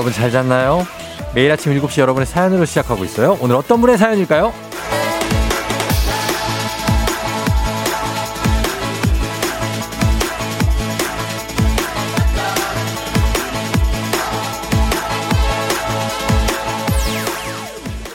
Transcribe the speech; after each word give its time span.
여러분 0.00 0.14
잘 0.14 0.30
잤나요? 0.30 0.86
매일 1.34 1.52
아침 1.52 1.78
7시 1.78 2.00
여러분의 2.00 2.24
사연으로 2.24 2.64
시작하고 2.64 3.04
있어요. 3.04 3.36
오늘 3.38 3.54
어떤 3.56 3.82
분의 3.82 3.98
사연일까요? 3.98 4.50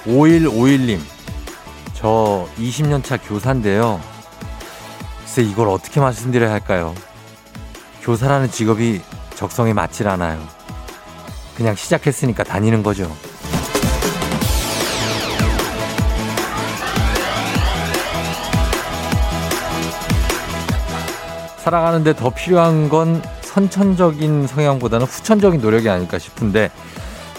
5151님, 0.08 1.00
저 1.94 2.48
20년차 2.58 3.20
교사인데요. 3.28 4.02
글쎄, 5.20 5.44
이걸 5.44 5.70
어떻게 5.70 6.00
말씀드려야 6.00 6.52
할까요? 6.52 6.96
교사라는 8.02 8.50
직업이 8.50 9.02
적성에 9.36 9.74
맞질 9.74 10.08
않아요. 10.08 10.55
그냥 11.56 11.76
시작했으니까 11.76 12.44
다니는 12.44 12.84
거죠. 12.84 13.10
살아가는데 21.58 22.16
더 22.16 22.30
필요한 22.30 22.90
건 22.90 23.24
선천적인 23.42 24.46
성향보다는 24.46 25.08
후천적인 25.08 25.62
노력이 25.62 25.90
아닐까 25.90 26.20
싶은데 26.20 26.70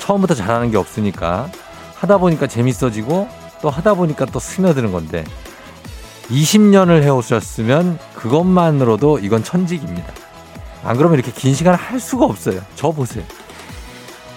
처음부터 0.00 0.34
잘하는 0.34 0.70
게 0.70 0.76
없으니까 0.78 1.48
하다 1.94 2.18
보니까 2.18 2.46
재밌어지고 2.46 3.28
또 3.62 3.70
하다 3.70 3.94
보니까 3.94 4.24
또 4.26 4.40
스며드는 4.40 4.90
건데 4.90 5.24
20년을 6.28 7.02
해오셨으면 7.02 7.98
그것만으로도 8.14 9.20
이건 9.20 9.44
천직입니다. 9.44 10.12
안 10.82 10.96
그러면 10.96 11.18
이렇게 11.18 11.30
긴 11.32 11.54
시간을 11.54 11.78
할 11.78 12.00
수가 12.00 12.24
없어요. 12.24 12.60
저 12.74 12.90
보세요. 12.90 13.24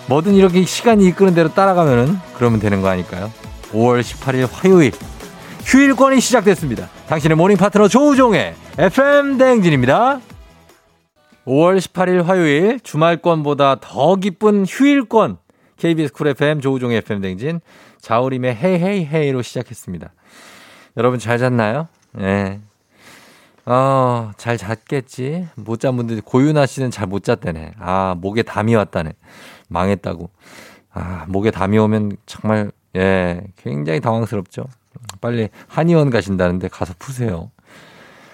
뭐든 0.09 0.33
이렇게 0.33 0.63
시간이 0.65 1.05
이끄는 1.07 1.35
대로 1.35 1.53
따라가면은 1.53 2.17
그러면 2.33 2.59
되는 2.59 2.81
거 2.81 2.87
아닐까요? 2.89 3.31
5월 3.71 4.01
18일 4.01 4.47
화요일 4.51 4.91
휴일권이 5.63 6.19
시작됐습니다. 6.19 6.89
당신의 7.07 7.37
모닝 7.37 7.57
파트너 7.57 7.87
조우종의 7.87 8.55
FM 8.79 9.37
대행진입니다. 9.37 10.19
5월 11.45 11.77
18일 11.77 12.23
화요일 12.23 12.79
주말권보다 12.79 13.77
더 13.81 14.15
기쁜 14.15 14.65
휴일권 14.65 15.37
KBS 15.77 16.11
쿨 16.13 16.27
FM 16.29 16.59
조우종의 16.61 16.97
FM 16.97 17.21
대행진 17.21 17.61
자우림의 18.01 18.55
헤이헤이 18.55 19.05
헤이로 19.05 19.43
시작했습니다. 19.43 20.11
여러분 20.97 21.19
잘 21.19 21.37
잤나요? 21.37 21.87
예. 22.19 22.23
네. 22.23 22.59
어, 23.65 24.31
잘 24.37 24.57
잤겠지. 24.57 25.47
못 25.55 25.79
잔 25.79 25.95
분들 25.95 26.21
고윤아 26.21 26.65
씨는 26.65 26.89
잘 26.89 27.05
못 27.05 27.23
잤다네. 27.23 27.73
아, 27.79 28.15
목에 28.17 28.41
담이 28.41 28.73
왔다네. 28.73 29.13
망했다고. 29.69 30.29
아, 30.91 31.25
목에 31.27 31.51
담이 31.51 31.77
오면 31.77 32.17
정말 32.25 32.71
예, 32.95 33.41
굉장히 33.57 33.99
당황스럽죠. 34.01 34.65
빨리 35.21 35.49
한의원 35.67 36.09
가신다는데 36.09 36.67
가서 36.67 36.93
푸세요. 36.99 37.51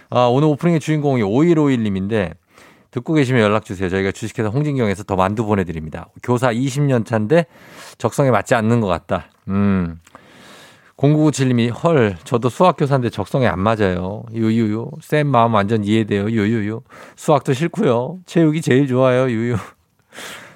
아, 0.09 0.25
오늘 0.25 0.47
오프닝의 0.47 0.79
주인공이 0.79 1.21
5151님인데 1.21 2.35
듣고 2.91 3.13
계시면 3.13 3.41
연락 3.41 3.65
주세요. 3.65 3.89
저희가 3.89 4.11
주식회사 4.11 4.49
홍진경에서 4.49 5.03
더 5.03 5.15
만두 5.15 5.45
보내드립니다. 5.45 6.07
교사 6.23 6.53
20년 6.53 7.05
차인데 7.05 7.45
적성에 7.97 8.31
맞지 8.31 8.55
않는 8.55 8.79
것 8.79 8.87
같다. 8.87 9.25
음. 9.49 9.99
0997님이 10.95 11.73
헐 11.83 12.15
저도 12.23 12.47
수학교사인데 12.47 13.09
적성에 13.09 13.47
안 13.47 13.59
맞아요. 13.59 14.23
유유유. 14.33 14.91
쌤 15.01 15.27
마음 15.27 15.53
완전 15.53 15.83
이해돼요. 15.83 16.29
유유유. 16.29 16.81
수학도 17.17 17.51
싫고요. 17.51 18.19
체육이 18.25 18.61
제일 18.61 18.87
좋아요. 18.87 19.29
유유. 19.29 19.57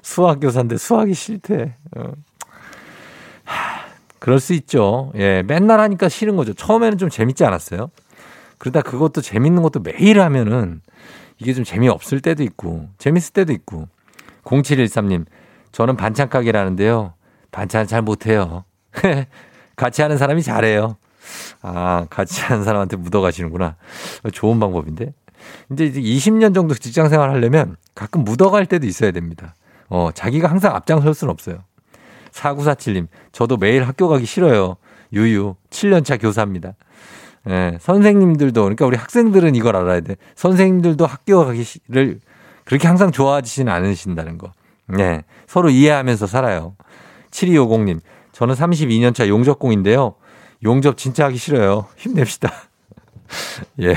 수학 0.10 0.40
교사인데 0.40 0.78
수학이 0.78 1.14
싫대. 1.14 1.76
어. 1.96 2.12
하, 3.44 3.86
그럴 4.18 4.40
수 4.40 4.54
있죠. 4.54 5.12
예, 5.16 5.44
맨날 5.44 5.80
하니까 5.80 6.10
싫은 6.10 6.36
거죠. 6.36 6.56
처음에는 6.56 6.98
좀 6.98 7.10
재밌지 7.10 7.46
않았어요? 7.46 7.92
그러다 8.58 8.82
그것도 8.82 9.22
재밌는 9.22 9.62
것도 9.62 9.82
매일 9.82 10.20
하면은 10.20 10.82
이게 11.38 11.54
좀 11.54 11.64
재미없을 11.64 12.22
때도 12.22 12.42
있고, 12.42 12.90
재밌을 12.98 13.34
때도 13.34 13.54
있고. 13.54 13.88
0713님, 14.46 15.26
저는 15.72 15.96
반찬 15.96 16.28
가게라는데요. 16.30 17.14
반찬 17.52 17.86
잘 17.86 18.02
못해요. 18.02 18.66
같이 19.76 20.02
하는 20.02 20.18
사람이 20.18 20.42
잘해요. 20.42 20.98
아, 21.62 22.08
같이 22.10 22.42
하는 22.42 22.64
사람한테 22.64 22.98
묻어가시는구나. 22.98 23.76
좋은 24.34 24.60
방법인데. 24.60 25.14
이제 25.72 25.92
20년 25.92 26.56
정도 26.56 26.74
직장 26.74 27.10
생활 27.10 27.30
하려면 27.30 27.78
가끔 27.94 28.24
묻어갈 28.24 28.66
때도 28.66 28.88
있어야 28.88 29.12
됩니다. 29.12 29.56
어, 29.90 30.10
자기가 30.14 30.50
항상 30.50 30.76
앞장설 30.76 31.14
수는 31.14 31.32
없어요. 31.32 31.64
4947님, 32.32 33.08
저도 33.32 33.58
매일 33.58 33.84
학교 33.84 34.08
가기 34.08 34.26
싫어요. 34.26 34.78
유유, 35.14 35.56
7년차 35.70 36.22
교사입니다. 36.22 36.74
예, 37.50 37.78
선생님들도, 37.82 38.62
그러니까 38.62 38.86
우리 38.86 38.98
학생들은 38.98 39.56
이걸 39.56 39.76
알아야 39.76 40.02
돼. 40.02 40.16
선생님들도 40.36 41.06
학교 41.06 41.46
가기를 41.46 42.20
그렇게 42.66 42.88
항상 42.88 43.12
좋아하지는 43.12 43.72
않으신다는 43.72 44.38
거. 44.38 44.52
예, 45.00 45.24
서로 45.48 45.70
이해하면서 45.70 46.28
살아요. 46.28 46.76
7250님, 47.32 48.00
저는 48.32 48.56
32년차 48.56 49.28
용접공인데요. 49.28 50.16
용접 50.64 50.98
진짜 50.98 51.26
하기 51.26 51.38
싫어요. 51.38 51.88
힘냅시다. 51.98 52.52
예. 53.82 53.96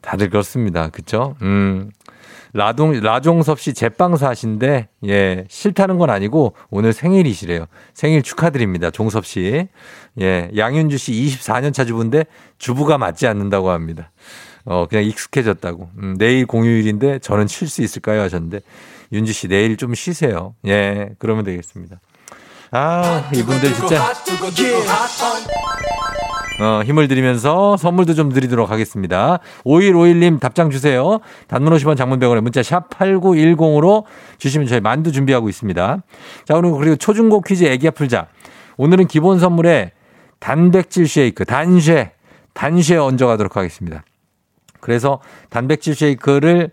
다들 0.00 0.30
그렇습니다. 0.30 0.88
그쵸? 0.88 1.34
음. 1.42 1.90
라동, 2.54 2.92
라종섭 3.00 3.58
씨 3.58 3.74
제빵사신데, 3.74 4.88
예, 5.08 5.44
싫다는 5.48 5.98
건 5.98 6.08
아니고, 6.08 6.54
오늘 6.70 6.92
생일이시래요. 6.92 7.66
생일 7.94 8.22
축하드립니다. 8.22 8.92
종섭 8.92 9.26
씨. 9.26 9.66
예, 10.20 10.50
양윤주 10.56 10.96
씨 10.96 11.12
24년차 11.12 11.84
주부인데, 11.84 12.26
주부가 12.58 12.96
맞지 12.96 13.26
않는다고 13.26 13.70
합니다. 13.70 14.12
어, 14.64 14.86
그냥 14.88 15.04
익숙해졌다고. 15.04 15.90
음, 15.98 16.16
내일 16.16 16.46
공휴일인데, 16.46 17.18
저는 17.18 17.48
쉴 17.48 17.68
수 17.68 17.82
있을까요? 17.82 18.20
하셨는데, 18.22 18.60
윤주 19.12 19.32
씨 19.32 19.48
내일 19.48 19.76
좀 19.76 19.92
쉬세요. 19.94 20.54
예, 20.64 21.10
그러면 21.18 21.44
되겠습니다. 21.44 22.00
아, 22.70 23.30
이분들 23.34 23.74
진짜. 23.74 24.12
어, 26.60 26.82
힘을 26.84 27.08
드리면서 27.08 27.76
선물도 27.76 28.14
좀 28.14 28.30
드리도록 28.30 28.70
하겠습니다. 28.70 29.40
5151님 29.64 30.38
답장 30.38 30.70
주세요. 30.70 31.18
단문 31.48 31.72
50원 31.72 31.96
장문 31.96 32.20
100원에 32.20 32.40
문자 32.40 32.62
샵 32.62 32.88
8910으로 32.90 34.04
주시면 34.38 34.68
저희 34.68 34.80
만두 34.80 35.10
준비하고 35.10 35.48
있습니다. 35.48 36.02
자, 36.44 36.54
오늘 36.54 36.72
그리고 36.72 36.94
초중고 36.94 37.40
퀴즈 37.40 37.64
애기야 37.64 37.90
풀자. 37.90 38.28
오늘은 38.76 39.08
기본 39.08 39.40
선물에 39.40 39.92
단백질 40.38 41.08
쉐이크, 41.08 41.44
단쉐, 41.44 42.12
단쉐 42.52 42.98
얹어 42.98 43.26
가도록 43.26 43.56
하겠습니다. 43.56 44.04
그래서 44.80 45.20
단백질 45.50 45.94
쉐이크를 45.94 46.70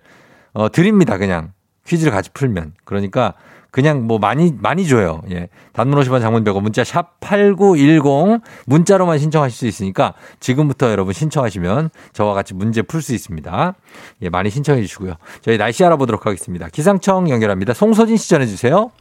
어, 0.53 0.70
드립니다, 0.72 1.18
그냥. 1.18 1.53
퀴즈를 1.88 2.12
같이 2.12 2.30
풀면. 2.34 2.74
그러니까 2.84 3.34
그냥 3.72 4.06
뭐 4.06 4.20
많이 4.20 4.54
많이 4.59 4.86
줘요. 4.86 5.22
예. 5.32 5.48
단문 5.74 5.98
50원 6.02 6.20
장문 6.22 6.44
100원 6.44 6.62
문자 6.62 6.84
샵 6.84 7.20
8910 7.22 8.41
문자로만 8.66 9.18
신청하실 9.18 9.58
수 9.58 9.66
있으니까 9.66 10.14
지금부터 10.41 10.91
여러분 10.91 11.14
신청하시면 11.14 11.90
저와 12.14 12.34
같이 12.34 12.53
문제 12.53 12.82
풀 12.82 13.02
수 13.02 13.16
있습니다. 13.16 13.73
예, 14.22 14.29
많이 14.29 14.50
신청해 14.50 14.82
주시고요. 14.82 15.16
저희 15.41 15.58
날씨 15.58 15.84
알아보도록 15.84 16.26
하겠습니다. 16.26 16.68
기상청 16.68 17.29
연결합니다. 17.29 17.73
송소진 17.73 18.18
씨 18.18 18.29
전해 18.29 18.46
주세요. 18.46 18.91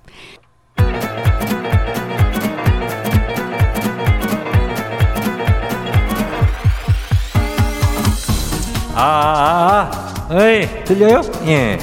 아, 8.94 9.02
아, 9.02 9.90
아, 10.30 10.42
에이, 10.42 10.68
들려요? 10.84 11.22
예. 11.46 11.78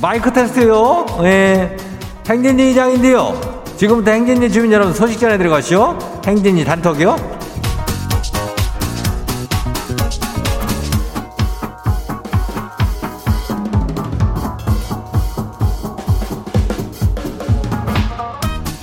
마이크 0.00 0.32
테스트요. 0.32 1.06
예. 1.24 1.76
행진리 2.28 2.70
이장인데요. 2.70 3.64
지금부터 3.76 4.12
행진리 4.12 4.50
주민 4.50 4.72
여러분 4.72 4.94
소식 4.94 5.20
전해 5.20 5.36
들어가시오. 5.36 5.98
행진리 6.26 6.64
단톡이요. 6.64 7.34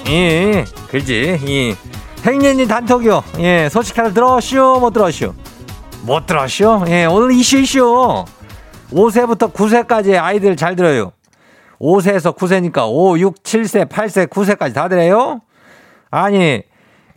예, 0.09 0.65
그지. 0.89 1.39
예. 1.47 1.75
행진리 2.23 2.67
단톡이요. 2.67 3.23
예, 3.39 3.69
소식 3.69 3.97
하나 3.97 4.11
들어오시오, 4.11 4.79
못 4.79 4.91
들어오시오? 4.91 5.33
못 6.03 6.27
들어오시오? 6.27 6.83
예, 6.89 7.05
오늘 7.05 7.31
이슈 7.31 7.57
이슈. 7.57 8.25
5세부터 8.91 9.51
9세까지 9.53 10.21
아이들 10.21 10.55
잘 10.55 10.75
들어요. 10.75 11.13
5세에서 11.81 12.36
9세니까 12.38 12.88
5, 12.88 13.19
6, 13.19 13.44
7세, 13.44 13.89
8세, 13.89 14.28
9세까지 14.28 14.74
다 14.74 14.88
들어요? 14.88 15.42
아니, 16.12 16.62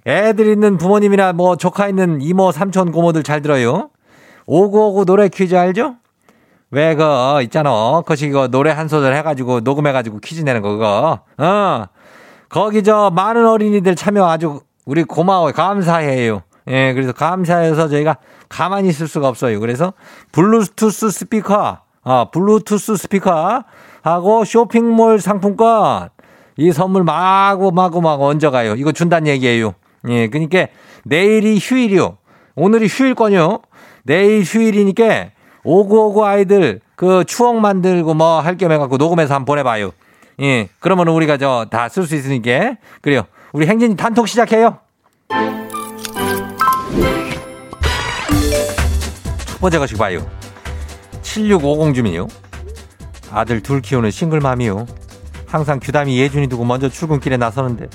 애들 0.07 0.47
있는 0.47 0.79
부모님이나 0.79 1.33
뭐 1.33 1.57
조카 1.57 1.89
있는 1.89 2.21
이모, 2.21 2.51
삼촌, 2.51 2.91
고모들 2.91 3.23
잘 3.23 3.43
들어요? 3.43 3.91
오구오구 4.47 5.05
노래 5.05 5.29
퀴즈 5.29 5.55
알죠? 5.55 5.97
왜, 6.71 6.95
그, 6.95 7.05
어, 7.05 7.41
있잖아. 7.43 8.03
거시 8.05 8.31
그 8.31 8.51
노래 8.51 8.71
한 8.71 8.89
소절 8.89 9.15
해가지고 9.15 9.61
녹음해가지고 9.61 10.19
퀴즈 10.21 10.41
내는 10.43 10.61
거, 10.61 10.71
그거. 10.71 11.21
어. 11.39 11.85
거기 12.49 12.83
저 12.83 13.11
많은 13.15 13.47
어린이들 13.47 13.95
참여 13.97 14.27
아주 14.27 14.61
우리 14.85 15.05
고마워요. 15.05 15.53
감사해요. 15.53 16.43
예, 16.69 16.93
그래서 16.95 17.13
감사해서 17.13 17.89
저희가 17.89 18.17
가만히 18.49 18.89
있을 18.89 19.09
수가 19.09 19.29
없어요. 19.29 19.61
그래서 19.61 19.93
블루투스 20.33 21.11
스피커, 21.11 21.79
아, 22.05 22.27
블루투스 22.31 22.97
스피커 22.97 23.65
하고 24.05 24.45
쇼핑몰 24.45 25.19
상품권 25.19 26.11
이 26.59 26.71
선물 26.73 27.05
마구 27.05 27.73
마구 27.73 28.03
마구 28.03 28.27
얹어가요. 28.27 28.75
이거 28.75 28.93
준다는 28.93 29.27
얘기예요. 29.29 29.75
예, 30.09 30.29
그러니까 30.29 30.67
내일이 31.05 31.59
휴일이요. 31.59 32.19
오늘이 32.55 32.87
휴일권이요. 32.87 33.61
내일 34.05 34.43
휴일이니까 34.43 35.31
오구오구 35.65 36.25
아이들 36.27 36.81
그 36.97 37.25
추억 37.27 37.57
만들고 37.57 38.13
뭐 38.13 38.41
할 38.41 38.59
겸 38.59 38.71
해갖고 38.73 38.99
녹음해서 38.99 39.35
한번 39.35 39.47
보내봐요. 39.47 39.93
예, 40.43 40.69
그러면 40.81 41.09
우리가 41.09 41.39
저 41.39 41.67
다 41.71 41.89
쓸 41.89 42.05
수 42.07 42.15
있으니까 42.15 42.77
그래요. 43.01 43.23
우리 43.55 43.67
행진이 43.67 43.97
단톡 43.97 44.29
시작해요. 44.29 44.79
첫 49.47 49.61
번째 49.61 49.79
것이 49.79 49.95
봐요. 49.97 50.21
7650 51.23 51.95
주민요. 51.95 52.27
아들 53.33 53.61
둘 53.61 53.81
키우는 53.81 54.11
싱글맘이요. 54.11 54.87
항상 55.47 55.79
규담이 55.81 56.19
예준이 56.19 56.49
두고 56.49 56.65
먼저 56.65 56.89
출근길에 56.89 57.37
나서는데 57.37 57.87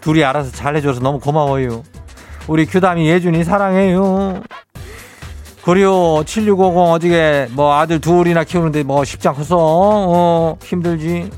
둘이 0.00 0.24
알아서 0.24 0.50
잘해줘서 0.50 1.00
너무 1.00 1.20
고마워요. 1.20 1.82
우리 2.48 2.66
규담이 2.66 3.08
예준이 3.08 3.44
사랑해요. 3.44 4.42
그리고 5.64 6.24
7650 6.24 6.78
어저께 6.94 7.48
뭐 7.52 7.74
아들 7.74 8.00
둘이나 8.00 8.42
키우는데 8.44 8.82
뭐 8.84 9.04
쉽지 9.04 9.28
않겠어. 9.28 9.56
어, 9.58 10.56
힘들지. 10.62 11.30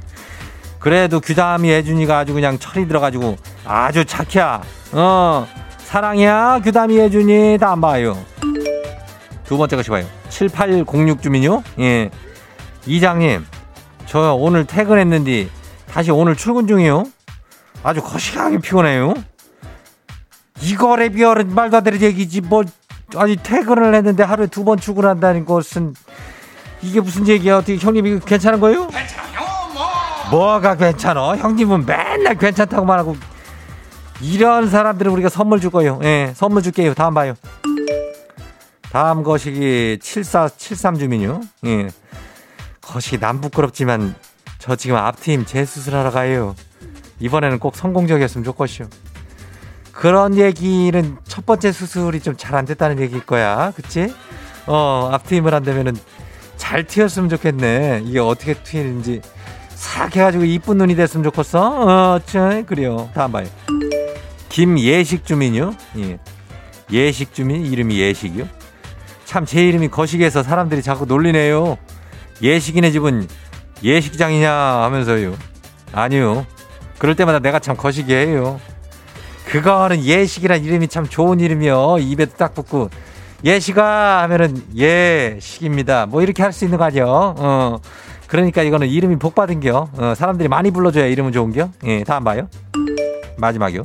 그래도 0.78 1.20
규담이 1.20 1.68
예준이가 1.68 2.18
아주 2.18 2.32
그냥 2.32 2.58
철이 2.58 2.86
들어가지고 2.86 3.36
아주 3.66 4.04
착해. 4.04 4.40
어, 4.92 5.46
사랑이야. 5.78 6.60
규담이 6.62 6.96
예준이 6.96 7.58
다 7.58 7.72
안 7.72 7.80
봐요. 7.80 8.16
두 9.44 9.58
번째 9.58 9.76
것이 9.76 9.90
봐요. 9.90 10.04
7806 10.28 11.20
주민요. 11.22 11.62
예. 11.80 12.08
이장님, 12.86 13.44
저 14.06 14.34
오늘 14.34 14.64
퇴근했는데 14.64 15.48
다시 15.90 16.10
오늘 16.10 16.36
출근 16.36 16.66
중이요. 16.66 17.04
아주 17.82 18.02
거시하게 18.02 18.58
피곤해요. 18.58 19.14
이거래 20.62 21.08
비어는 21.08 21.54
말도 21.54 21.78
안 21.78 21.84
되는 21.84 22.00
얘기지 22.00 22.42
뭐 22.42 22.62
아니 23.16 23.36
퇴근을 23.36 23.94
했는데 23.94 24.22
하루에 24.22 24.46
두 24.46 24.64
번 24.64 24.78
출근한다는 24.78 25.44
것은 25.46 25.94
이게 26.82 27.00
무슨 27.00 27.26
얘기야? 27.28 27.58
어떻게 27.58 27.76
형님 27.76 28.06
이거 28.06 28.24
괜찮은 28.24 28.60
거예요? 28.60 28.86
괜찮아요 28.88 29.40
뭐. 29.74 29.84
뭐가 30.30 30.76
괜찮아? 30.76 31.36
형님은 31.36 31.86
맨날 31.86 32.36
괜찮다고 32.36 32.84
말하고 32.84 33.16
이런 34.20 34.68
사람들은 34.68 35.10
우리가 35.12 35.28
선물 35.30 35.60
줄 35.60 35.70
거예요. 35.70 35.98
예, 36.02 36.32
선물 36.36 36.62
줄게요. 36.62 36.92
다음 36.94 37.14
봐요. 37.14 37.34
다음 38.92 39.22
거시기 39.22 39.98
7473 40.02 40.98
주민요. 40.98 41.40
예. 41.66 41.88
거시기 42.80 43.18
남 43.18 43.40
부끄럽지만 43.40 44.14
저 44.58 44.76
지금 44.76 44.96
앞팀 44.96 45.44
재수술하러 45.46 46.10
가요. 46.10 46.54
이번에는 47.20 47.58
꼭 47.58 47.76
성공적이었으면 47.76 48.44
좋겠슈. 48.44 48.84
그런 49.92 50.36
얘기는 50.36 51.16
첫 51.26 51.44
번째 51.44 51.72
수술이 51.72 52.20
좀 52.20 52.36
잘 52.36 52.54
안 52.54 52.64
됐다는 52.64 53.00
얘기일 53.00 53.26
거야. 53.26 53.72
그치? 53.76 54.12
어, 54.66 55.10
앞트임을 55.12 55.52
한다면은 55.52 55.96
잘 56.56 56.84
튀었으면 56.84 57.28
좋겠네. 57.30 58.02
이게 58.06 58.18
어떻게 58.18 58.54
튀는지 58.54 59.20
싹 59.74 60.14
해가지고 60.16 60.44
이쁜 60.44 60.78
눈이 60.78 60.94
됐으면 60.96 61.24
좋겠어. 61.24 62.14
어, 62.14 62.20
참, 62.26 62.64
그래요. 62.66 63.10
다음 63.14 63.32
봐요. 63.32 63.46
김예식 64.48 65.24
주민요. 65.24 65.74
예. 65.98 66.18
예식 66.92 67.32
주민 67.34 67.64
이름이 67.64 67.98
예식이요. 67.98 68.46
참 69.24 69.44
제 69.46 69.66
이름이 69.66 69.88
거식에서 69.88 70.42
사람들이 70.42 70.82
자꾸 70.82 71.06
놀리네요. 71.06 71.78
예식이네 72.42 72.90
집은 72.92 73.26
예식장이냐 73.82 74.52
하면서요. 74.52 75.34
아니요. 75.92 76.46
그럴 76.98 77.14
때마다 77.16 77.38
내가 77.38 77.58
참 77.58 77.76
거식이에요. 77.76 78.60
그거는 79.46 80.04
예식이란 80.04 80.64
이름이 80.64 80.88
참 80.88 81.06
좋은 81.06 81.40
이름이요. 81.40 81.96
입에 82.00 82.26
딱 82.26 82.54
붙고 82.54 82.90
예식아 83.44 84.22
하면은 84.22 84.62
예식입니다. 84.74 86.06
뭐 86.06 86.22
이렇게 86.22 86.42
할 86.42 86.52
수 86.52 86.64
있는 86.64 86.78
거 86.78 86.84
아니요. 86.84 87.06
어. 87.38 87.78
그러니까 88.26 88.62
이거는 88.62 88.86
이름이 88.86 89.16
복 89.16 89.34
받은 89.34 89.58
겨. 89.60 89.88
어, 89.96 90.14
사람들이 90.14 90.48
많이 90.48 90.70
불러줘야 90.70 91.06
이름은 91.06 91.32
좋은 91.32 91.52
겨. 91.52 91.70
예, 91.84 92.04
다음 92.04 92.22
봐요. 92.22 92.48
마지막이요. 93.38 93.82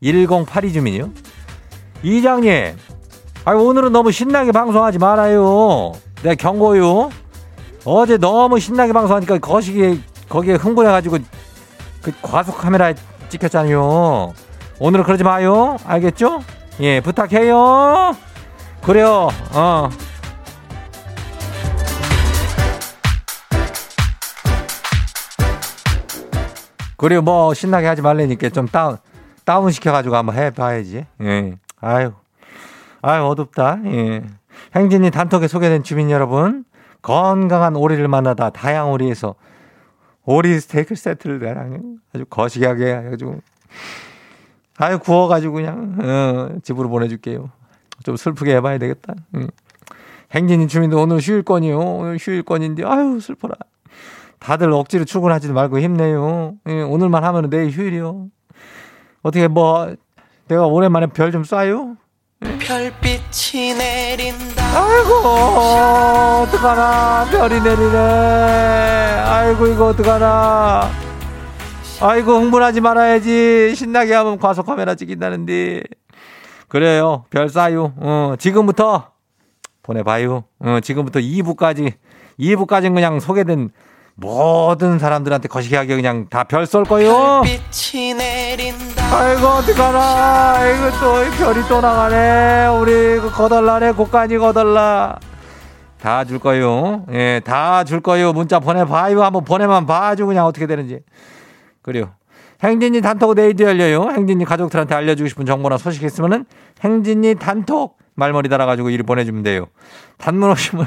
1082 0.00 0.72
주민이요. 0.72 1.10
이장님, 2.04 2.76
아 3.46 3.52
오늘은 3.52 3.90
너무 3.92 4.12
신나게 4.12 4.52
방송하지 4.52 4.98
말아요. 4.98 5.92
내가 6.22 6.34
경고요. 6.34 7.10
어제 7.84 8.16
너무 8.16 8.58
신나게 8.58 8.92
방송하니까 8.92 9.38
거시기에 9.38 9.98
거기에 10.28 10.54
흥분해가지고 10.54 11.18
그 12.02 12.12
과속 12.22 12.56
카메라에 12.56 12.94
찍혔잖아요. 13.28 14.32
오늘은 14.78 15.04
그러지 15.04 15.22
마요. 15.22 15.76
알겠죠? 15.84 16.42
예, 16.80 17.00
부탁해요. 17.00 18.16
그래요. 18.82 19.28
어. 19.52 19.90
그리고 26.96 27.22
뭐 27.22 27.52
신나게 27.52 27.86
하지 27.86 28.00
말라니까 28.00 28.48
좀 28.48 28.66
다운 28.66 28.96
다운 29.44 29.70
시켜가지고 29.70 30.16
한번 30.16 30.36
해봐야지. 30.36 31.04
예. 31.22 31.54
아유, 31.80 32.12
아유 33.02 33.24
어둡다. 33.24 33.78
예. 33.84 34.22
행진이 34.74 35.10
단톡에 35.10 35.48
소개된 35.48 35.82
주민 35.82 36.10
여러분 36.10 36.64
건강한 37.04 37.76
오리를 37.76 38.08
만나다 38.08 38.48
다양 38.48 38.90
오리에서 38.90 39.34
오리 40.24 40.58
스테이크 40.58 40.94
세트를 40.94 41.94
아주 42.14 42.24
거시기하게 42.24 42.96
해가지고 42.96 43.40
아유 44.78 44.98
구워가지고 44.98 45.52
그냥 45.52 45.96
어, 46.00 46.58
집으로 46.62 46.88
보내줄게요. 46.88 47.50
좀 48.04 48.16
슬프게 48.16 48.56
해봐야 48.56 48.78
되겠다. 48.78 49.14
응. 49.34 49.48
행진이 50.32 50.66
주민도 50.66 51.00
오늘 51.00 51.18
휴일권이요. 51.18 51.78
오늘 51.78 52.16
휴일권인데 52.18 52.84
아유 52.86 53.20
슬퍼라. 53.20 53.54
다들 54.38 54.72
억지로 54.72 55.04
출근하지 55.04 55.52
말고 55.52 55.80
힘내요. 55.80 56.54
예, 56.68 56.80
오늘만 56.80 57.22
하면 57.22 57.50
내일 57.50 57.70
휴일이요. 57.70 58.28
어떻게 59.22 59.46
뭐 59.46 59.94
내가 60.48 60.66
오랜만에 60.66 61.08
별 61.08 61.30
좀 61.32 61.42
쏴요? 61.42 61.96
별빛이 62.58 63.74
내린다. 63.74 64.64
아이고 64.64 65.12
어떡하나 66.44 67.26
별이 67.30 67.60
내리네. 67.60 67.98
아이고 69.26 69.66
이거 69.66 69.86
어떡하나. 69.86 70.90
아이고 72.00 72.32
흥분하지 72.40 72.80
말아야지. 72.80 73.74
신나게 73.74 74.14
하면 74.14 74.38
과속 74.38 74.66
카메라 74.66 74.94
찍힌다는데. 74.94 75.82
그래요. 76.68 77.24
별 77.30 77.46
쏴요. 77.46 77.92
어, 77.96 78.34
지금부터 78.38 79.10
보내봐요. 79.82 80.44
어, 80.60 80.78
지금부터 80.82 81.20
2부까지 81.20 81.92
2부까지는 82.38 82.94
그냥 82.94 83.20
소개된 83.20 83.70
모든 84.16 84.98
사람들한테 84.98 85.48
거시기하게 85.48 85.96
그냥 85.96 86.26
다 86.28 86.44
별 86.44 86.66
쏠 86.66 86.84
거요. 86.84 87.42
아이고 89.12 89.46
어떡하나. 89.46 90.54
아이고 90.58 90.90
또 91.00 91.36
별이 91.36 91.66
또 91.68 91.80
나가네. 91.80 92.66
우리 92.78 92.92
그 93.20 93.30
거덜나네. 93.30 93.92
고간이 93.92 94.38
거덜나. 94.38 95.18
다 96.00 96.24
줄 96.24 96.38
거요. 96.38 97.04
예, 97.12 97.40
다 97.44 97.82
줄 97.84 98.00
거요. 98.00 98.32
문자 98.32 98.60
보내봐요. 98.60 99.22
한번 99.22 99.44
보내만 99.44 99.86
봐주 99.86 100.26
그냥 100.26 100.46
어떻게 100.46 100.66
되는지. 100.66 101.00
그래요. 101.82 102.12
행진이 102.62 103.00
단톡 103.00 103.34
내일도 103.34 103.64
열려요. 103.64 104.10
행진이 104.10 104.44
가족들한테 104.44 104.94
알려주고 104.94 105.28
싶은 105.28 105.44
정보나 105.44 105.76
소식 105.76 106.02
있으면은 106.04 106.44
행진이 106.82 107.34
단톡 107.36 107.98
말머리 108.14 108.48
달아가지고 108.48 108.90
일 108.90 109.02
보내주면 109.02 109.42
돼요. 109.42 109.66
단문 110.18 110.50
오시면 110.50 110.86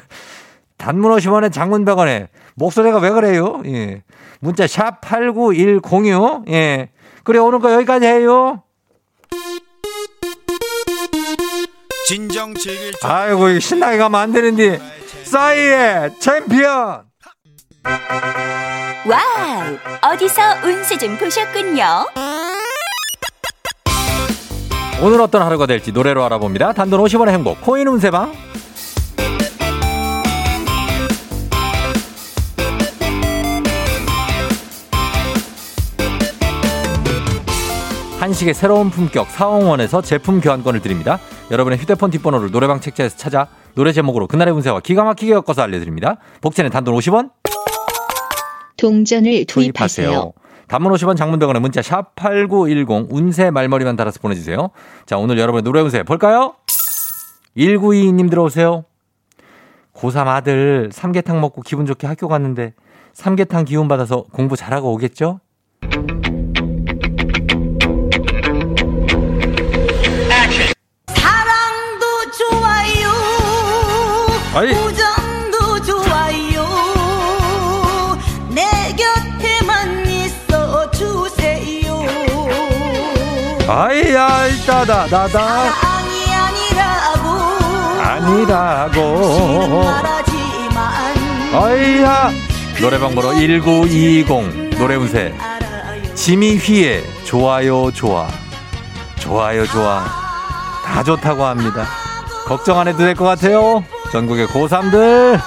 단문 0.78 1.12
오시면에 1.12 1.50
장문 1.50 1.86
100원에 1.86 2.28
목소리가 2.56 3.00
왜 3.00 3.10
그래요? 3.10 3.62
예. 3.66 4.04
문자 4.40 4.68
샵 4.68 5.02
8910이요. 5.02 6.50
예. 6.52 6.90
그래 7.24 7.40
오늘 7.40 7.60
거 7.60 7.74
여기까지 7.74 8.06
해요. 8.06 8.64
진정 12.08 12.54
즐길 12.54 12.94
아이고 13.04 13.60
신나게 13.60 13.98
가면 13.98 14.20
안 14.22 14.32
되는데 14.32 14.80
싸이의 15.26 16.18
챔피언 16.20 17.04
와우! 19.06 19.78
어디서 20.14 20.42
운세 20.64 20.98
좀 20.98 21.18
보셨군요. 21.18 21.84
오늘 25.02 25.22
어떤 25.22 25.42
하루가 25.42 25.66
될지 25.66 25.92
노래로 25.92 26.24
알아봅니다. 26.24 26.74
단돈 26.74 27.02
50원의 27.04 27.30
행복 27.30 27.62
코인 27.62 27.88
운세방 27.88 28.34
한식의 38.28 38.54
새로운 38.54 38.90
품격 38.90 39.30
사원원에서 39.30 40.02
제품 40.02 40.42
교환권을 40.42 40.82
드립니다. 40.82 41.18
여러분의 41.50 41.80
휴대폰 41.80 42.12
뒷번호를 42.12 42.52
노래방 42.52 42.82
책자에서 42.82 43.16
찾아 43.16 43.48
노래 43.74 43.94
제목으로 43.94 44.28
그날의 44.28 44.54
운세와 44.54 44.82
기가 44.82 45.06
막히게 45.06 45.32
엮어서 45.32 45.62
알려드립니다. 45.62 46.18
복제는 46.42 46.70
단돈 46.70 46.94
50원 46.96 47.32
동전을 48.76 49.46
투입하세요. 49.46 50.34
단문 50.68 50.92
50원 50.92 51.16
장문병원의 51.16 51.62
문자 51.62 51.82
샵 51.82 52.16
8910 52.16 53.08
운세 53.10 53.50
말머리만 53.50 53.96
달아서 53.96 54.20
보내주세요. 54.20 54.72
자 55.06 55.18
오늘 55.18 55.40
여러분의 55.40 55.64
노래 55.64 55.80
운세 55.80 56.04
볼까요? 56.04 56.56
1922님 57.56 58.30
들어오세요. 58.30 58.84
고3 59.96 60.28
아들 60.28 60.90
삼계탕 60.92 61.40
먹고 61.40 61.62
기분 61.62 61.86
좋게 61.86 62.06
학교 62.06 62.28
갔는데 62.28 62.74
삼계탕 63.14 63.64
기운 63.64 63.88
받아서 63.88 64.26
공부 64.34 64.58
잘하고 64.58 64.92
오겠죠? 64.92 65.40
아이. 74.58 74.72
우정도 74.72 75.80
좋아요. 75.84 76.66
내 78.50 78.64
곁에만 78.96 80.04
있어 80.08 80.90
주세요. 80.90 82.04
아이야 83.68 84.48
일따다 84.48 85.06
나다. 85.06 85.28
사랑이 85.30 86.34
아니라고. 86.34 87.30
아니라고. 88.02 89.84
말하지만 89.84 91.54
아이야. 91.54 92.32
노래방 92.82 93.14
번호 93.14 93.34
1920 93.34 94.28
노래 94.80 94.96
운세. 94.96 95.36
지미휘의 96.16 97.04
좋아요 97.26 97.92
좋아. 97.92 98.28
좋아요 99.20 99.68
좋아. 99.68 100.04
다 100.84 101.04
좋다고 101.04 101.46
합니다. 101.46 101.86
걱정 102.48 102.80
안 102.80 102.88
해도 102.88 103.00
될 103.00 103.14
것 103.14 103.26
같아요 103.26 103.84
전국의 104.12 104.48
고3들 104.48 105.40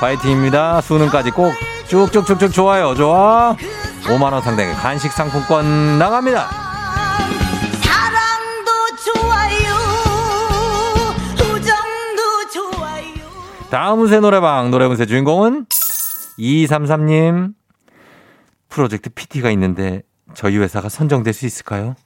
파이팅입니다. 0.00 0.80
수능까지 0.80 1.30
꼭 1.30 1.52
쭉쭉쭉쭉 1.88 2.52
좋아요. 2.52 2.94
좋아. 2.94 3.56
5만 4.04 4.32
원 4.32 4.42
상당의 4.42 4.74
간식 4.74 5.12
상품권 5.12 5.98
나갑니다. 5.98 6.48
사랑도 7.82 8.70
좋아요. 9.04 9.74
우정도 11.34 12.50
좋아요. 12.52 13.14
다음 13.70 14.00
운세 14.00 14.20
노래방. 14.20 14.70
노래 14.70 14.86
운세 14.86 15.06
주인공은 15.06 15.66
2233님. 16.38 17.52
프로젝트 18.68 19.10
PT가 19.10 19.50
있는데 19.50 20.02
저희 20.34 20.58
회사가 20.58 20.88
선정될 20.88 21.32
수 21.34 21.46
있을까요? 21.46 21.96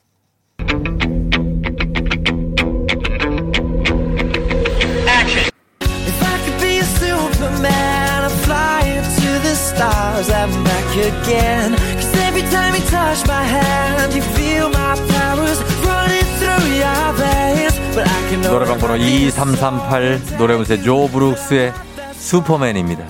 Stars 10.22 10.30
and 10.30 10.64
back 10.64 10.96
again. 10.96 11.74
Cause 11.96 12.14
every 12.22 12.42
time 12.50 12.74
you 12.74 12.82
touch 12.88 13.26
my 13.26 13.42
hand, 13.42 14.14
you 14.14 14.22
feel 14.34 14.68
my 14.68 14.94
powers 15.08 15.58
running 15.84 16.26
through 16.38 16.64
your 16.78 17.12
veins. 17.16 17.74
But 17.94 18.08
I 18.08 18.30
can 18.30 18.42
노래방 18.42 18.78
번호 18.78 18.96
2338 18.96 20.38
노래 20.38 20.54
운세 20.54 20.82
조 20.82 21.08
브룩스의 21.08 21.72
슈퍼맨입니다. 22.14 23.04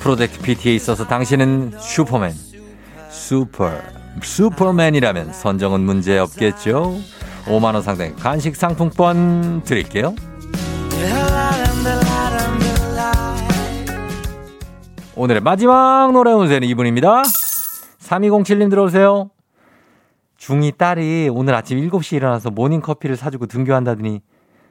프로젝트 0.00 0.40
PT에 0.40 0.74
있어서 0.74 1.06
당신은 1.06 1.74
슈퍼맨. 1.78 2.34
슈퍼. 3.10 3.70
슈퍼맨이라면 4.22 5.32
선정은 5.32 5.80
문제 5.80 6.18
없겠죠? 6.18 6.98
5만원 7.46 7.82
상당의 7.82 8.14
간식 8.16 8.56
상품권 8.56 9.62
드릴게요. 9.64 10.14
오늘의 15.14 15.42
마지막 15.42 16.10
노래 16.12 16.32
운세는 16.32 16.66
이분입니다. 16.68 17.22
3207님 17.22 18.70
들어오세요. 18.70 19.30
중2 20.38 20.78
딸이 20.78 21.28
오늘 21.30 21.54
아침 21.54 21.78
7시에 21.78 22.16
일어나서 22.16 22.50
모닝커피를 22.50 23.16
사주고 23.16 23.46
등교한다더니 23.46 24.22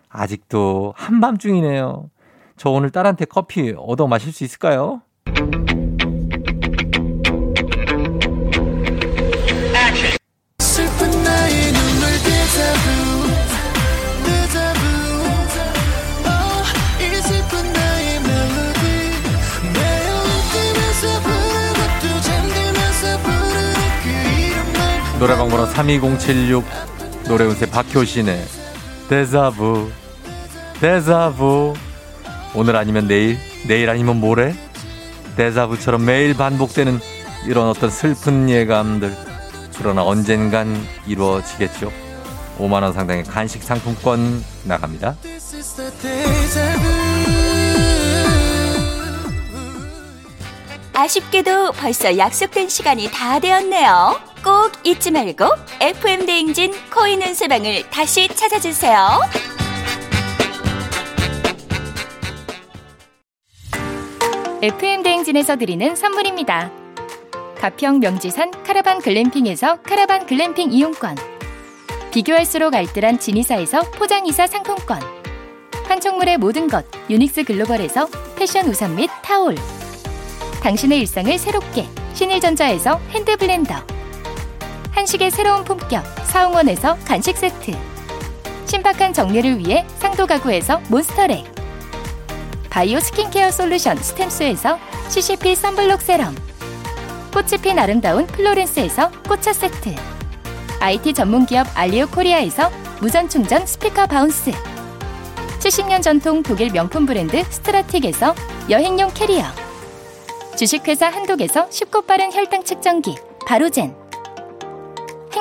아직도 0.10 0.93
한밤중이네요. 0.98 2.10
저 2.57 2.69
오늘 2.69 2.89
딸한테 2.89 3.25
커피 3.25 3.74
얻어 3.77 4.07
마실 4.07 4.33
수 4.33 4.43
있을까요? 4.43 5.01
노래방 25.22 25.50
번호 25.50 25.68
32076 25.68 26.66
노래운세 27.28 27.70
박효신의 27.70 28.44
데자부 29.08 29.92
데자부. 30.80 31.75
오늘 32.56 32.75
아니면 32.75 33.08
내일 33.08 33.38
내일 33.68 33.92
아니면 33.92 34.20
모레 34.20 34.56
데자부처럼 35.38 36.06
매일 36.06 36.36
반복되는 36.36 37.00
이런 37.46 37.68
어떤 37.68 37.92
슬픈 37.92 38.50
예감들 38.50 39.16
그러나 39.78 40.04
언젠간 40.04 40.75
이루어지겠죠. 41.06 41.92
5만원 42.58 42.92
상당의 42.94 43.24
간식 43.25 43.62
상품권 43.62 44.44
나갑니다. 44.63 45.18
아쉽게도 50.94 51.74
벌써 51.74 52.18
약속된 52.18 52.70
시간이 52.70 53.12
다 53.12 53.40
되었네요. 53.40 54.31
꼭 54.43 54.71
잊지 54.83 55.12
말고 55.12 55.45
FM 55.79 56.25
대행진 56.25 56.74
코인 56.93 57.21
운세방을 57.22 57.89
다시 57.89 58.27
찾아주세요. 58.27 59.19
FM 64.63 65.03
대행진에서 65.03 65.57
드리는 65.57 65.95
선물입니다. 65.95 66.71
가평 67.60 68.00
명지산 68.00 68.63
카라반 68.63 69.00
글램핑에서 69.00 69.81
카라반 69.83 70.25
글램핑 70.25 70.71
이용권. 70.71 71.15
비교할수록 72.12 72.74
알뜰한 72.74 73.19
진이사에서 73.19 73.81
포장이사 73.91 74.48
상품권. 74.48 75.00
판촉물의 75.86 76.38
모든 76.38 76.67
것 76.67 76.86
유닉스 77.10 77.43
글로벌에서 77.43 78.07
패션 78.36 78.67
우산 78.67 78.95
및 78.95 79.10
타올. 79.24 79.55
당신의 80.63 81.00
일상을 81.00 81.38
새롭게 81.38 81.88
신일전자에서 82.13 83.00
핸드블렌더. 83.10 84.00
한식의 84.91 85.31
새로운 85.31 85.63
품격 85.63 86.03
사홍원에서 86.25 86.98
간식 87.05 87.38
세트. 87.38 87.71
신박한 88.65 89.13
정리를 89.13 89.60
위해 89.60 89.86
상도 89.98 90.27
가구에서 90.27 90.79
몬스터렉. 90.89 91.45
바이오 92.69 93.00
스킨케어 93.00 93.51
솔루션 93.51 93.98
스템스에서 93.98 94.79
CCP 95.10 95.55
선블록 95.55 96.01
세럼. 96.01 96.36
꽃이 97.33 97.62
핀 97.62 97.79
아름다운 97.79 98.27
플로렌스에서 98.27 99.12
꽃차 99.27 99.53
세트. 99.53 99.95
IT 100.79 101.13
전문기업 101.13 101.67
알리오 101.75 102.07
코리아에서 102.07 102.71
무선 103.01 103.27
충전 103.27 103.65
스피커 103.65 104.07
바운스. 104.07 104.51
70년 105.60 106.01
전통 106.01 106.43
독일 106.43 106.71
명품 106.71 107.05
브랜드 107.05 107.43
스트라틱에서 107.50 108.36
여행용 108.69 109.12
캐리어. 109.13 109.43
주식회사 110.57 111.07
한독에서 111.07 111.69
쉽고 111.69 112.03
빠른 112.03 112.31
혈당 112.31 112.63
측정기 112.63 113.15
바로젠 113.45 114.00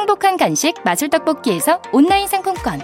행복한 0.00 0.38
간식 0.38 0.76
마술떡볶이에서 0.82 1.82
온라인 1.92 2.26
상품권. 2.26 2.80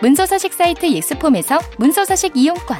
문서서식 0.00 0.54
사이트 0.54 0.90
예스폼에서 0.90 1.58
문서서식 1.76 2.32
이용권. 2.34 2.78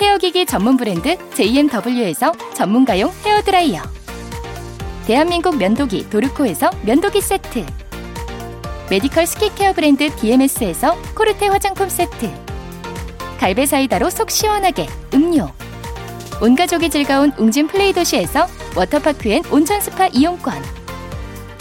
헤어기기 0.00 0.46
전문 0.46 0.78
브랜드 0.78 1.18
JMW에서 1.34 2.32
전문가용 2.54 3.12
헤어드라이어. 3.22 3.82
대한민국 5.06 5.58
면도기 5.58 6.08
도르코에서 6.08 6.70
면도기 6.86 7.20
세트. 7.20 7.66
메디컬 8.88 9.26
스킨케어 9.26 9.74
브랜드 9.74 10.08
DMS에서 10.16 10.96
코르테 11.14 11.48
화장품 11.48 11.90
세트. 11.90 12.32
갈배 13.38 13.66
사이다로 13.66 14.08
속 14.08 14.30
시원하게 14.30 14.86
음료. 15.12 15.50
온가족이 16.40 16.88
즐거운 16.88 17.32
웅진 17.36 17.66
플레이 17.66 17.92
도시에서 17.92 18.46
워터파크 18.74 19.28
and 19.28 19.42
온천 19.50 19.82
스파 19.82 20.06
이용권 20.06 20.75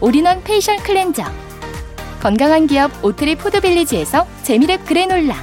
올인원 0.00 0.42
페이셜 0.42 0.76
클렌저 0.78 1.22
건강한 2.20 2.66
기업 2.66 2.90
오트리 3.04 3.36
푸드빌리지에서 3.36 4.26
재미랩 4.42 4.86
그래놀라 4.86 5.34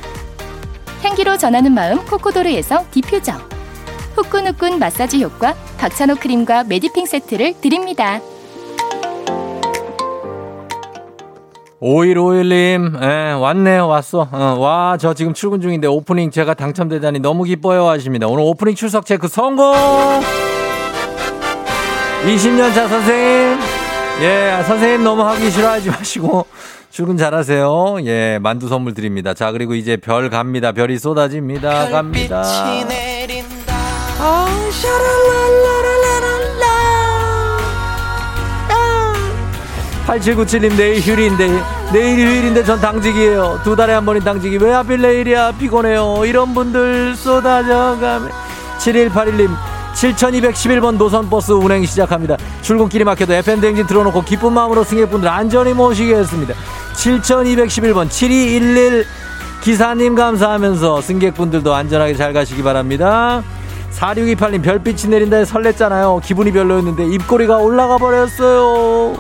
향기로 1.04 1.38
전하는 1.38 1.74
마음 1.74 2.04
코코도르에서 2.06 2.86
디퓨저 2.92 3.34
후끈후끈 4.16 4.80
마사지 4.80 5.24
효과 5.24 5.54
박찬호 5.78 6.16
크림과 6.16 6.64
메디핑 6.64 7.06
세트를 7.06 7.62
드립니다. 7.62 8.20
5151님, 11.80 13.04
예, 13.04 13.34
왔네요, 13.34 13.88
왔어. 13.88 14.28
어, 14.32 14.56
와, 14.58 14.98
저 15.00 15.14
지금 15.14 15.36
출근 15.36 15.62
중인데 15.62 15.88
오프닝 15.88 16.32
제가 16.32 16.56
당첨되다니 16.56 17.20
너무 17.20 17.44
기뻐요 17.44 17.88
하십니다. 17.88 18.26
오늘 18.26 18.44
오프닝 18.46 18.74
출석 18.74 19.06
체크 19.06 19.28
성공! 19.28 19.76
20년 22.26 22.74
차 22.74 22.88
선생님, 22.88 23.60
예, 24.22 24.64
선생님 24.66 25.04
너무 25.04 25.22
하기 25.24 25.52
싫어하지 25.52 25.90
마시고 25.92 26.48
출근 26.90 27.18
잘하세요. 27.18 27.98
예, 28.06 28.40
만두 28.42 28.68
선물 28.68 28.94
드립니다. 28.94 29.34
자, 29.34 29.52
그리고 29.52 29.76
이제 29.76 29.98
별 29.98 30.30
갑니다. 30.30 30.72
별이 30.72 30.98
쏟아집니다. 30.98 31.90
갑니다. 31.90 32.42
별빛이 32.42 32.86
내린다. 32.86 33.78
8797님 40.08 40.76
내일 40.78 41.02
휴일인데 41.02 41.50
내일 41.92 42.18
휴일인데 42.28 42.64
전 42.64 42.80
당직이에요 42.80 43.60
두 43.64 43.76
달에 43.76 43.94
한 43.94 44.06
번인 44.06 44.24
당직이 44.24 44.58
왜 44.58 44.72
하필 44.72 45.02
내일이야 45.02 45.52
피곤해요 45.58 46.24
이런 46.26 46.54
분들 46.54 47.16
쏟아져 47.16 47.98
가면 48.00 48.32
7181님 48.80 49.50
7211번 49.94 50.98
노선버스 50.98 51.54
운행 51.54 51.86
시작합니다. 51.86 52.38
출근길이 52.62 53.04
막혀도 53.04 53.34
FM대행진 53.34 53.88
틀어놓고 53.88 54.24
기쁜 54.24 54.54
마음으로 54.54 54.84
승객분들 54.84 55.28
안전히 55.28 55.74
모시겠습니다. 55.74 56.54
7211번 56.94 58.10
7211 58.10 59.06
기사님 59.62 60.16
감사하면서 60.16 61.02
승객분들도 61.02 61.74
안전하게 61.74 62.16
잘 62.16 62.34
가시기 62.34 62.64
바랍니다. 62.64 63.44
4628님 63.92 64.62
별빛이 64.62 65.10
내린다에 65.10 65.44
설렜잖아요. 65.44 66.22
기분이 66.22 66.52
별로였는데 66.52 67.08
입꼬리가 67.08 67.58
올라가 67.58 67.98
버렸어요. 67.98 69.16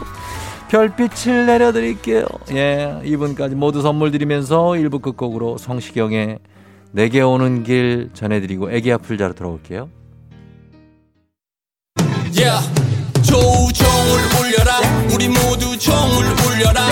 별빛을 0.69 1.45
내려드릴게요. 1.45 2.25
예, 2.53 2.99
이분까지 3.03 3.55
모두 3.55 3.81
선물 3.81 4.11
드리면서 4.11 4.63
1부 4.71 5.01
끝곡으로 5.01 5.57
성시경의 5.57 6.39
내게 6.91 7.21
오는 7.21 7.63
길 7.63 8.09
전해드리고 8.13 8.71
애기 8.71 8.91
아플 8.91 9.17
자로 9.17 9.33
돌아올게요. 9.33 9.89
Yeah. 12.47 12.63
조우종을 13.23 14.39
울려라 14.39 14.79
우리 15.11 15.27
모두 15.27 15.77
종을 15.77 16.25
울려라 16.45 16.87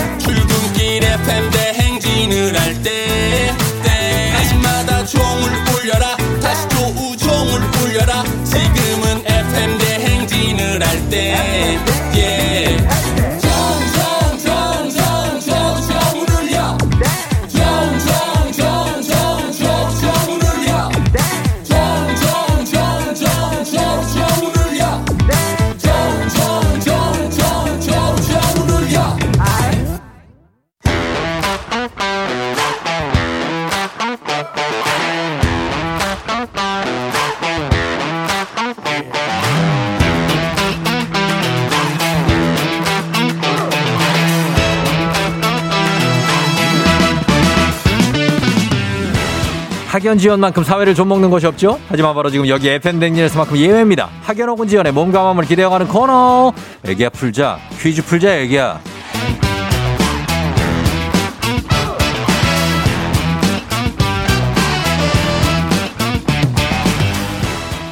학연 50.06 50.20
지원만큼 50.20 50.64
사회를 50.64 50.94
좀 50.94 51.08
먹는 51.08 51.32
것이 51.32 51.48
없죠? 51.48 51.80
하지만 51.88 52.14
바로 52.14 52.30
지금 52.30 52.48
여기 52.48 52.70
FM 52.70 53.00
댕진에서만큼 53.00 53.58
예외입니다. 53.58 54.08
학연 54.22 54.50
혹은 54.50 54.68
지원의 54.68 54.92
몸과 54.92 55.24
마음을 55.24 55.46
기대어가는 55.46 55.88
코너. 55.88 56.54
애기야 56.88 57.10
풀자. 57.10 57.58
퀴즈 57.80 58.06
풀자 58.06 58.36
애기야. 58.36 58.80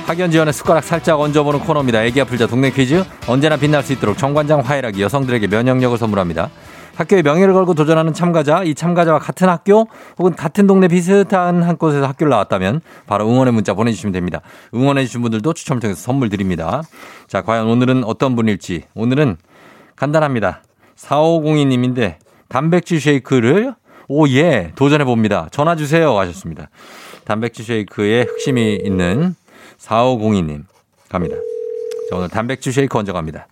학연 0.05 0.29
지원의 0.29 0.53
숟가락 0.53 0.83
살짝 0.83 1.19
얹어보는 1.19 1.61
코너입니다. 1.61 2.03
애기 2.03 2.21
아플자 2.21 2.45
동네 2.45 2.69
퀴즈. 2.69 3.03
언제나 3.25 3.57
빛날 3.57 3.81
수 3.81 3.91
있도록 3.91 4.19
정관장 4.19 4.59
화이락이 4.59 5.01
여성들에게 5.01 5.47
면역력을 5.47 5.97
선물합니다. 5.97 6.51
학교의 6.95 7.23
명예를 7.23 7.53
걸고 7.53 7.73
도전하는 7.73 8.13
참가자, 8.13 8.63
이 8.63 8.75
참가자와 8.75 9.19
같은 9.19 9.49
학교 9.49 9.87
혹은 10.17 10.35
같은 10.35 10.67
동네 10.67 10.87
비슷한 10.87 11.63
한 11.63 11.77
곳에서 11.77 12.05
학교를 12.05 12.29
나왔다면 12.29 12.81
바로 13.07 13.27
응원의 13.27 13.53
문자 13.53 13.73
보내주시면 13.73 14.13
됩니다. 14.13 14.41
응원해주신 14.73 15.21
분들도 15.21 15.53
추첨을 15.53 15.81
통해서 15.81 15.99
선물 15.99 16.29
드립니다. 16.29 16.83
자, 17.27 17.41
과연 17.41 17.67
오늘은 17.67 18.03
어떤 18.03 18.35
분일지. 18.35 18.83
오늘은 18.93 19.37
간단합니다. 19.95 20.61
4502님인데 20.95 22.15
단백질 22.47 23.01
쉐이크를 23.01 23.73
오, 24.07 24.27
예, 24.27 24.71
도전해봅니다. 24.75 25.47
전화 25.51 25.75
주세요. 25.75 26.17
하셨습니다. 26.19 26.69
단백질 27.23 27.65
쉐이크에 27.65 28.23
흑심이 28.23 28.79
있는 28.83 29.35
4502님. 29.79 30.65
갑니다. 31.09 31.35
자, 32.09 32.17
오늘 32.17 32.29
단백질 32.29 32.73
쉐이크 32.73 32.97
얹어 32.97 33.13
갑니다. 33.13 33.47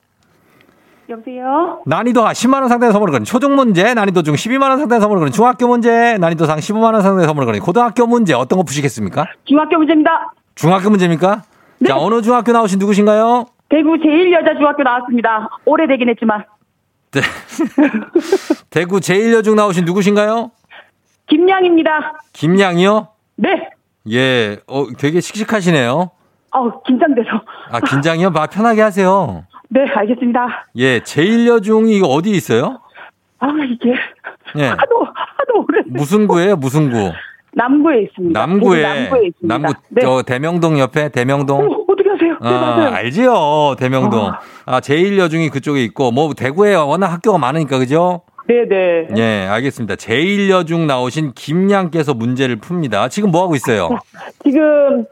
여보세요? 1.11 1.81
난이도 1.85 2.23
10만원 2.23 2.69
상당의 2.69 2.91
선물을 2.93 3.11
거는 3.11 3.25
초중 3.25 3.55
문제, 3.55 3.93
난이도 3.93 4.23
중 4.23 4.35
12만원 4.35 4.77
상당의 4.79 5.01
선물을 5.01 5.19
거는 5.21 5.31
중학교 5.31 5.67
문제, 5.67 6.17
난이도 6.17 6.45
상 6.45 6.57
15만원 6.57 7.01
상당의 7.01 7.25
선물을 7.25 7.45
거는 7.45 7.59
고등학교 7.59 8.07
문제 8.07 8.33
어떤 8.33 8.57
거 8.57 8.63
푸시겠습니까? 8.63 9.25
중학교 9.45 9.77
문제입니다. 9.77 10.33
중학교 10.55 10.89
문제입니까? 10.89 11.43
자, 11.87 11.97
어느 11.97 12.21
중학교 12.21 12.51
나오신 12.51 12.79
누구신가요? 12.79 13.45
대구 13.69 13.95
제1여자중학교 13.95 14.83
나왔습니다. 14.83 15.49
오래되긴 15.65 16.09
했지만. 16.09 16.45
네. 17.11 17.21
대구 18.69 18.99
제1여중 18.99 19.55
나오신 19.55 19.85
누구신가요? 19.85 20.51
김양입니다. 21.27 22.13
김양이요? 22.33 23.07
네. 23.37 23.69
예, 24.09 24.59
어, 24.67 24.85
되게 24.97 25.21
씩씩하시네요. 25.21 26.11
어우, 26.51 26.83
긴장돼서. 26.83 27.29
아, 27.71 27.79
긴장이요? 27.79 28.31
마 28.31 28.47
편하게 28.47 28.81
하세요. 28.81 29.45
네, 29.73 29.85
알겠습니다. 29.89 30.65
예, 30.75 30.99
제1여중이 30.99 31.91
이거 31.91 32.07
어디 32.07 32.31
있어요? 32.31 32.81
아, 33.39 33.47
이게. 33.65 33.93
예. 34.57 34.65
하도, 34.65 35.05
하도 35.05 35.65
오래. 35.65 35.81
무슨 35.87 36.27
구예요? 36.27 36.57
무슨 36.57 36.91
구? 36.91 37.11
남구에 37.53 38.01
있습니다. 38.03 38.37
남구에. 38.39 38.81
남구에 38.81 39.27
있습니다. 39.27 39.57
남구, 39.57 39.73
네. 39.89 40.01
저 40.01 40.21
대명동 40.23 40.77
옆에 40.77 41.09
대명동. 41.09 41.59
어, 41.61 41.85
어떻게 41.87 42.09
하세요? 42.09 42.33
네, 42.41 42.47
아. 42.49 42.91
알지요. 42.95 43.75
대명동. 43.79 44.27
아. 44.27 44.39
아, 44.65 44.79
제1여중이 44.81 45.49
그쪽에 45.51 45.81
있고, 45.85 46.11
뭐, 46.11 46.33
대구에 46.33 46.75
워낙 46.75 47.07
학교가 47.07 47.37
많으니까, 47.37 47.79
그죠? 47.79 48.21
네네. 48.47 49.07
예, 49.15 49.47
알겠습니다. 49.49 49.95
제1여중 49.95 50.85
나오신 50.85 51.31
김양께서 51.33 52.13
문제를 52.13 52.59
풉니다. 52.59 53.09
지금 53.09 53.31
뭐 53.31 53.43
하고 53.43 53.55
있어요? 53.55 53.89
지금 54.43 55.05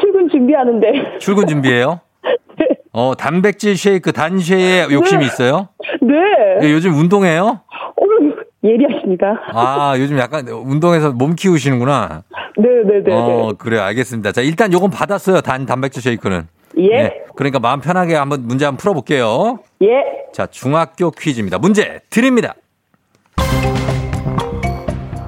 출근 0.00 0.28
준비하는데. 0.28 1.18
출근 1.18 1.48
준비해요? 1.48 2.00
네. 2.56 2.66
어, 2.92 3.14
단백질 3.16 3.76
쉐이크, 3.76 4.12
단쉐에 4.12 4.88
욕심이 4.90 5.24
있어요? 5.24 5.68
네. 6.02 6.66
예, 6.66 6.72
요즘 6.72 6.94
운동해요? 6.94 7.60
어우, 7.96 8.32
예리하십니다. 8.64 9.26
아, 9.54 9.94
요즘 9.98 10.18
약간 10.18 10.48
운동해서 10.48 11.12
몸 11.12 11.34
키우시는구나. 11.36 12.24
네네네. 12.56 13.14
어, 13.14 13.52
그래요. 13.56 13.82
알겠습니다. 13.82 14.32
자, 14.32 14.40
일단 14.40 14.72
요건 14.72 14.90
받았어요. 14.90 15.40
단 15.40 15.66
단백질 15.66 16.02
쉐이크는. 16.02 16.48
예. 16.78 16.88
네, 17.02 17.22
그러니까 17.36 17.58
마음 17.58 17.80
편하게 17.80 18.16
한번 18.16 18.42
문제 18.46 18.64
한번 18.64 18.78
풀어볼게요. 18.78 19.58
예. 19.82 19.88
자, 20.32 20.46
중학교 20.46 21.10
퀴즈입니다. 21.10 21.58
문제 21.58 22.00
드립니다. 22.10 22.54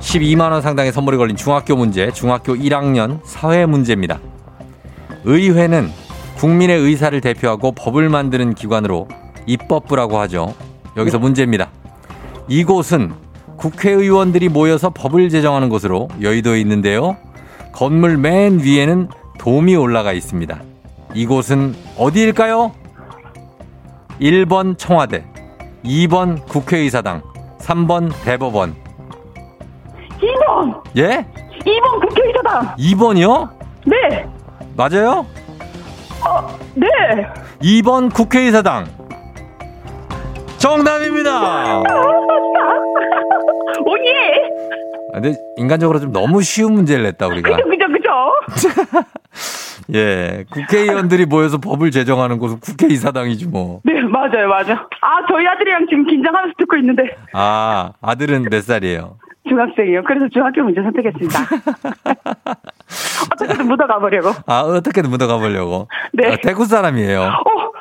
12만원 0.00 0.60
상당의 0.60 0.92
선물이 0.92 1.16
걸린 1.16 1.36
중학교 1.36 1.76
문제, 1.76 2.10
중학교 2.10 2.54
1학년 2.54 3.20
사회 3.22 3.66
문제입니다. 3.66 4.18
의회는 5.24 5.88
국민의 6.42 6.76
의사를 6.76 7.20
대표하고 7.20 7.70
법을 7.70 8.08
만드는 8.08 8.54
기관으로 8.54 9.06
입법부라고 9.46 10.18
하죠. 10.22 10.52
여기서 10.96 11.20
문제입니다. 11.20 11.70
이곳은 12.48 13.12
국회의원들이 13.58 14.48
모여서 14.48 14.90
법을 14.90 15.28
제정하는 15.28 15.68
곳으로 15.68 16.08
여의도에 16.20 16.60
있는데요. 16.62 17.16
건물 17.70 18.16
맨 18.16 18.58
위에는 18.58 19.08
돔이 19.38 19.76
올라가 19.76 20.12
있습니다. 20.12 20.60
이곳은 21.14 21.76
어디일까요? 21.96 22.72
1번 24.20 24.76
청와대, 24.76 25.24
2번 25.84 26.44
국회의사당, 26.48 27.22
3번 27.60 28.10
대법원. 28.24 28.74
2번! 30.18 30.82
예? 30.96 31.24
2번 31.60 32.08
국회의사당! 32.08 32.74
2번이요? 32.78 33.48
네! 33.86 34.26
맞아요? 34.76 35.24
네! 36.74 36.86
2번 37.60 38.12
국회의사당. 38.12 38.86
정답입니다. 40.58 41.80
오예! 43.84 44.42
아, 45.14 45.20
근데 45.20 45.36
인간적으로 45.56 45.98
좀 46.00 46.12
너무 46.12 46.40
쉬운 46.42 46.72
문제를 46.74 47.02
냈다 47.04 47.26
우리가. 47.26 47.56
그죠, 47.56 47.68
그죠, 47.68 47.86
그죠? 47.88 49.02
예, 49.94 50.44
국회의원들이 50.50 51.26
모여서 51.26 51.58
법을 51.58 51.90
제정하는 51.90 52.38
곳은 52.38 52.60
국회의사당이지 52.60 53.48
뭐. 53.48 53.80
네, 53.84 54.00
맞아요, 54.02 54.48
맞아. 54.48 54.74
아, 55.00 55.26
저희 55.28 55.46
아들이랑 55.46 55.86
지금 55.90 56.06
긴장하면서 56.06 56.54
듣고 56.58 56.76
있는데, 56.76 57.16
아, 57.32 57.92
아들은 58.00 58.44
몇 58.50 58.62
살이에요? 58.62 59.16
중학생이에요. 59.48 60.02
그래서 60.04 60.28
중학교 60.28 60.62
문제 60.62 60.82
선택했습니다. 60.82 61.38
어떻게든 63.32 63.66
묻어가 63.66 63.98
보려고. 63.98 64.30
아, 64.46 64.60
어떻게든 64.60 65.10
묻어가 65.10 65.38
보려고. 65.38 65.88
네. 66.12 66.32
아, 66.32 66.36
대구 66.42 66.64
사람이에요. 66.64 67.22
어, 67.22 67.72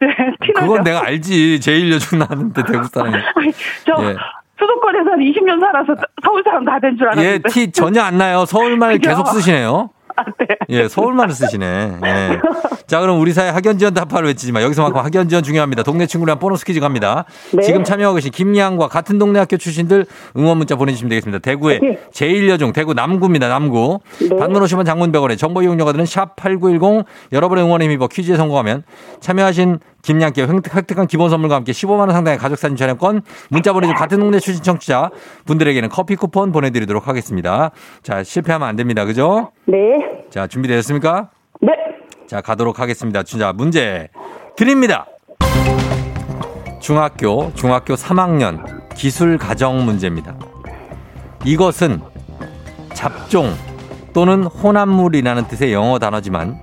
네, 0.00 0.06
티나죠? 0.44 0.66
그건 0.66 0.84
내가 0.84 1.04
알지. 1.06 1.60
제일여중 1.60 2.18
나왔는데 2.20 2.62
대구 2.64 2.84
사람이. 2.84 3.14
아니, 3.34 3.52
저 3.84 3.94
예. 4.04 4.16
수도권에서 4.58 5.10
한 5.10 5.18
20년 5.20 5.60
살아서 5.60 5.94
서울 6.22 6.42
사람 6.44 6.64
다 6.64 6.78
된줄 6.80 7.06
예, 7.06 7.10
알았는데. 7.10 7.48
티 7.48 7.72
전혀 7.72 8.02
안 8.02 8.18
나요. 8.18 8.44
서울말? 8.44 8.98
계속 8.98 9.26
쓰시네요. 9.28 9.90
아, 10.18 10.24
네. 10.38 10.46
예, 10.70 10.88
서울말을 10.88 11.32
쓰시네. 11.32 11.98
예. 12.04 12.40
자, 12.86 13.00
그럼 13.00 13.20
우리 13.20 13.32
사회 13.32 13.50
학연 13.50 13.78
지원 13.78 13.94
답파를 13.94 14.28
외치지 14.28 14.50
마. 14.52 14.62
여기서만큼 14.62 15.00
학연 15.00 15.28
지원 15.28 15.44
중요합니다. 15.44 15.84
동네 15.84 16.06
친구랑 16.06 16.38
보너스 16.38 16.64
퀴즈 16.64 16.80
갑니다. 16.80 17.24
네. 17.54 17.62
지금 17.62 17.84
참여하고 17.84 18.16
계신 18.16 18.32
김양과 18.32 18.88
같은 18.88 19.18
동네 19.18 19.38
학교 19.38 19.56
출신들 19.56 20.06
응원 20.36 20.58
문자 20.58 20.74
보내주시면 20.74 21.08
되겠습니다. 21.10 21.38
대구의 21.38 21.80
네. 21.80 21.98
제일여중 22.12 22.72
대구 22.72 22.94
남구입니다. 22.94 23.48
남구. 23.48 24.00
네. 24.20 24.28
단문 24.36 24.62
50원 24.62 24.84
장문 24.84 25.12
100원에 25.12 25.38
정보 25.38 25.62
이용료가 25.62 25.92
드는 25.92 26.04
샵8910 26.04 27.04
여러분의 27.32 27.64
응원에 27.64 27.84
힘입어 27.84 28.08
퀴즈에 28.08 28.36
성공하면 28.36 28.82
참여하신 29.20 29.78
김양께 30.02 30.46
획득- 30.46 30.74
획득한 30.74 31.06
기본 31.06 31.28
선물과 31.30 31.56
함께 31.56 31.72
15만 31.72 31.98
원 32.00 32.10
상당의 32.12 32.38
가족 32.38 32.56
사진 32.56 32.76
촬영권 32.76 33.22
문자 33.50 33.72
보내준 33.72 33.94
같은 33.96 34.18
동네 34.20 34.38
출신 34.38 34.62
청취자 34.62 35.10
분들에게는 35.44 35.88
커피 35.88 36.14
쿠폰 36.16 36.52
보내드리도록 36.52 37.08
하겠습니다. 37.08 37.72
자, 38.02 38.22
실패하면 38.22 38.68
안 38.68 38.76
됩니다. 38.76 39.04
그죠? 39.04 39.50
네. 39.66 39.76
자, 40.30 40.46
준비되셨습니까? 40.46 41.30
네. 41.60 41.72
자, 42.26 42.40
가도록 42.40 42.78
하겠습니다. 42.78 43.22
자, 43.22 43.52
문제 43.52 44.08
드립니다. 44.56 45.06
중학교, 46.80 47.52
중학교 47.54 47.94
3학년 47.94 48.62
기술 48.94 49.36
가정 49.36 49.84
문제입니다. 49.84 50.34
이것은 51.44 52.00
잡종 52.94 53.52
또는 54.14 54.44
혼합물이라는 54.44 55.48
뜻의 55.48 55.72
영어 55.72 55.98
단어지만 55.98 56.58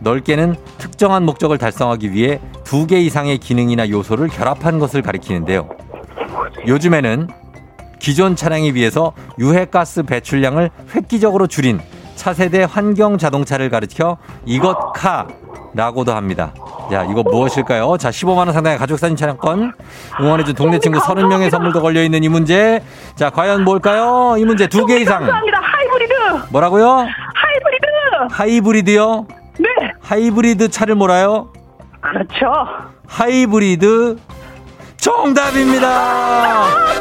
넓게는 0.00 0.54
특정한 0.78 1.24
목적을 1.24 1.58
달성하기 1.58 2.12
위해 2.12 2.40
두 2.64 2.86
개 2.86 2.98
이상의 3.00 3.38
기능이나 3.38 3.88
요소를 3.88 4.28
결합한 4.28 4.78
것을 4.78 5.02
가리키는데요. 5.02 5.68
요즘에는 6.66 7.28
기존 7.98 8.36
차량에 8.36 8.72
비해서 8.72 9.12
유해가스 9.38 10.02
배출량을 10.04 10.70
획기적으로 10.94 11.46
줄인 11.46 11.80
차세대 12.16 12.66
환경 12.70 13.18
자동차를 13.18 13.70
가리켜 13.70 14.18
이것 14.44 14.76
카라고도 14.94 16.12
합니다. 16.14 16.52
자, 16.90 17.04
이거 17.10 17.22
무엇일까요? 17.22 17.96
자, 17.98 18.10
15만 18.10 18.38
원 18.38 18.52
상당의 18.52 18.78
가족 18.78 18.98
사진 18.98 19.16
촬영권 19.16 19.72
응원해준 20.20 20.54
동네 20.54 20.78
친구 20.78 20.98
30명의 21.00 21.50
선물도 21.50 21.82
걸려 21.82 22.02
있는 22.02 22.22
이 22.22 22.28
문제. 22.28 22.82
자, 23.16 23.30
과연 23.30 23.64
뭘까요? 23.64 24.36
이 24.38 24.44
문제 24.44 24.66
두 24.68 24.86
개 24.86 24.98
이상. 24.98 25.20
감사합니다. 25.20 25.58
하이브리드! 25.60 26.12
뭐라고요? 26.50 26.86
하이브리드! 27.34 27.86
하이브리드요? 28.30 29.26
네. 29.58 29.68
하이브리드 30.06 30.68
차를 30.70 30.94
몰아요? 30.94 31.52
그렇죠. 32.00 32.52
하이브리드 33.08 34.16
정답입니다. 34.96 35.88
아, 35.88 36.94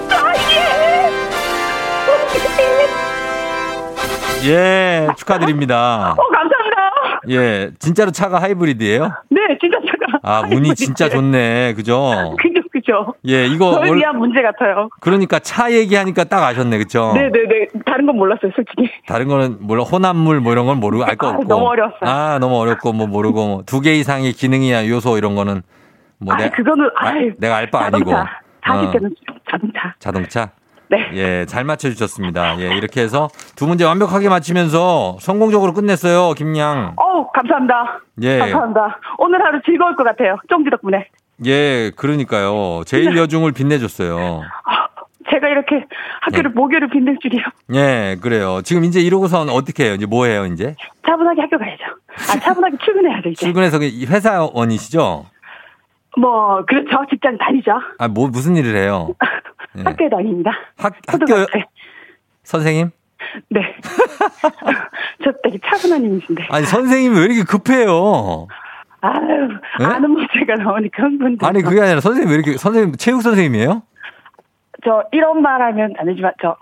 예. 4.43 4.49
예, 4.51 5.07
축하드립니다. 5.17 6.15
어, 6.17 6.27
감사합니다. 6.31 7.21
예, 7.29 7.69
진짜로 7.79 8.09
차가 8.11 8.41
하이브리드예요? 8.41 9.03
네, 9.29 9.39
진짜 9.61 9.77
제가. 9.81 10.19
아, 10.23 10.41
운이 10.51 10.73
진짜 10.73 11.07
좋네. 11.07 11.73
그죠? 11.75 12.35
그 12.41 12.47
죠, 12.85 13.05
그죠. 13.05 13.13
예, 13.27 13.45
이거 13.47 13.67
원- 13.71 13.95
위한 13.95 14.17
문제 14.17 14.41
같아요. 14.41 14.89
그러니까 15.01 15.39
차 15.39 15.71
얘기하니까 15.71 16.23
딱 16.25 16.43
아셨네. 16.43 16.77
그죠? 16.77 17.11
네 17.13 17.29
네 17.29 17.47
네. 17.47 17.67
다른 17.85 18.05
건 18.05 18.17
몰랐어요, 18.17 18.51
솔직히. 18.55 18.89
다른 19.07 19.27
거는 19.27 19.57
몰라 19.61 19.83
혼합물 19.83 20.39
뭐 20.39 20.51
이런 20.53 20.65
건 20.65 20.79
모르고 20.79 21.03
알거 21.03 21.27
아, 21.27 21.29
없고. 21.31 21.43
너무 21.45 21.67
어려웠어요. 21.67 21.99
아, 22.03 22.37
너무 22.39 22.57
어렵고 22.59 22.93
뭐 22.93 23.07
모르고 23.07 23.47
뭐 23.47 23.61
두 23.65 23.81
개 23.81 23.93
이상의 23.95 24.33
기능이나 24.33 24.87
요소 24.87 25.17
이런 25.17 25.35
거는 25.35 25.61
뭐 26.19 26.33
아, 26.33 26.37
내가 26.37 26.55
그거는, 26.55 26.89
아, 26.97 27.13
내가 27.37 27.55
알 27.57 27.69
바 27.71 27.85
아니고. 27.85 28.11
자동차. 28.11 28.21
어, 28.67 28.73
40대는 28.91 29.15
자동차. 29.51 29.95
자동차. 29.99 30.49
네. 30.87 31.09
예, 31.13 31.45
잘 31.47 31.63
맞춰주셨습니다. 31.63 32.59
예, 32.59 32.75
이렇게 32.77 33.01
해서 33.01 33.27
두 33.55 33.65
문제 33.67 33.83
완벽하게 33.85 34.29
맞히면서 34.29 35.17
성공적으로 35.19 35.73
끝냈어요, 35.73 36.33
김양. 36.33 36.93
어우, 36.95 37.27
감사합니다. 37.33 38.01
예. 38.21 38.37
감사합니다. 38.37 38.99
오늘 39.17 39.43
하루 39.43 39.59
즐거울 39.65 39.95
것 39.95 40.03
같아요. 40.03 40.37
쫑지 40.47 40.69
덕분에. 40.69 41.07
예, 41.45 41.91
그러니까요. 41.95 42.83
제일 42.85 43.17
여중을 43.17 43.51
빛내줬어요. 43.51 44.43
아, 44.65 44.87
제가 45.29 45.47
이렇게 45.49 45.85
학교를 46.21 46.51
네. 46.51 46.55
모교를 46.55 46.89
빛낼 46.89 47.17
줄이요. 47.21 47.41
예, 47.73 48.15
그래요. 48.21 48.61
지금 48.63 48.85
이제 48.85 49.01
이러고 49.01 49.27
선 49.27 49.49
어떻게 49.49 49.85
해요? 49.85 49.95
이제 49.95 50.05
뭐 50.05 50.25
해요, 50.25 50.45
이제? 50.45 50.75
차분하게 51.05 51.41
학교 51.41 51.57
가야죠. 51.57 51.83
아, 52.31 52.39
차분하게 52.39 52.77
출근해야죠, 52.83 53.29
이제. 53.29 53.45
출근해서 53.45 53.79
그 53.79 53.85
회사원이시죠? 53.85 55.25
뭐, 56.17 56.63
그렇죠. 56.65 57.05
직장 57.09 57.37
다니죠. 57.37 57.71
아, 57.97 58.07
뭐, 58.07 58.27
무슨 58.29 58.55
일을 58.55 58.75
해요? 58.77 59.15
예. 59.77 59.81
학교에 59.83 60.09
다닙니다. 60.09 60.51
학, 60.77 60.93
학교. 61.07 61.25
선생님? 62.43 62.91
네. 63.49 63.59
저 65.23 65.31
되게 65.43 65.57
차분한 65.65 66.05
이미신데. 66.05 66.45
아니, 66.49 66.65
선생님이 66.65 67.17
왜 67.19 67.25
이렇게 67.25 67.43
급해요? 67.43 68.47
아유, 69.05 69.47
네? 69.79 69.85
아는 69.85 70.11
문제가 70.11 70.55
나오니까 70.55 71.03
흥분돼. 71.03 71.45
아니, 71.45 71.61
그게 71.61 71.81
아니라 71.81 71.99
선생님 72.01 72.29
왜 72.29 72.35
이렇게, 72.35 72.57
선생님, 72.57 72.95
체육 72.97 73.21
선생님이에요? 73.21 73.83
저 74.83 75.03
이런 75.11 75.41
말 75.41 75.61
하면 75.61 75.93
안 75.97 76.05
되지만 76.07 76.33
저 76.41 76.55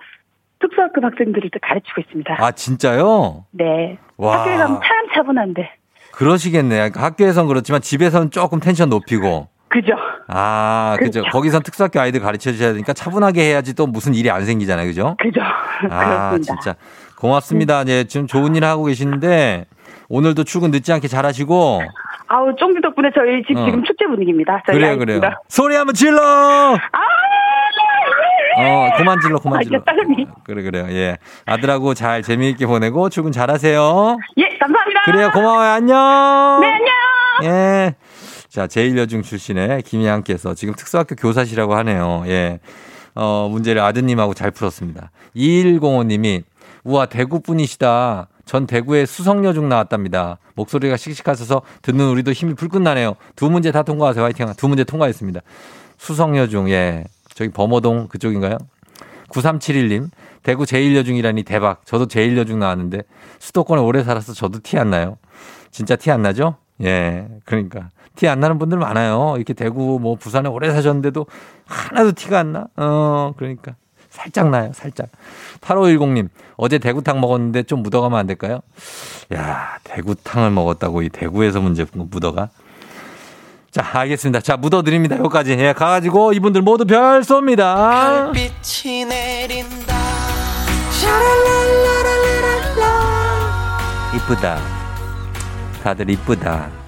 특수학급 0.59 1.03
학생들을 1.03 1.49
또 1.51 1.59
가르치고 1.61 2.01
있습니다. 2.01 2.37
아, 2.39 2.51
진짜요? 2.51 3.45
네. 3.51 3.97
와. 4.17 4.39
학교에 4.39 4.55
가면 4.57 4.79
참 4.81 5.07
차분한데. 5.13 5.69
그러시겠네. 6.13 6.75
그러니까 6.75 7.03
학교에선 7.03 7.47
그렇지만 7.47 7.81
집에서는 7.81 8.31
조금 8.31 8.59
텐션 8.59 8.89
높이고. 8.89 9.47
그죠? 9.67 9.93
아, 10.27 10.95
그죠. 10.99 11.21
그렇죠. 11.21 11.31
거기선 11.31 11.63
특수학교 11.63 11.99
아이들 11.99 12.19
가르쳐 12.21 12.51
주셔야 12.51 12.71
되니까 12.73 12.93
차분하게 12.93 13.41
해야지 13.41 13.73
또 13.73 13.87
무슨 13.87 14.13
일이 14.13 14.29
안 14.29 14.45
생기잖아요. 14.45 14.85
그죠? 14.87 15.15
그죠? 15.19 15.41
아, 15.89 16.29
그렇습니다. 16.31 16.41
진짜. 16.61 16.75
고맙습니다. 17.17 17.83
예, 17.87 18.03
지금 18.03 18.27
좋은 18.27 18.55
일 18.55 18.63
하고 18.63 18.85
계시는데 18.85 19.65
오늘도 20.09 20.43
출근 20.43 20.71
늦지 20.71 20.93
않게 20.93 21.07
잘 21.07 21.25
하시고. 21.25 21.81
아우, 22.27 22.55
쫑지 22.55 22.81
덕분에 22.81 23.09
저희 23.15 23.43
집 23.47 23.57
어. 23.57 23.65
지금 23.65 23.83
축제 23.83 24.05
분위기입니다. 24.05 24.63
저희 24.65 24.77
그래요. 24.77 24.97
그래요. 24.97 25.21
소리 25.47 25.75
한번 25.75 25.93
질러! 25.93 26.19
아, 26.21 26.77
어, 28.55 28.89
그만 28.97 29.19
질러, 29.21 29.39
그만 29.39 29.59
아, 29.59 29.63
질러. 29.63 29.81
딸내미. 29.83 30.27
그래, 30.43 30.61
그래요. 30.61 30.85
예. 30.89 31.17
아들하고 31.45 31.93
잘 31.93 32.21
재미있게 32.21 32.65
보내고 32.67 33.09
출근 33.09 33.31
잘 33.31 33.49
하세요. 33.49 34.17
예, 34.37 34.57
감사합니다. 34.59 35.01
그래요, 35.05 35.31
고마워요. 35.33 35.69
안녕! 35.71 36.59
네, 36.61 36.67
안녕! 36.67 36.87
예. 37.43 37.95
자, 38.49 38.67
제1여중 38.67 39.23
출신의 39.23 39.81
김희양께서 39.81 40.53
지금 40.53 40.75
특수학교 40.75 41.15
교사시라고 41.15 41.73
하네요. 41.75 42.23
예. 42.27 42.59
어, 43.15 43.47
문제를 43.51 43.81
아드님하고 43.81 44.33
잘 44.35 44.51
풀었습니다. 44.51 45.11
2105님이, 45.35 46.43
우와, 46.83 47.07
대구 47.07 47.41
분이시다. 47.41 48.27
전 48.45 48.67
대구에 48.67 49.05
수성여중 49.05 49.69
나왔답니다. 49.69 50.37
목소리가 50.55 50.97
씩씩하셔서 50.97 51.61
듣는 51.81 52.07
우리도 52.09 52.31
힘이 52.33 52.53
불끈 52.55 52.83
나네요. 52.83 53.15
두 53.35 53.49
문제 53.49 53.71
다 53.71 53.83
통과하세요. 53.83 54.23
화이팅. 54.23 54.53
두 54.57 54.67
문제 54.67 54.83
통과했습니다. 54.83 55.39
수성여중, 55.97 56.69
예. 56.69 57.05
저기 57.33 57.49
범어동 57.51 58.07
그쪽인가요? 58.09 58.57
9371님, 59.29 60.09
대구 60.43 60.63
제1여중이라니 60.65 61.45
대박. 61.45 61.85
저도 61.85 62.05
제1여중 62.07 62.57
나왔는데 62.57 63.01
수도권에 63.39 63.81
오래 63.81 64.03
살아서 64.03 64.33
저도 64.33 64.59
티 64.61 64.77
안 64.77 64.89
나요. 64.91 65.17
진짜 65.71 65.95
티 65.95 66.11
안 66.11 66.21
나죠? 66.21 66.57
예, 66.83 67.27
그러니까. 67.45 67.89
티 68.15 68.27
안 68.27 68.39
나는 68.39 68.59
분들 68.59 68.77
많아요. 68.77 69.33
이렇게 69.37 69.53
대구, 69.53 69.97
뭐, 69.99 70.15
부산에 70.15 70.47
오래 70.49 70.69
사셨는데도 70.71 71.25
하나도 71.65 72.11
티가 72.11 72.39
안 72.39 72.53
나. 72.53 72.67
어, 72.75 73.33
그러니까. 73.37 73.75
살짝 74.13 74.51
나요, 74.51 74.71
살짝. 74.75 75.07
8510님, 75.61 76.29
어제 76.55 76.77
대구탕 76.77 77.19
먹었는데 77.19 77.63
좀 77.63 77.81
묻어가면 77.81 78.19
안 78.19 78.27
될까요? 78.27 78.61
야, 79.33 79.79
대구탕을 79.83 80.51
먹었다고 80.51 81.01
이 81.01 81.09
대구에서 81.09 81.59
문제 81.59 81.83
묻어가? 81.91 82.49
자, 83.71 83.83
알겠습니다. 83.91 84.41
자, 84.41 84.55
묻어드립니다. 84.55 85.17
여기까지. 85.17 85.53
예, 85.53 85.73
가가지고 85.73 86.33
이분들 86.33 86.61
모두 86.61 86.85
별 86.85 87.21
쏩니다. 87.21 88.31
빛이 88.31 89.03
내린다 89.05 89.95
이쁘다. 94.15 94.59
다들 95.83 96.11
이쁘다. 96.11 96.82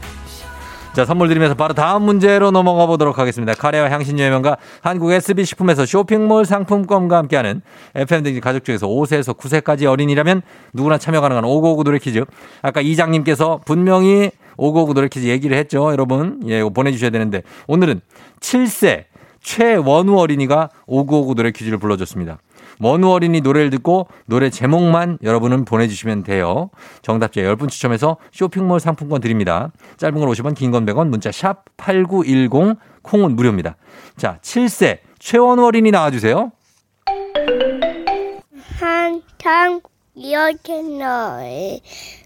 자, 0.96 1.04
선물 1.04 1.28
드리면서 1.28 1.56
바로 1.56 1.74
다음 1.74 2.04
문제로 2.04 2.52
넘어가 2.52 2.86
보도록 2.86 3.20
하겠습니다. 3.20 3.54
카레와 3.54 3.92
향신료 3.92 4.30
명가 4.30 4.56
한국 4.80 5.12
SB식품에서 5.12 5.86
쇼핑몰 5.86 6.46
상품권과 6.46 7.18
함께하는 7.18 7.62
FM등지 7.96 8.40
가족 8.40 8.64
중에서 8.64 8.88
5세에서 8.88 9.38
9세까지 9.38 9.88
어린이라면 9.88 10.42
누구나 10.72 10.98
참여 10.98 11.20
가능한 11.20 11.44
5959 11.44 11.84
노래 11.84 12.00
퀴즈. 12.00 12.24
아까 12.62 12.80
이장님께서 12.80 13.60
분명히 13.66 14.32
5959 14.56 14.94
노래 14.94 15.10
퀴즈 15.10 15.28
얘기를 15.28 15.58
했죠. 15.58 15.92
여러분, 15.92 16.40
예, 16.46 16.64
보내주셔야 16.64 17.10
되는데 17.10 17.44
오늘은 17.68 18.00
7세 18.40 19.04
최원우 19.42 20.18
어린이가 20.18 20.70
5959 20.88 21.36
노래 21.36 21.52
퀴즈를 21.52 21.78
불러줬습니다. 21.78 22.38
원우 22.80 23.12
어린이 23.12 23.42
노래를 23.42 23.70
듣고 23.70 24.08
노래 24.26 24.50
제목만 24.50 25.20
여러분은 25.24 25.66
보내주시면 25.66 26.24
돼요. 26.24 26.70
정답자 27.02 27.42
10분 27.42 27.70
추첨해서 27.70 28.18
쇼핑몰 28.32 28.80
상품권 28.80 29.22
드립니다. 29.22 29.72
짧은 29.98 30.20
걸 30.20 30.30
50원, 30.30 30.56
긴 30.56 30.72
건 30.72 30.86
100원, 30.86 31.08
문자 31.08 31.32
샵 31.32 31.64
8910, 31.78 32.78
콩은 33.02 33.36
무료입니다. 33.36 33.76
자, 34.18 34.40
7세 34.42 35.00
최원우 35.20 35.66
어린이 35.66 35.92
나와주세요. 35.92 36.52
한탕 38.80 39.82
이렇게 40.16 40.82
너의 40.82 41.82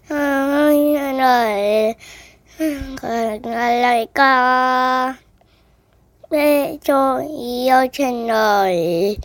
너의 0.08 1.96
갈랄까 2.96 5.16
왜저 6.30 7.22
이렇게 7.28 8.10
너의 8.12 9.18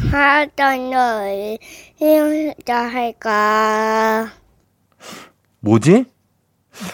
하던 0.00 0.90
너의 0.90 1.58
이렇게 2.00 2.72
할까? 2.72 4.28
뭐지? 5.60 6.06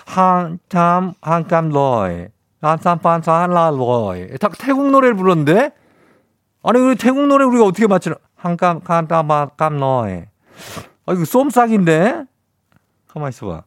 한참 0.06 1.14
한참 1.20 1.68
러이. 1.70 2.26
한참반사 2.60 3.32
한라 3.42 3.70
러이. 3.70 4.36
다 4.38 4.48
태국 4.58 4.90
노래를 4.90 5.14
불렀는데? 5.14 5.70
아니 6.62 6.80
우리 6.80 6.96
태국 6.96 7.26
노래 7.26 7.44
우리가 7.44 7.64
어떻게 7.64 7.86
맞추나? 7.86 8.16
한감 8.36 8.80
한참 8.84 9.30
한감 9.30 9.76
러이. 9.78 10.22
아 11.06 11.12
이거 11.12 11.24
쏨싹인데? 11.24 12.24
가만 13.06 13.28
있어봐. 13.30 13.62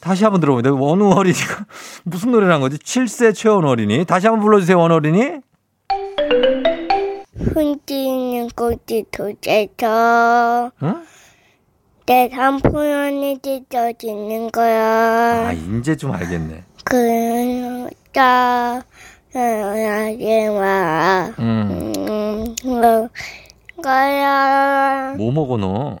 다시 0.00 0.24
한번 0.24 0.40
들어봅니다 0.40 0.72
원우 0.72 1.12
어린이가 1.12 1.64
무슨 2.04 2.32
노래를 2.32 2.52
한 2.52 2.60
거지? 2.60 2.76
7세 2.78 3.34
최원 3.34 3.64
어린이. 3.64 4.04
다시 4.04 4.26
한번 4.26 4.42
불러주세요 4.44 4.78
원 4.78 4.92
어린이 4.92 5.40
흔들리는 7.40 8.48
꽃이 8.54 9.04
도대서 9.10 10.70
응? 10.82 11.06
내 12.06 12.28
삼포연이 12.32 13.38
찢어지는 13.40 14.50
거야 14.50 15.48
아 15.48 15.52
이제 15.52 15.96
좀 15.96 16.12
알겠네 16.12 16.64
그러다 16.84 18.82
하지 19.32 20.48
마 20.50 21.32
음. 21.38 21.92
음, 21.96 23.08
거야 23.82 25.14
뭐 25.16 25.32
먹어 25.32 25.56
너? 25.56 25.98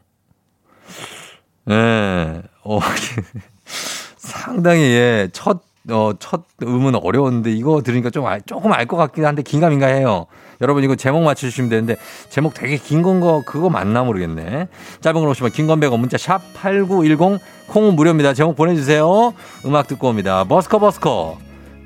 예, 1.70 2.42
어, 2.64 2.80
상당히 4.18 4.80
예, 4.82 5.28
첫, 5.32 5.62
어, 5.90 6.12
첫 6.18 6.42
음은 6.62 6.96
어려웠는데 6.96 7.52
이거 7.52 7.80
들으니까 7.82 8.10
좀 8.10 8.26
알, 8.26 8.42
조금 8.42 8.72
알 8.72 8.86
것 8.86 8.96
같긴 8.96 9.24
한데 9.24 9.42
긴가민가 9.42 9.86
해요. 9.86 10.26
여러분 10.60 10.84
이거 10.84 10.94
제목 10.94 11.22
맞춰주시면 11.22 11.70
되는데 11.70 11.96
제목 12.28 12.54
되게 12.54 12.76
긴 12.76 13.02
건 13.02 13.20
거 13.20 13.42
그거 13.46 13.68
맞나 13.70 14.02
모르겠네. 14.04 14.68
짧은 15.00 15.20
걸 15.20 15.28
오시면 15.30 15.52
긴건 15.52 15.80
100원 15.80 15.98
문자 15.98 16.16
샵 16.18 16.40
8910 16.54 17.40
콩은 17.68 17.94
무료입니다. 17.96 18.34
제목 18.34 18.56
보내주세요. 18.56 19.32
음악 19.64 19.86
듣고 19.88 20.08
옵니다. 20.08 20.44
버스커 20.44 20.78
버스커 20.78 21.38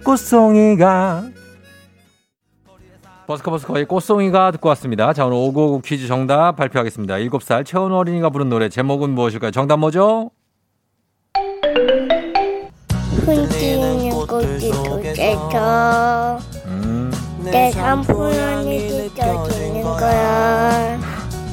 꽃송이가 0.04 1.22
버스커 3.26 3.50
버스커의 3.52 3.86
꽃송이가 3.86 4.50
듣고 4.50 4.68
왔습니다. 4.70 5.12
자, 5.14 5.24
오늘 5.24 5.36
5959 5.38 5.80
퀴즈 5.82 6.06
정답 6.06 6.56
발표하겠습니다. 6.56 7.14
7살 7.14 7.64
최원우 7.64 7.96
어린이가 7.96 8.28
부른 8.30 8.48
노래 8.50 8.68
제목은 8.68 9.10
무엇일까요? 9.10 9.50
정답 9.50 9.78
뭐죠? 9.78 10.30
흔들리는 13.24 14.10
꽃이 14.26 14.70
음, 16.63 16.63
내 17.50 17.70
삼포연이 17.72 19.08
찢어지는 19.10 19.82
거야 19.82 20.98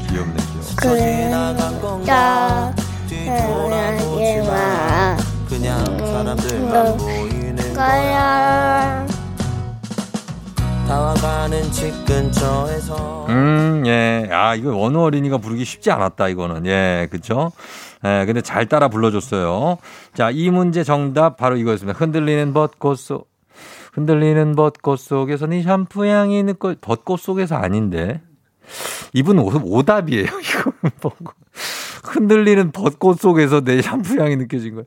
귀엽네, 0.09 0.33
귀여워. 0.33 0.65
그러다 0.77 2.73
하지마 3.07 5.17
그냥 5.49 5.97
사람들만 5.97 6.97
보이는 6.97 7.73
거야 7.73 9.05
다와가는 10.87 11.71
집 11.71 12.05
근처에서 12.05 13.25
음, 13.29 13.83
예. 13.85 14.27
아, 14.31 14.55
이거 14.55 14.75
원우 14.75 15.01
어린이가 15.03 15.37
부르기 15.37 15.63
쉽지 15.63 15.89
않았다, 15.89 16.27
이거는. 16.27 16.65
예, 16.65 17.07
그쵸? 17.09 17.53
예, 18.03 18.25
근데 18.25 18.41
잘 18.41 18.65
따라 18.65 18.89
불러줬어요. 18.89 19.77
자, 20.13 20.31
이 20.31 20.49
문제 20.49 20.83
정답 20.83 21.37
바로 21.37 21.55
이거였습니다. 21.55 21.97
흔들리는 21.97 22.53
벚꽃 22.53 22.99
속, 22.99 23.29
흔들리는 23.91 24.55
벚꽃 24.55 24.99
속에서 24.99 25.47
네 25.47 25.61
샴푸 25.61 26.05
향이 26.05 26.43
느껴, 26.43 26.75
벚꽃 26.79 27.19
속에서 27.19 27.55
아닌데. 27.55 28.21
이분 29.13 29.39
오, 29.39 29.51
오답이에요, 29.63 30.25
이거. 30.39 30.71
뭐고. 31.01 31.33
흔들리는 32.03 32.71
벚꽃 32.71 33.19
속에서 33.19 33.61
내 33.61 33.81
샴푸 33.81 34.19
향이 34.19 34.37
느껴진 34.37 34.75
거예요. 34.75 34.85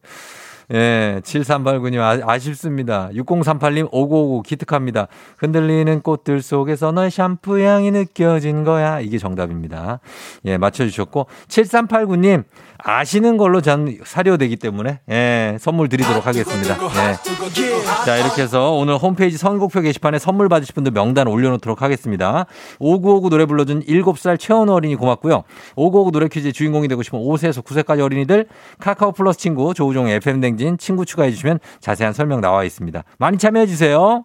예, 0.73 1.21
7389님 1.23 1.99
아, 2.01 2.19
아쉽습니다. 2.33 3.11
6038님 3.13 3.89
5959 3.93 4.43
기특합니다. 4.43 5.09
흔들리는 5.37 6.01
꽃들 6.01 6.41
속에서 6.41 6.91
너의 6.91 7.11
샴푸 7.11 7.61
향이 7.61 7.91
느껴진 7.91 8.65
거야. 8.65 9.01
이게 9.01 9.19
정답입니다. 9.19 10.01
예, 10.47 10.57
맞춰주셨고 10.57 11.27
7389님 11.49 12.45
아시는 12.85 13.39
걸로 13.39 13.63
전 13.63 13.99
사료되기 14.05 14.57
때문에 14.57 15.01
예, 15.11 15.57
선물 15.59 15.89
드리도록 15.89 16.27
하겠습니다. 16.27 16.77
예. 16.77 18.05
자, 18.05 18.17
이렇게 18.17 18.43
해서 18.43 18.73
오늘 18.73 18.97
홈페이지 18.99 19.39
선곡표 19.39 19.81
게시판에 19.81 20.19
선물 20.19 20.49
받으실 20.51 20.75
분들 20.75 20.93
명단 20.93 21.27
올려놓도록 21.27 21.81
하겠습니다. 21.81 22.45
5959 22.79 23.31
노래 23.31 23.47
불러준 23.47 23.81
7살 23.85 24.39
최원우 24.39 24.73
어린이 24.73 24.97
고맙고요. 24.97 25.45
5959 25.77 26.11
노래 26.13 26.29
퀴즈의 26.29 26.53
주인공이 26.53 26.87
되고 26.89 27.03
싶은 27.03 27.19
5세에서 27.19 27.65
9세까지 27.65 28.01
어린이들 28.01 28.47
카카오 28.79 29.13
플러스 29.13 29.39
친구 29.39 29.73
조우종의 29.73 30.17
FM댕진 30.17 30.77
친구 30.77 31.07
추가해 31.07 31.31
주시면 31.31 31.61
자세한 31.81 32.13
설명 32.13 32.43
나와 32.43 32.65
있습니다. 32.65 33.03
많이 33.19 33.39
참여해 33.39 33.67
주세요. 33.67 34.25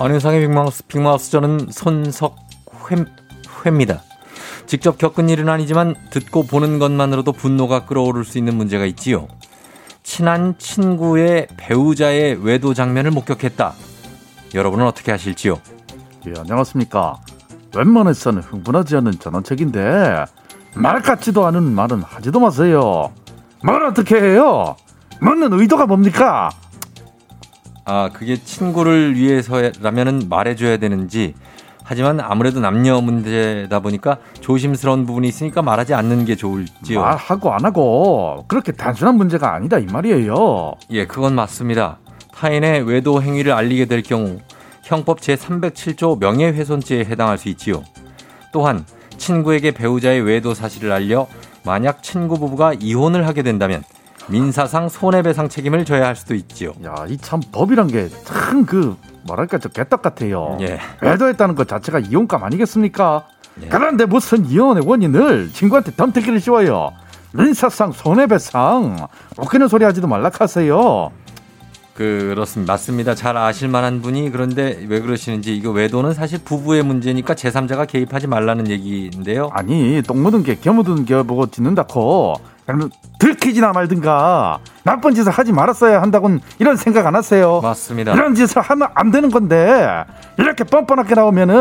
안윤상의 0.00 0.42
빅마우스, 0.42 0.86
빅마우스 0.86 1.32
저는 1.32 1.70
손석회입니다. 1.72 2.30
직접 4.66 4.96
겪은 4.96 5.28
일은 5.28 5.48
아니지만 5.48 5.96
듣고 6.10 6.46
보는 6.46 6.78
것만으로도 6.78 7.32
분노가 7.32 7.84
끓어오를 7.84 8.24
수 8.24 8.38
있는 8.38 8.56
문제가 8.56 8.84
있지요. 8.86 9.26
친한 10.04 10.56
친구의 10.58 11.48
배우자의 11.56 12.44
외도 12.44 12.74
장면을 12.74 13.10
목격했다. 13.10 13.72
여러분은 14.54 14.86
어떻게 14.86 15.10
하실지요? 15.10 15.58
예, 16.28 16.32
안녕하십니까. 16.38 17.16
웬만해서는 17.74 18.42
흥분하지 18.42 18.96
않는 18.98 19.18
전원책인데 19.18 20.26
말 20.74 21.02
같지도 21.02 21.44
않은 21.46 21.74
말은 21.74 22.02
하지도 22.02 22.38
마세요. 22.38 23.12
말 23.64 23.82
어떻게 23.84 24.14
해요? 24.14 24.76
묻는 25.20 25.52
의도가 25.52 25.86
뭡니까? 25.86 26.50
아, 27.90 28.10
그게 28.12 28.36
친구를 28.36 29.16
위해서라면은 29.16 30.28
말해줘야 30.28 30.76
되는지. 30.76 31.32
하지만 31.82 32.20
아무래도 32.20 32.60
남녀 32.60 33.00
문제다 33.00 33.80
보니까 33.80 34.18
조심스러운 34.42 35.06
부분이 35.06 35.26
있으니까 35.26 35.62
말하지 35.62 35.94
않는 35.94 36.26
게 36.26 36.36
좋을지요. 36.36 37.00
말하고 37.00 37.50
안 37.50 37.64
하고 37.64 38.44
그렇게 38.46 38.72
단순한 38.72 39.16
문제가 39.16 39.54
아니다 39.54 39.78
이 39.78 39.86
말이에요. 39.86 40.74
예, 40.90 41.06
그건 41.06 41.34
맞습니다. 41.34 41.96
타인의 42.34 42.82
외도 42.82 43.22
행위를 43.22 43.52
알리게 43.52 43.86
될 43.86 44.02
경우 44.02 44.38
형법 44.82 45.20
제307조 45.20 46.20
명예훼손죄에 46.20 47.06
해당할 47.06 47.38
수 47.38 47.48
있지요. 47.48 47.82
또한 48.52 48.84
친구에게 49.16 49.70
배우자의 49.70 50.20
외도 50.20 50.52
사실을 50.52 50.92
알려 50.92 51.26
만약 51.64 52.02
친구 52.02 52.38
부부가 52.38 52.74
이혼을 52.74 53.26
하게 53.26 53.42
된다면 53.42 53.82
민사상 54.28 54.88
손해배상 54.88 55.48
책임을 55.48 55.84
져야 55.84 56.06
할 56.06 56.16
수도 56.16 56.34
있지요. 56.34 56.72
야, 56.84 57.06
이 57.08 57.16
참 57.18 57.40
법이란 57.52 57.88
게 57.88 58.08
참 58.24 58.64
그 58.66 58.96
뭐랄까 59.24 59.58
저 59.58 59.68
개떡 59.68 60.02
같아요. 60.02 60.56
예. 60.60 60.78
외도했다는 61.02 61.54
것 61.54 61.68
자체가 61.68 61.98
이혼감 61.98 62.44
아니겠습니까? 62.44 63.26
예. 63.62 63.68
그런데 63.68 64.04
무슨 64.06 64.44
이혼의 64.46 64.84
원인을 64.86 65.50
친구한테 65.52 65.92
덤태기를 65.96 66.40
씌워요. 66.40 66.92
민사상 67.32 67.92
손해배상 67.92 69.08
웃기는 69.38 69.68
소리 69.68 69.84
하지도 69.84 70.06
말라 70.06 70.30
하세요. 70.38 71.10
그렇습니다. 71.98 72.74
맞습니다. 72.74 73.16
잘 73.16 73.36
아실 73.36 73.66
만한 73.66 74.00
분이 74.00 74.30
그런데 74.30 74.84
왜 74.88 75.00
그러시는지 75.00 75.56
이거 75.56 75.72
외도는 75.72 76.14
사실 76.14 76.38
부부의 76.38 76.84
문제니까 76.84 77.34
제3자가 77.34 77.88
개입하지 77.88 78.28
말라는 78.28 78.68
얘기인데요. 78.68 79.50
아니 79.52 80.00
똥 80.06 80.22
묻은 80.22 80.44
게겨 80.44 80.72
묻은 80.74 81.06
겨 81.06 81.24
보고 81.24 81.46
그러면 82.64 82.90
들키지나 83.18 83.72
말든가 83.72 84.60
나쁜 84.84 85.14
짓을 85.14 85.32
하지 85.32 85.50
말았어야 85.50 86.00
한다고는 86.00 86.40
이런 86.60 86.76
생각 86.76 87.06
안 87.06 87.16
하세요 87.16 87.60
맞습니다. 87.62 88.12
이런 88.12 88.36
짓을 88.36 88.62
하면 88.62 88.88
안 88.94 89.10
되는 89.10 89.30
건데 89.30 90.04
이렇게 90.36 90.62
뻔뻔하게 90.62 91.14
나오면은 91.16 91.56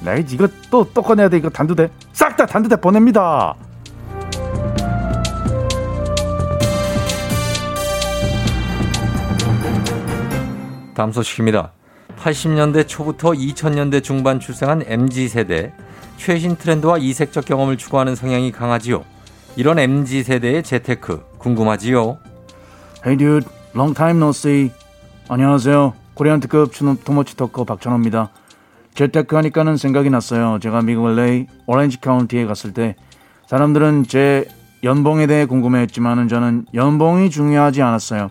나 0.00 0.14
이거 0.16 0.48
또 0.70 0.84
또 0.92 1.02
꺼내야 1.02 1.28
돼 1.28 1.36
이거 1.36 1.50
단두대 1.50 1.88
싹 2.12 2.36
다 2.36 2.46
단두대 2.46 2.76
보냅니다 2.76 3.54
다음 10.94 11.12
소식입니다. 11.12 11.72
80년대 12.18 12.86
초부터 12.86 13.30
2000년대 13.30 14.02
중반 14.02 14.38
출생한 14.40 14.82
MZ 14.86 15.28
세대. 15.28 15.72
최신 16.16 16.56
트렌드와 16.56 16.98
이색적 16.98 17.44
경험을 17.44 17.76
추구하는 17.78 18.14
성향이 18.14 18.52
강하지요. 18.52 19.04
이런 19.56 19.78
MZ 19.78 20.22
세대의 20.22 20.62
재테크 20.62 21.24
궁금하지요. 21.38 22.18
Hey 23.04 23.16
dude, 23.16 23.48
long 23.74 23.94
time 23.94 24.18
no 24.18 24.30
see. 24.30 24.70
안녕하세요. 25.28 25.94
코리안 26.14 26.40
특급 26.40 26.70
토모치 27.04 27.36
토커 27.36 27.64
박찬호입니다. 27.64 28.30
재테크 28.94 29.34
하니까는 29.36 29.78
생각이 29.78 30.10
났어요. 30.10 30.58
제가 30.60 30.82
미국 30.82 31.10
LA 31.10 31.46
오렌지 31.66 32.00
카운티에 32.00 32.44
갔을 32.44 32.74
때 32.74 32.96
사람들은 33.48 34.04
제 34.06 34.46
연봉에 34.84 35.26
대해 35.26 35.46
궁금해했지만은 35.46 36.28
저는 36.28 36.66
연봉이 36.74 37.30
중요하지 37.30 37.82
않았어요 37.82 38.30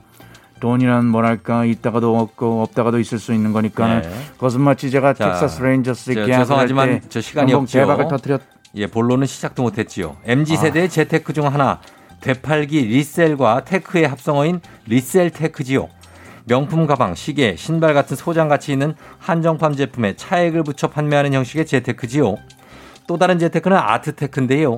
돈이란 0.61 1.07
뭐랄까 1.07 1.65
있다가도 1.65 2.17
없고 2.17 2.61
없다가도 2.63 2.99
있을 2.99 3.19
수 3.19 3.33
있는 3.33 3.51
거니까는 3.51 4.03
네. 4.03 4.09
그것은 4.35 4.61
마치 4.61 4.89
제가 4.89 5.13
자, 5.13 5.31
텍사스 5.31 5.61
레인저스 5.61 6.13
죄송하지만 6.13 6.89
할때 6.89 7.07
저 7.09 7.19
시간이 7.19 7.53
없죠. 7.53 7.79
대박을 7.79 8.07
터뜨렸 8.07 8.41
예, 8.75 8.87
본론은 8.87 9.27
시작도 9.27 9.63
못했지요. 9.63 10.15
MZ 10.23 10.55
세대의 10.55 10.89
재테크 10.89 11.33
중 11.33 11.45
하나 11.47 11.81
되팔기 12.21 12.83
리셀과 12.83 13.65
테크의 13.65 14.07
합성어인 14.07 14.61
리셀 14.85 15.31
테크지요. 15.31 15.89
명품 16.45 16.87
가방, 16.87 17.15
시계, 17.15 17.55
신발 17.55 17.93
같은 17.93 18.15
소장 18.15 18.47
가치 18.47 18.71
있는 18.71 18.95
한정판 19.19 19.75
제품에 19.75 20.15
차액을 20.15 20.63
붙여 20.63 20.87
판매하는 20.87 21.33
형식의 21.33 21.65
재테크지요. 21.65 22.35
또 23.07 23.17
다른 23.17 23.39
재테크는 23.39 23.77
아트테크인데요. 23.77 24.77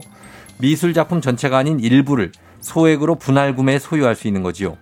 미술 0.57 0.93
작품 0.93 1.21
전체가 1.21 1.57
아닌 1.57 1.79
일부를 1.79 2.31
소액으로 2.61 3.15
분할 3.15 3.55
구매에 3.55 3.79
소유할 3.79 4.15
수 4.15 4.27
있는 4.27 4.43
거지요. 4.43 4.77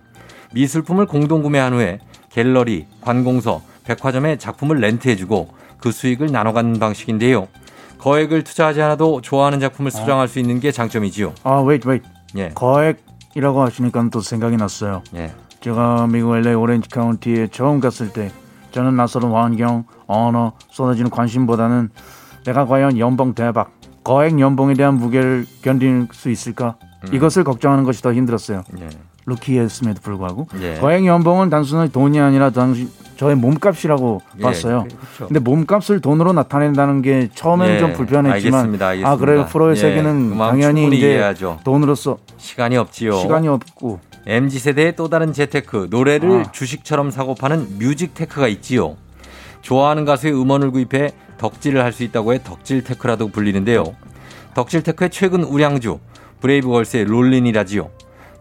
미술품을 0.54 1.06
공동 1.06 1.42
구매한 1.42 1.72
후에 1.72 1.98
갤러리, 2.30 2.86
관공서, 3.00 3.62
백화점에 3.84 4.38
작품을 4.38 4.80
렌트해주고 4.80 5.48
그 5.78 5.92
수익을 5.92 6.30
나눠 6.30 6.52
갖는 6.52 6.78
방식인데요. 6.78 7.48
거액을 7.98 8.42
투자하지 8.44 8.82
않아도 8.82 9.20
좋아하는 9.20 9.60
작품을 9.60 9.90
수정할 9.90 10.28
수 10.28 10.38
있는 10.38 10.60
게 10.60 10.72
장점이지요. 10.72 11.34
아 11.44 11.62
wait 11.66 11.88
wait 11.88 12.08
예, 12.36 12.48
거액이라고 12.50 13.62
하시니까 13.62 14.08
또 14.10 14.20
생각이 14.20 14.56
났어요 14.56 15.02
예. 15.14 15.32
제가 15.60 16.08
미국 16.08 16.36
LA 16.36 16.54
오렌지 16.54 16.88
카운티에 16.88 17.48
처음 17.48 17.78
갔을 17.78 18.12
때 18.12 18.32
저는 18.72 18.96
낯설은 18.96 19.30
환경, 19.30 19.84
언어, 20.06 20.52
쏟아지는 20.70 21.10
관심보다는 21.10 21.90
내가 22.44 22.66
과연 22.66 22.98
연봉 22.98 23.34
대박, 23.34 23.70
거액 24.02 24.40
연봉에 24.40 24.74
대한 24.74 24.94
무게를 24.94 25.46
견딜 25.62 26.08
수 26.12 26.30
있을까? 26.30 26.76
이것을 27.12 27.44
걱정하는 27.44 27.84
것이 27.84 28.02
더 28.02 28.12
힘들었어요. 28.12 28.64
예. 28.80 28.88
루키였음에도 29.26 30.00
불구하고 30.02 30.48
예. 30.60 30.74
거액 30.74 31.06
연봉은 31.06 31.50
단순히 31.50 31.90
돈이 31.90 32.18
아니라 32.20 32.50
당시 32.50 32.88
저의 33.16 33.36
몸값이라고 33.36 34.20
예, 34.38 34.42
봤어요. 34.42 34.84
그렇죠. 34.88 35.26
근데 35.28 35.38
몸값을 35.38 36.00
돈으로 36.00 36.32
나타낸다는 36.32 37.02
게 37.02 37.28
처음에는 37.34 37.74
예, 37.74 37.78
좀 37.78 37.92
불편했지만 37.92 38.32
알겠습니다, 38.60 38.88
알겠습니다. 38.88 39.10
아 39.10 39.16
그래요 39.16 39.46
프로의 39.46 39.76
예, 39.76 39.80
세계는 39.80 40.30
그 40.30 40.36
당연히 40.38 40.88
이제 40.88 41.12
이해하죠. 41.12 41.60
돈으로서 41.64 42.18
시간이 42.38 42.76
없지요. 42.76 43.12
시간이 43.18 43.46
없고 43.48 44.00
MZ 44.26 44.58
세대의 44.58 44.96
또 44.96 45.08
다른 45.08 45.32
재테크, 45.32 45.88
노래를 45.90 46.44
아. 46.46 46.50
주식처럼 46.52 47.10
사고 47.10 47.34
파는 47.34 47.78
뮤직테크가 47.78 48.48
있지요. 48.48 48.96
좋아하는 49.62 50.04
가수의 50.04 50.32
음원을 50.34 50.70
구입해 50.72 51.10
덕질을 51.38 51.82
할 51.82 51.92
수 51.92 52.02
있다고 52.04 52.32
해 52.32 52.42
덕질테크라도 52.42 53.28
불리는데요. 53.28 53.84
덕질테크의 54.54 55.10
최근 55.10 55.42
우량주, 55.44 55.98
브레이브걸스의 56.40 57.04
롤린이라지요. 57.04 57.88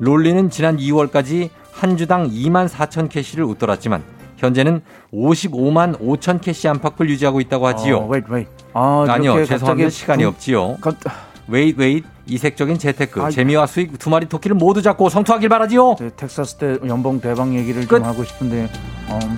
롤린은 0.06 0.50
지난 0.50 0.78
2월까지 0.78 1.50
한 1.72 1.96
주당 1.96 2.28
2만 2.28 2.68
4천 2.68 3.08
캐시를 3.08 3.44
웃돌았지만 3.46 4.04
현재는 4.38 4.82
55만 5.14 6.00
5천 6.00 6.42
캐시 6.42 6.68
안팎을 6.68 7.08
유지하고 7.12 7.40
있다고 7.42 7.68
하지요. 7.68 7.98
어, 7.98 8.10
wait, 8.12 8.28
wait. 8.32 8.52
아, 8.74 9.06
아니요, 9.08 9.46
죄송합니다. 9.46 9.90
시간이 9.92 10.24
두- 10.24 10.30
없지요. 10.30 10.78
가- 10.82 10.92
wait 11.48 11.80
wait 11.80 12.08
이색적인 12.26 12.80
재테크, 12.80 13.22
아, 13.22 13.30
재미와 13.30 13.68
수익 13.68 14.00
두 14.00 14.10
마리 14.10 14.26
토끼를 14.28 14.56
모두 14.56 14.82
잡고 14.82 15.10
성투하길 15.10 15.50
바라지요. 15.50 15.96
네, 16.00 16.10
텍사스 16.16 16.56
때 16.56 16.78
연봉 16.88 17.22
대박 17.22 17.54
얘기를 17.54 17.86
끝. 17.88 17.98
좀 17.98 18.06
하고 18.06 18.24
싶은데 18.24 18.70
음, 19.10 19.38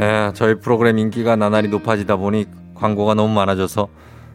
예, 0.00 0.30
저희 0.34 0.54
프로그램 0.56 0.98
인기가 0.98 1.36
나날이 1.36 1.68
높아지다 1.68 2.16
보니 2.16 2.46
광고가 2.74 3.14
너무 3.14 3.32
많아져서 3.34 3.88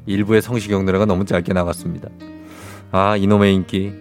일부의 0.05 0.41
성시경 0.41 0.85
노래가 0.85 1.05
너무 1.05 1.25
짧게 1.25 1.53
나갔습니다. 1.53 2.09
아, 2.91 3.15
이놈의 3.17 3.53
인기. 3.55 3.93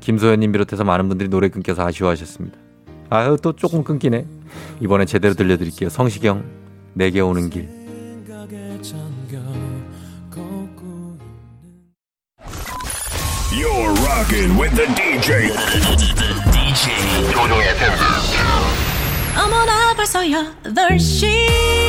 김소연님 0.00 0.52
비롯해서 0.52 0.84
많은 0.84 1.08
분들이 1.08 1.28
노래 1.28 1.48
끊겨서 1.48 1.84
아쉬워하셨습니다. 1.84 2.56
아유, 3.10 3.36
또 3.42 3.52
조금 3.52 3.82
끊기네. 3.82 4.26
이번에 4.80 5.04
제대로 5.04 5.34
들려드릴게요. 5.34 5.88
성시경, 5.88 6.44
내게 6.94 7.20
오는 7.20 7.50
길. 7.50 7.68
You're 13.52 13.94
rocking 14.04 14.60
with 14.60 14.76
the 14.76 14.86
DJ. 14.94 15.50
DJ 16.52 17.32
조종의 17.32 17.68
어머나 19.36 19.94
벌써 19.94 20.20
8시 20.20 21.85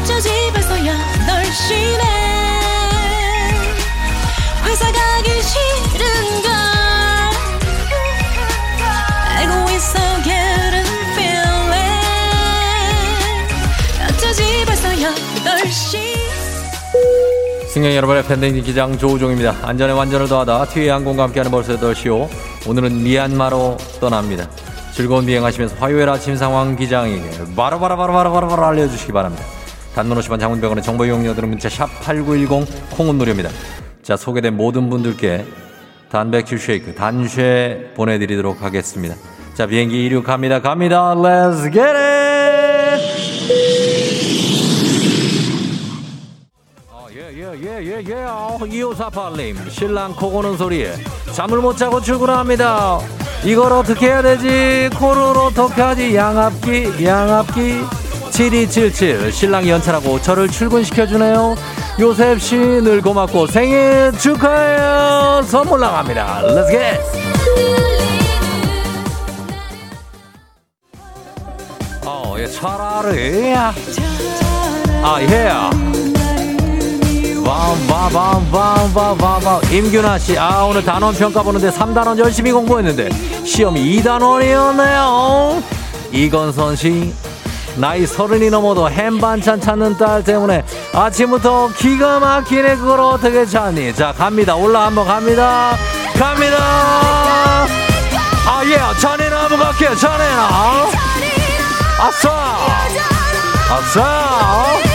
어쩌지 0.00 0.30
벌써 0.52 0.74
8시네 0.76 2.02
회사 4.64 4.90
가기 4.92 5.42
싫은 5.42 6.42
걸 6.42 6.50
알고 9.36 9.70
있어 9.72 9.98
getting 10.22 10.90
feeling 11.12 11.72
어쩌지 14.08 14.64
벌써 14.64 14.88
8시 14.88 15.98
승객 17.68 17.94
여러분의 17.94 18.24
팬데믹 18.24 18.64
기장 18.64 18.96
조우종입니다. 18.96 19.54
안전에 19.62 19.92
완전을 19.92 20.28
더하다 20.28 20.64
티웨이 20.66 20.88
항공과 20.88 21.24
함께하는 21.24 21.50
벌써 21.52 21.76
8시오. 21.76 22.28
오늘은 22.66 23.02
미얀마로 23.02 23.76
떠납니다. 24.00 24.48
즐거운 24.92 25.26
비행하시면서 25.26 25.76
화요일 25.76 26.08
아침 26.08 26.36
상황 26.36 26.74
기장에게 26.74 27.54
바로바로바로바로바로 27.54 28.64
알려주시기 28.64 29.12
바랍니다. 29.12 29.59
단문 29.94 30.18
50원 30.18 30.38
장문병원의 30.38 30.84
정보 30.84 31.04
이용료들은 31.04 31.48
문자 31.48 31.68
샵8910 31.68 32.66
콩은 32.96 33.14
무료입니다. 33.16 33.50
자, 34.02 34.16
소개된 34.16 34.56
모든 34.56 34.88
분들께 34.88 35.44
단백질 36.10 36.58
쉐이크 36.58 36.94
단쉐 36.94 37.92
보내드리도록 37.94 38.62
하겠습니다. 38.62 39.14
자, 39.54 39.66
비행기 39.66 40.06
이륙합니다. 40.06 40.60
갑니다. 40.60 41.14
Let's 41.14 41.64
get 41.72 41.80
it! 41.80 43.00
어, 46.88 47.06
예, 47.12 47.30
예, 47.34 47.52
예, 47.62 47.84
예, 47.84 48.04
예. 48.08 48.14
2548님, 48.60 49.70
신랑 49.70 50.14
코 50.14 50.30
고는 50.30 50.56
소리에 50.56 50.94
잠을 51.32 51.58
못 51.58 51.76
자고 51.76 52.00
출근합니다. 52.00 53.00
이걸 53.44 53.72
어떻게 53.72 54.06
해야 54.06 54.22
되지? 54.22 54.90
코를 54.96 55.22
어떻게 55.22 55.82
하지? 55.82 56.14
양압기, 56.14 57.04
양압기. 57.04 58.09
7277, 58.30 59.32
신랑이 59.32 59.68
연차라고 59.70 60.20
저를 60.22 60.48
출근시켜주네요. 60.48 61.56
요셉 62.00 62.40
씨 62.40 62.56
늘 62.56 63.00
고맙고 63.02 63.46
생일 63.48 64.12
축하해요. 64.18 65.42
선물 65.46 65.80
나갑니다. 65.80 66.42
Let's 66.44 66.70
get. 66.70 67.00
어, 72.06 72.36
예, 72.38 72.46
차라리. 72.46 73.52
아, 75.02 75.16
예. 75.20 75.50
밤밤밤밤밤밤밤 77.44 79.60
임균아 79.72 80.18
씨, 80.18 80.38
아 80.38 80.62
오늘 80.64 80.84
단원 80.84 81.14
평가 81.14 81.42
보는데 81.42 81.68
3단원 81.70 82.16
열심히 82.18 82.52
공부했는데 82.52 83.08
시험이 83.44 84.00
2단원이었네요. 84.02 85.62
이건선 86.12 86.76
씨, 86.76 87.12
나이 87.80 88.06
서른이 88.06 88.50
넘어도 88.50 88.90
햄 88.90 89.18
반찬 89.18 89.60
찾는 89.60 89.96
딸 89.96 90.22
때문에 90.22 90.64
아침부터 90.92 91.70
기가 91.76 92.20
막히네 92.20 92.76
그걸 92.76 93.00
어떻게 93.00 93.46
찾니? 93.46 93.94
자 93.94 94.12
갑니다 94.12 94.54
올라 94.54 94.86
한번 94.86 95.06
갑니다 95.06 95.76
갑니다. 96.20 96.58
아 98.46 98.62
예, 98.66 98.76
자네나 99.00 99.44
한번 99.44 99.58
갈게요 99.58 99.94
자네나. 99.96 100.48
아싸, 101.98 102.30
아싸. 103.70 104.89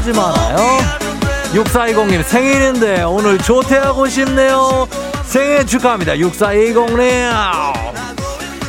하지 0.00 0.12
말아요. 0.12 0.78
6420님 1.52 2.22
생일인데 2.22 3.02
오늘 3.02 3.36
조퇴하고 3.36 4.08
싶네요. 4.08 4.88
생일 5.24 5.66
축하합니다. 5.66 6.14
6420님. 6.14 7.30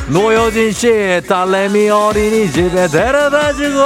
노여진 0.08 0.72
씨 0.72 1.22
딸내미 1.26 1.88
어린이집에 1.88 2.88
데려다 2.88 3.54
주고 3.54 3.82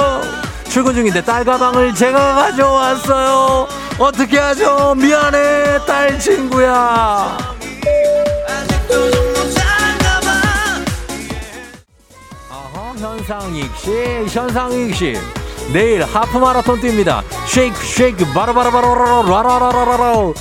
출근 0.67 0.93
중인데 0.93 1.21
딸 1.23 1.45
가방을 1.45 1.95
제가 1.95 2.35
가져왔어요. 2.35 3.67
어떻게 3.97 4.37
하죠? 4.39 4.93
미안해 4.95 5.85
딸 5.85 6.19
친구야. 6.19 7.37
어허, 12.51 12.93
현상익 12.97 13.71
씨, 13.77 14.37
현상익 14.37 14.93
씨. 14.93 15.17
내일 15.73 16.03
하프 16.03 16.37
마라톤 16.37 16.79
뜁니다. 16.79 17.23
쉐이크, 17.47 17.75
쉐이크, 17.75 18.33
바로바로바로바로, 18.33 19.29
라라라라라라. 19.29 20.33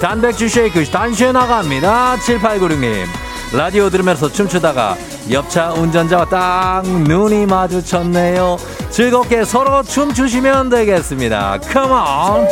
단백질 0.00 0.48
쉐이크, 0.48 0.84
단쉐 0.90 1.32
나갑니다. 1.32 2.16
7896님. 2.16 3.06
라디오 3.54 3.88
들으면서 3.88 4.28
춤추다가 4.28 4.96
옆차 5.30 5.72
운전자와 5.72 6.26
딱 6.26 6.82
눈이 6.86 7.46
마주쳤네요. 7.46 8.58
즐겁게 8.90 9.44
서로 9.44 9.82
춤추시면 9.82 10.68
되겠습니다. 10.68 11.58
Come 11.62 11.92
on! 11.92 12.46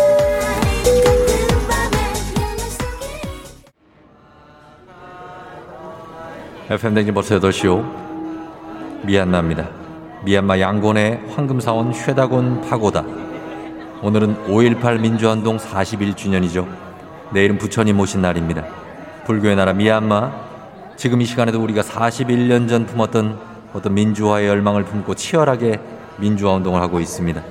FM 6.70 6.94
댕진 6.94 7.12
벌써 7.12 7.38
8시오. 7.38 7.84
미얀마입니다. 9.02 9.83
미얀마 10.24 10.58
양곤의 10.58 11.20
황금사원 11.34 11.92
쉐다곤 11.92 12.62
파고다. 12.62 13.04
오늘은 14.02 14.46
5.18 14.46 15.00
민주화운동 15.00 15.58
41주년이죠. 15.58 16.66
내일은 17.32 17.58
부처님 17.58 18.00
오신 18.00 18.22
날입니다. 18.22 18.64
불교의 19.26 19.54
나라 19.56 19.74
미얀마. 19.74 20.32
지금 20.96 21.20
이 21.20 21.26
시간에도 21.26 21.62
우리가 21.62 21.82
41년 21.82 22.68
전 22.68 22.86
품었던 22.86 23.38
어떤 23.74 23.94
민주화의 23.94 24.48
열망을 24.48 24.84
품고 24.84 25.14
치열하게 25.14 25.78
민주화운동을 26.18 26.80
하고 26.80 27.00
있습니다. 27.00 27.42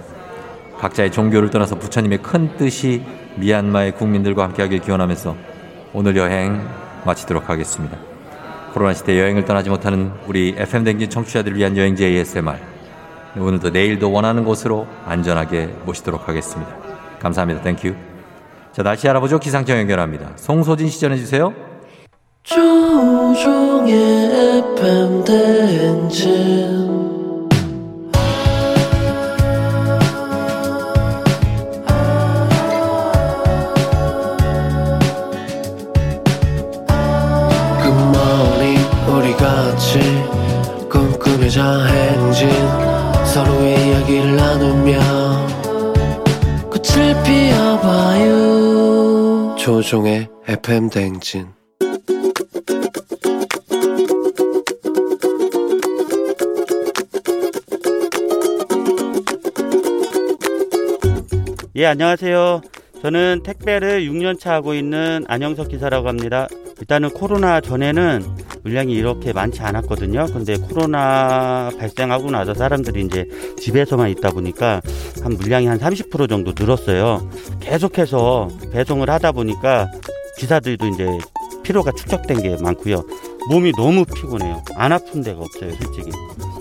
각자의 0.80 1.12
종교를 1.12 1.52
떠나서 1.52 1.76
부처님의 1.76 2.24
큰 2.24 2.58
뜻이 2.58 3.04
미얀마의 3.36 3.92
국민들과 3.94 4.46
함께하길 4.46 4.80
기원하면서 4.80 5.36
오늘 5.94 6.18
여행 6.18 6.68
마치도록 7.06 7.50
하겠습니다. 7.50 8.13
코로나 8.74 8.94
시대 8.94 9.20
여행을 9.20 9.46
떠나지 9.46 9.70
못하는 9.70 10.12
우리 10.28 10.56
FM 10.58 10.84
댕진 10.84 11.10
청취자들을 11.10 11.56
위한 11.56 11.78
여행지 11.78 12.06
ASMR. 12.06 12.58
오늘도 13.38 13.70
내일도 13.70 14.12
원하는 14.12 14.44
곳으로 14.44 14.88
안전하게 15.06 15.68
모시도록 15.86 16.28
하겠습니다. 16.28 16.76
감사합니다. 17.20 17.62
Thank 17.62 17.79
you. 17.79 17.94
자, 18.72 18.82
날씨 18.82 19.08
알아보죠. 19.08 19.38
기상청 19.38 19.78
연결합니다. 19.78 20.32
송소진 20.38 20.90
씨 20.90 21.00
전해 21.00 21.18
주세요. 21.18 21.54
조우종의 22.42 23.94
FM 24.78 25.24
대행진 25.24 26.83
조종의 49.94 50.28
FM 50.48 50.90
대행진 50.90 51.50
예, 61.76 61.86
안녕하세요. 61.86 62.62
저는 63.04 63.42
택배를 63.44 64.08
6년차 64.08 64.48
하고 64.48 64.74
있는 64.74 65.26
안영석 65.28 65.68
기사라고 65.68 66.08
합니다. 66.08 66.48
일단은 66.80 67.12
코로나 67.12 67.62
전에는 67.62 68.24
물량이 68.64 68.94
이렇게 68.94 69.34
많지 69.34 69.62
않았거든요. 69.62 70.28
근데 70.34 70.56
코로나 70.56 71.70
발생하고 71.78 72.32
나서 72.32 72.54
사람들이 72.54 73.06
이제 73.06 73.28
집에서만 73.60 74.10
있다 74.12 74.32
보니까 74.32 74.82
한 75.22 75.34
물량이 75.34 75.68
한 75.68 75.78
30% 75.78 76.30
정도 76.30 76.54
늘었어요. 76.58 77.30
계속해서 77.60 78.48
배송을 78.72 79.10
하다 79.10 79.34
보니까 79.34 79.92
기사들도 80.38 80.88
이제 80.88 81.08
피로가 81.64 81.92
축적된 81.92 82.42
게 82.42 82.58
많고요. 82.62 83.04
몸이 83.50 83.74
너무 83.74 84.06
피곤해요. 84.06 84.64
안 84.76 84.92
아픈 84.92 85.22
데가 85.22 85.40
없어요, 85.42 85.72
솔직히. 85.72 86.12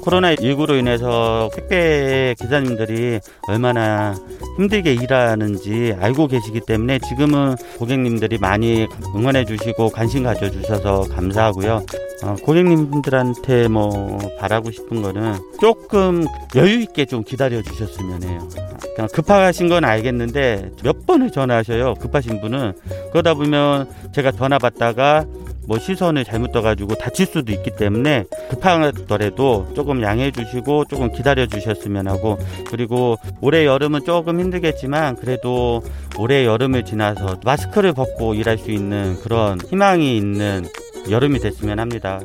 코로나19로 0.03 0.79
인해서 0.79 1.49
택배 1.55 2.35
기사님들이 2.39 3.21
얼마나 3.49 4.15
힘들게 4.57 4.95
일하는지 4.95 5.95
알고 5.99 6.29
계시기 6.29 6.61
때문에 6.61 6.99
지금은 6.99 7.57
고객님들이 7.79 8.39
많이 8.39 8.87
응원해 9.15 9.45
주시고 9.45 9.91
관심 9.91 10.25
가져 10.25 10.51
주셔서 10.51 11.03
감사하고요. 11.09 11.85
어, 12.25 12.37
고객님들한테 12.45 13.69
뭐 13.69 14.19
바라고 14.39 14.71
싶은 14.71 15.03
거는 15.03 15.35
조금 15.61 16.25
여유 16.55 16.81
있게 16.81 17.05
좀 17.05 17.25
기다려 17.25 17.63
주셨으면 17.63 18.23
해요. 18.23 18.49
그냥 18.95 19.09
급하신 19.13 19.69
건 19.69 19.85
알겠는데 19.85 20.71
몇 20.83 21.07
번을 21.07 21.31
전화하셔요. 21.31 21.95
급하신 21.95 22.41
분은 22.41 22.73
그러다 23.11 23.35
보면 23.35 23.89
제가 24.13 24.33
전화 24.33 24.59
받다가 24.59 25.25
뭐 25.67 25.79
시선을 25.79 26.25
잘못 26.25 26.53
떠가지고 26.53 26.95
다칠 26.97 27.27
수도 27.27 27.53
있기 27.53 27.77
때문에 27.77 28.25
급하더라도 28.51 29.69
조금 29.75 30.03
양해해 30.03 30.31
주시고 30.31 30.87
조금 30.87 31.13
기다려 31.13 31.47
주셨으면 31.47 32.09
하고 32.09 32.39
그리고 32.69 33.17
올해 33.41 33.65
여름은 33.65 34.05
조금 34.05 34.41
힘들겠지만 34.41 35.17
그래도 35.17 35.83
올해 36.19 36.45
여름을 36.45 36.85
지나서 36.85 37.41
마스크를 37.45 37.93
벗고 37.93 38.35
일할 38.35 38.59
수 38.59 38.71
있는 38.71 39.19
그런 39.21 39.61
희망이 39.61 40.17
있는 40.17 40.65
여름이 41.11 41.39
됐으면 41.41 41.79
합니다. 41.79 42.21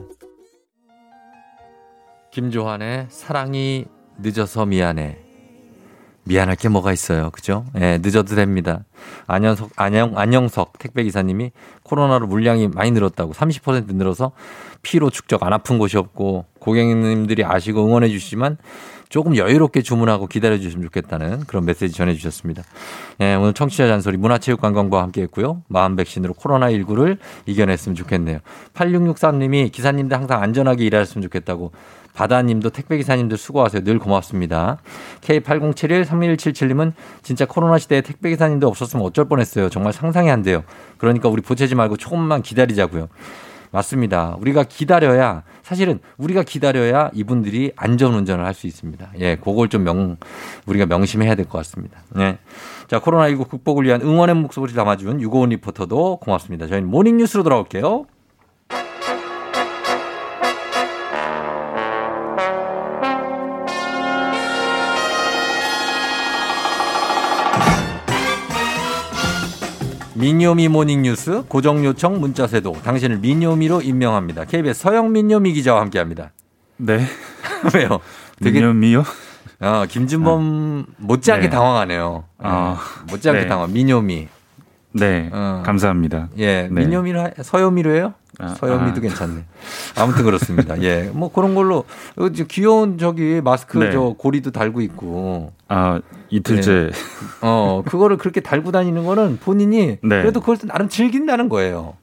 김조한의 2.32 3.08
사랑이 3.10 3.86
늦어서 4.20 4.66
미안해. 4.66 5.27
미안할 6.28 6.56
게 6.56 6.70
뭐가 6.70 6.94
있어요. 6.94 7.30
그죠? 7.32 7.66
예, 7.76 8.00
늦어도 8.02 8.36
됩니다. 8.36 8.84
안영석, 9.28 9.72
안영, 9.76 10.18
안영석 10.18 10.80
택배기사님이 10.80 11.52
코로나로 11.84 12.28
물량이 12.28 12.70
많이 12.70 12.92
늘었다고 12.92 13.34
30% 13.34 13.96
늘어서 13.96 14.32
피로 14.82 15.10
축적 15.10 15.44
안 15.44 15.54
아픈 15.54 15.78
곳이 15.78 15.98
없고 15.98 16.46
고객님들이 16.60 17.44
아시고 17.44 17.86
응원해 17.86 18.10
주시지만 18.10 18.58
조금 19.10 19.38
여유롭게 19.38 19.82
주문하고 19.82 20.28
기다려 20.28 20.58
주시면 20.58 20.84
좋겠다는 20.86 21.46
그런 21.48 21.66
메시지 21.66 21.96
전해 21.96 22.14
주셨습니다. 22.14 22.64
예, 23.22 23.36
오늘 23.36 23.54
청취자 23.54 23.88
잔소리 23.88 24.18
문화체육관광부와 24.18 25.02
함께 25.02 25.22
했고요. 25.24 25.64
마음 25.70 25.96
백신으로 25.96 26.34
코로나19를 26.34 27.18
이겨냈으면 27.46 27.96
좋겠네요. 27.96 28.40
8663님이 28.74 29.72
기사님들 29.72 30.18
항상 30.18 30.42
안전하게 30.42 30.86
일하셨으면 30.86 31.24
좋겠다고 31.24 31.72
바다님도 32.18 32.72
택배기사님들 32.72 33.38
수고하세요. 33.38 33.84
늘 33.84 34.00
고맙습니다. 34.00 34.80
K8071-3177님은 35.22 36.94
진짜 37.22 37.46
코로나 37.46 37.78
시대에 37.78 38.02
택배기사님들 38.02 38.68
없었으면 38.68 39.06
어쩔 39.06 39.26
뻔했어요. 39.26 39.70
정말 39.70 39.94
상상이 39.94 40.32
안 40.32 40.42
돼요. 40.42 40.64
그러니까 40.98 41.30
우리 41.30 41.44
보채지 41.44 41.76
말고 41.76 41.98
조금만 41.98 42.42
기다리자고요. 42.42 43.08
맞습니다. 43.70 44.36
우리가 44.40 44.64
기다려야 44.64 45.44
사실은 45.62 46.00
우리가 46.18 46.42
기다려야 46.44 47.12
이분들이 47.14 47.74
안전 47.76 48.16
운전을 48.16 48.44
할 48.46 48.54
수 48.56 48.66
있습니다. 48.66 49.10
예, 49.20 49.36
그걸 49.36 49.68
좀 49.68 49.84
명 49.84 50.18
우리가 50.66 50.88
명심해야 50.88 51.36
될 51.36 51.46
것 51.46 51.60
같습니다. 51.60 52.00
예. 52.18 52.40
자, 52.88 53.00
코로나19 53.00 53.48
극복을 53.50 53.84
위한 53.86 54.02
응원의 54.02 54.36
목소리 54.36 54.74
담아준 54.74 55.22
유고원 55.22 55.50
리포터도 55.50 56.18
고맙습니다. 56.18 56.66
저희는 56.66 56.90
모닝 56.90 57.18
뉴스로 57.18 57.44
돌아올게요. 57.44 58.06
미니오미 70.22 70.68
모닝뉴스 70.70 71.44
고정 71.48 71.86
요청 71.86 72.20
문자 72.20 72.48
세도 72.48 72.74
당신을 72.84 73.20
미니오미로 73.20 73.82
임명합니다. 73.82 74.46
KBS 74.46 74.82
서영 74.82 75.12
미니오미 75.12 75.54
기자와 75.54 75.82
함께합니다. 75.82 76.32
네. 76.78 77.06
왜요? 77.76 78.00
되게 78.42 78.60
미니오미요? 78.60 79.04
어, 79.60 79.84
김준범 79.88 80.86
못지않게 80.98 81.48
네. 81.48 81.50
당황하네요. 81.52 82.24
아, 82.40 82.78
예, 83.08 83.12
못지않게 83.12 83.42
네. 83.42 83.48
당황. 83.48 83.72
미니오미. 83.72 84.28
네. 84.94 85.30
어. 85.32 85.62
감사합니다. 85.64 86.30
예, 86.40 86.68
네. 86.72 86.82
하- 87.22 87.32
서요미로 87.44 87.92
해요? 87.96 88.14
아, 88.40 88.50
서요미도 88.50 88.98
아. 88.98 89.02
괜찮네. 89.02 89.44
아무튼 89.98 90.24
그렇습니다. 90.24 90.80
예, 90.82 91.10
뭐 91.14 91.32
그런 91.32 91.56
걸로 91.56 91.86
어, 92.16 92.30
저 92.32 92.44
귀여운 92.46 92.98
저기 92.98 93.42
마스크 93.42 93.78
네. 93.78 93.92
저 93.92 94.14
고리도 94.18 94.52
달고 94.52 94.82
있고. 94.82 95.54
아, 95.68 96.00
이틀째. 96.30 96.92
어, 97.42 97.84
그거를 97.86 98.18
그렇게 98.18 98.42
달고 98.42 98.72
다니는 98.72 99.06
거는 99.06 99.40
본인이 99.42 99.98
네. 100.02 100.22
그래도 100.22 100.40
그걸 100.40 100.58
나름 100.66 100.88
즐긴다는 100.90 101.50
거예요. 101.50 101.96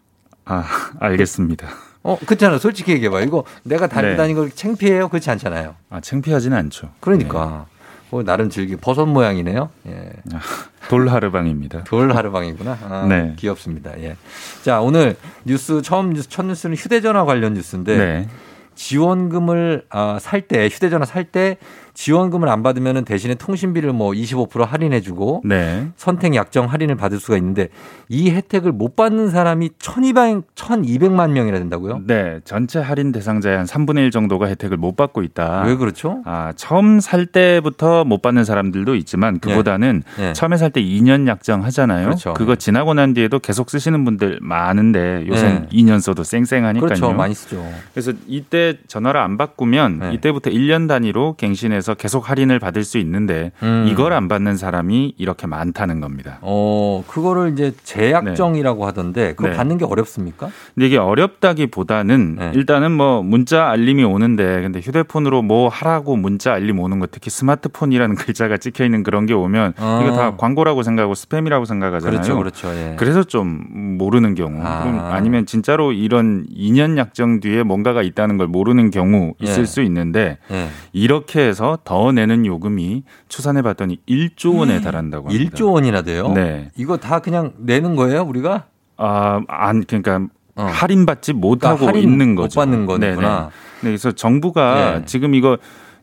아, 0.45 0.65
알겠습니다. 1.01 1.69
어, 2.03 2.19
그렇잖아. 2.27 2.59
솔직히 2.59 2.93
얘기해 2.93 3.11
봐. 3.11 3.21
이거 3.21 3.45
내가 3.63 3.87
달고 3.87 4.11
네. 4.11 4.17
다니는 4.17 4.43
거 4.43 4.49
창피해요? 4.55 5.09
그렇지 5.09 5.31
않잖아요. 5.31 5.75
아, 5.91 6.01
창피하지는 6.01 6.57
않죠. 6.57 6.91
그러니까. 7.01 7.67
뭐 8.15 8.23
나름 8.23 8.49
즐기 8.49 8.77
버섯 8.77 9.07
모양이네요. 9.07 9.71
예. 9.89 10.13
돌하르방입니다. 10.89 11.83
돌 11.83 12.15
하르방이구나. 12.15 12.79
아, 12.89 13.07
네. 13.09 13.35
귀엽습니다. 13.37 14.01
예. 14.03 14.15
자, 14.63 14.81
오늘 14.81 15.17
뉴스 15.45 15.83
처음 15.83 16.13
뉴스 16.13 16.29
첫 16.29 16.47
뉴스는 16.47 16.77
휴대전화 16.77 17.25
관련 17.25 17.55
뉴스인데 17.55 17.97
네. 17.99 18.29
지원금을 18.77 19.87
아, 19.91 20.19
살 20.21 20.43
때 20.43 20.69
휴대전화 20.69 21.07
살 21.07 21.25
때 21.25 21.57
지원금을 21.95 22.49
안 22.49 22.63
받으면 22.63 23.05
대신에 23.05 23.35
통신비를 23.35 23.93
뭐 23.93 24.11
25% 24.11 24.67
할인해 24.67 25.01
주고 25.01 25.43
네. 25.45 25.89
선택 25.97 26.35
약정 26.35 26.67
할인을 26.67 26.97
받을 26.97 27.19
수가 27.19 27.37
있는데 27.39 27.69
이 28.09 28.31
혜택을 28.31 28.73
못 28.73 28.97
받는 28.97 29.31
사람이 29.31 29.71
1200, 29.79 30.55
1200만 30.55 31.31
명이나 31.31 31.59
된다고요? 31.59 32.03
네. 32.07 32.41
전체 32.45 32.81
할인 32.81 33.13
대상자의 33.13 33.57
한 33.57 33.67
3분의 33.67 33.99
1 33.99 34.11
정도가 34.11 34.47
혜택을 34.49 34.77
못 34.77 34.97
받고 34.97 35.23
있다. 35.23 35.63
왜 35.63 35.77
그렇죠? 35.77 36.23
아, 36.25 36.53
처음 36.57 37.01
살 37.01 37.27
때부터 37.27 38.05
못 38.05 38.21
받는 38.23 38.45
사람들도 38.45 38.95
있지만 38.97 39.39
그보다는 39.39 40.03
예. 40.19 40.33
처음에 40.35 40.57
살 40.57 40.75
때 40.75 40.83
2년 40.83 41.29
약정 41.29 41.63
하잖아요. 41.65 42.07
그렇죠. 42.07 42.35
거 42.35 42.57
지나고 42.57 42.95
난 42.95 43.15
뒤에도 43.15 43.39
계속 43.39 43.71
쓰시는 43.71 44.05
분들 44.05 44.41
많은데 44.43 45.25
요새는 45.29 45.69
네. 45.71 45.79
2년 45.79 46.01
써도 46.01 46.25
쌩쌩하니까요. 46.25 46.89
그렇죠. 46.89 47.13
많이 47.13 47.33
쓰죠. 47.33 47.65
그래서 47.93 48.13
이때 48.27 48.75
전화를 48.89 49.21
안 49.21 49.37
바꾸면 49.39 49.99
네. 50.01 50.15
이때부터 50.15 50.51
1년 50.51 50.89
단위로 50.89 51.37
갱신해서 51.37 51.84
계속 51.93 52.31
할인을 52.31 52.59
받을 52.59 52.85
수 52.85 52.97
있는데 52.97 53.53
음. 53.63 53.87
이걸 53.87 54.15
안 54.15 54.29
받는 54.29 54.57
사람이 54.57 55.17
이렇게 55.19 55.47
많다는 55.47 56.01
겁니다. 56.01 56.39
어, 56.41 57.05
그거를 57.07 57.53
이제 57.53 57.75
재약정이라고 57.83 58.87
하던데 58.87 59.35
그거 59.35 59.51
네. 59.51 59.57
받는 59.57 59.77
게 59.77 59.85
어렵습니까? 59.85 60.49
근데 60.75 60.87
이게 60.87 60.97
어렵다기보다는 60.97 62.37
네. 62.37 62.53
일단은 62.55 62.93
뭐 62.93 63.23
문자 63.23 63.69
알림이 63.69 64.05
오는데 64.05 64.63
근데 64.63 64.81
휴대폰으로 64.81 65.43
뭐 65.43 65.69
하라고 65.69 66.17
문자 66.17 66.55
알림 66.55 66.79
오는 66.79 66.99
거 66.99 67.07
특히 67.11 67.31
스마트폰이라는 67.31 68.15
글자가 68.17 68.57
찍혀 68.57 68.85
있는 68.85 69.03
그런 69.03 69.27
게 69.27 69.35
오면 69.35 69.75
어. 69.79 70.01
이거 70.03 70.17
다 70.17 70.37
광고라고 70.37 70.83
생각하고 70.83 71.13
스팸이라고 71.15 71.67
생각하잖아요. 71.67 72.21
그렇죠. 72.21 72.39
그렇죠. 72.39 72.69
예. 72.69 72.97
그래서 72.99 73.25
좀 73.25 73.99
모르는 73.99 74.35
경우 74.35 74.61
아. 74.63 75.11
아니면 75.13 75.47
진짜로 75.47 75.93
이런 75.93 76.47
2년 76.57 76.97
약정 76.97 77.41
뒤에 77.41 77.63
뭔가가 77.63 78.03
있다는 78.03 78.37
걸 78.37 78.47
모르는 78.47 78.91
경우 78.91 79.35
있을 79.41 79.63
예. 79.63 79.67
수 79.67 79.83
있는데 79.83 80.39
예. 80.51 80.69
이렇게 80.93 81.41
해서 81.41 81.74
더 81.85 82.13
내는 82.13 82.47
요금이 82.47 83.05
추산해 83.29 83.63
봤더니 83.63 83.99
1조 84.09 84.59
원에 84.59 84.81
달한다고 84.81 85.29
합니다. 85.29 85.51
1조 85.57 85.73
원이나 85.73 86.03
돼요? 86.03 86.29
네. 86.33 86.71
이거 86.77 86.97
다 86.97 87.19
그냥 87.21 87.53
내는 87.59 87.97
거예요, 87.97 88.23
우리가? 88.23 88.65
아, 88.97 89.41
안 89.49 89.85
그러니까 89.85 90.29
어. 90.57 90.63
할인받지 90.63 91.33
못하고 91.33 91.79
그러니까 91.79 91.99
할인 91.99 92.13
있는 92.13 92.35
못 92.35 92.43
거죠. 92.43 92.61
받는 92.61 92.87
거구나. 92.87 93.07
네네. 93.15 93.21
네, 93.27 93.51
그래서 93.83 94.13
정부가 94.13 94.99
네. 95.01 95.05
지금 95.05 95.35
이거 95.35 95.59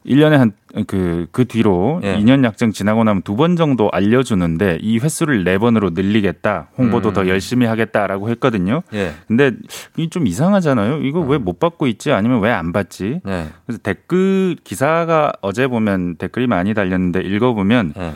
1년에 0.05 0.31
한 0.37 0.51
그 0.87 1.27
그 1.33 1.43
뒤로 1.45 1.99
예. 2.03 2.15
2년 2.17 2.45
약정 2.45 2.71
지나고 2.71 3.03
나면 3.03 3.23
두 3.23 3.35
번 3.35 3.55
정도 3.57 3.89
알려 3.91 4.23
주는데 4.23 4.77
이 4.81 4.99
횟수를 4.99 5.43
네 5.43 5.57
번으로 5.57 5.89
늘리겠다, 5.89 6.69
홍보도 6.77 7.09
음. 7.09 7.13
더 7.13 7.27
열심히 7.27 7.65
하겠다라고 7.65 8.29
했거든요. 8.29 8.81
예. 8.93 9.11
근데 9.27 9.51
이게 9.97 10.09
좀 10.09 10.27
이상하잖아요. 10.27 11.01
이거 11.03 11.19
왜 11.19 11.37
못 11.37 11.59
받고 11.59 11.87
있지? 11.87 12.11
아니면 12.13 12.39
왜 12.39 12.51
안 12.51 12.71
받지? 12.71 13.19
네. 13.25 13.47
그래서 13.65 13.79
댓글 13.83 14.55
기사가 14.63 15.33
어제 15.41 15.67
보면 15.67 16.15
댓글이 16.15 16.47
많이 16.47 16.73
달렸는데 16.73 17.19
읽어 17.21 17.53
보면 17.53 17.93
네. 17.97 18.13